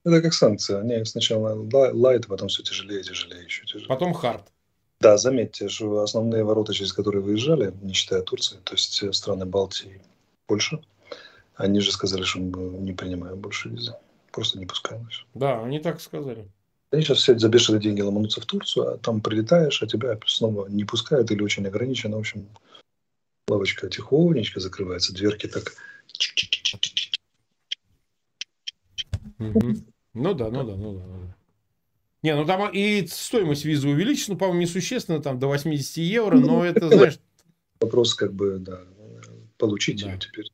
Это 0.03 0.21
как 0.21 0.33
санкция. 0.33 0.81
Они 0.81 1.03
сначала 1.05 1.55
лайт, 1.93 2.27
потом 2.27 2.47
все 2.47 2.63
тяжелее, 2.63 3.03
тяжелее, 3.03 3.43
еще 3.43 3.65
тяжелее. 3.65 3.87
Потом 3.87 4.13
хард. 4.13 4.51
Да, 5.01 5.17
заметьте, 5.17 5.67
что 5.67 6.01
основные 6.01 6.43
ворота, 6.43 6.73
через 6.73 6.93
которые 6.93 7.23
выезжали, 7.23 7.73
не 7.81 7.93
считая 7.93 8.21
Турции, 8.21 8.57
то 8.63 8.73
есть 8.73 9.01
э, 9.01 9.11
страны 9.11 9.47
Балтии, 9.47 9.99
Польша, 10.45 10.79
они 11.55 11.79
же 11.79 11.91
сказали, 11.91 12.21
что 12.21 12.39
мы 12.39 12.77
не 12.77 12.93
принимаем 12.93 13.39
больше 13.39 13.69
визы. 13.69 13.95
Просто 14.31 14.59
не 14.59 14.67
пускаем. 14.67 15.09
Да, 15.33 15.63
они 15.63 15.79
так 15.79 15.99
сказали. 16.01 16.47
Они 16.91 17.01
сейчас 17.01 17.17
все 17.17 17.37
за 17.37 17.49
бешеные 17.49 17.81
деньги 17.81 18.01
ломанутся 18.01 18.41
в 18.41 18.45
Турцию, 18.45 18.93
а 18.93 18.97
там 18.99 19.21
прилетаешь, 19.21 19.81
а 19.81 19.87
тебя 19.87 20.19
снова 20.27 20.67
не 20.67 20.83
пускают 20.83 21.31
или 21.31 21.41
очень 21.41 21.65
ограничено. 21.65 22.17
В 22.17 22.19
общем, 22.19 22.47
лавочка 23.47 23.89
тихонечко 23.89 24.59
закрывается, 24.59 25.15
дверки 25.15 25.47
так... 25.47 25.73
Ну 30.13 30.33
да, 30.35 30.49
ну 30.49 30.63
да, 30.63 30.75
ну 30.75 30.93
да. 30.93 31.05
Ну 31.07 31.25
да. 31.25 31.35
Не, 32.23 32.35
ну 32.35 32.45
там 32.45 32.69
и 32.71 33.07
стоимость 33.07 33.65
визы 33.65 33.89
увеличена, 33.89 34.33
ну, 34.33 34.39
по-моему, 34.39 34.61
несущественно, 34.61 35.21
там 35.21 35.39
до 35.39 35.47
80 35.47 35.97
евро, 35.97 36.37
но 36.37 36.59
ну, 36.59 36.63
это, 36.63 36.87
знаешь... 36.87 37.19
Вопрос 37.79 38.13
как 38.13 38.33
бы, 38.33 38.57
да, 38.59 38.81
получить 39.57 40.03
да. 40.03 40.11
ее 40.11 40.19
теперь. 40.19 40.51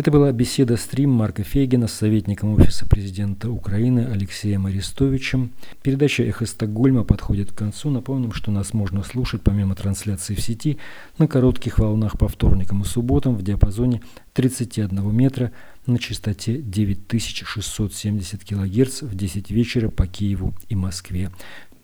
Это 0.00 0.10
была 0.10 0.32
беседа 0.32 0.78
стрим 0.78 1.10
Марка 1.10 1.42
Фейгина 1.42 1.86
с 1.86 1.92
советником 1.92 2.54
Офиса 2.54 2.86
президента 2.88 3.50
Украины 3.50 4.08
Алексеем 4.10 4.64
Арестовичем. 4.64 5.50
Передача 5.82 6.22
«Эхо 6.22 6.46
Стокгольма» 6.46 7.04
подходит 7.04 7.52
к 7.52 7.54
концу. 7.54 7.90
Напомним, 7.90 8.32
что 8.32 8.50
нас 8.50 8.72
можно 8.72 9.02
слушать 9.02 9.42
помимо 9.42 9.74
трансляции 9.74 10.34
в 10.34 10.40
сети 10.40 10.78
на 11.18 11.28
коротких 11.28 11.78
волнах 11.78 12.16
по 12.16 12.28
вторникам 12.28 12.80
и 12.80 12.86
субботам 12.86 13.36
в 13.36 13.42
диапазоне 13.42 14.00
31 14.32 15.14
метра 15.14 15.52
на 15.84 15.98
частоте 15.98 16.56
9670 16.56 18.42
кГц 18.42 19.02
в 19.02 19.14
10 19.14 19.50
вечера 19.50 19.90
по 19.90 20.06
Киеву 20.06 20.54
и 20.70 20.76
Москве. 20.76 21.30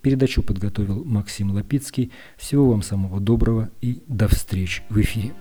Передачу 0.00 0.42
подготовил 0.42 1.04
Максим 1.04 1.50
Лапицкий. 1.50 2.10
Всего 2.38 2.70
вам 2.70 2.80
самого 2.80 3.20
доброго 3.20 3.68
и 3.82 4.02
до 4.08 4.26
встречи 4.26 4.84
в 4.88 4.98
эфире. 5.02 5.34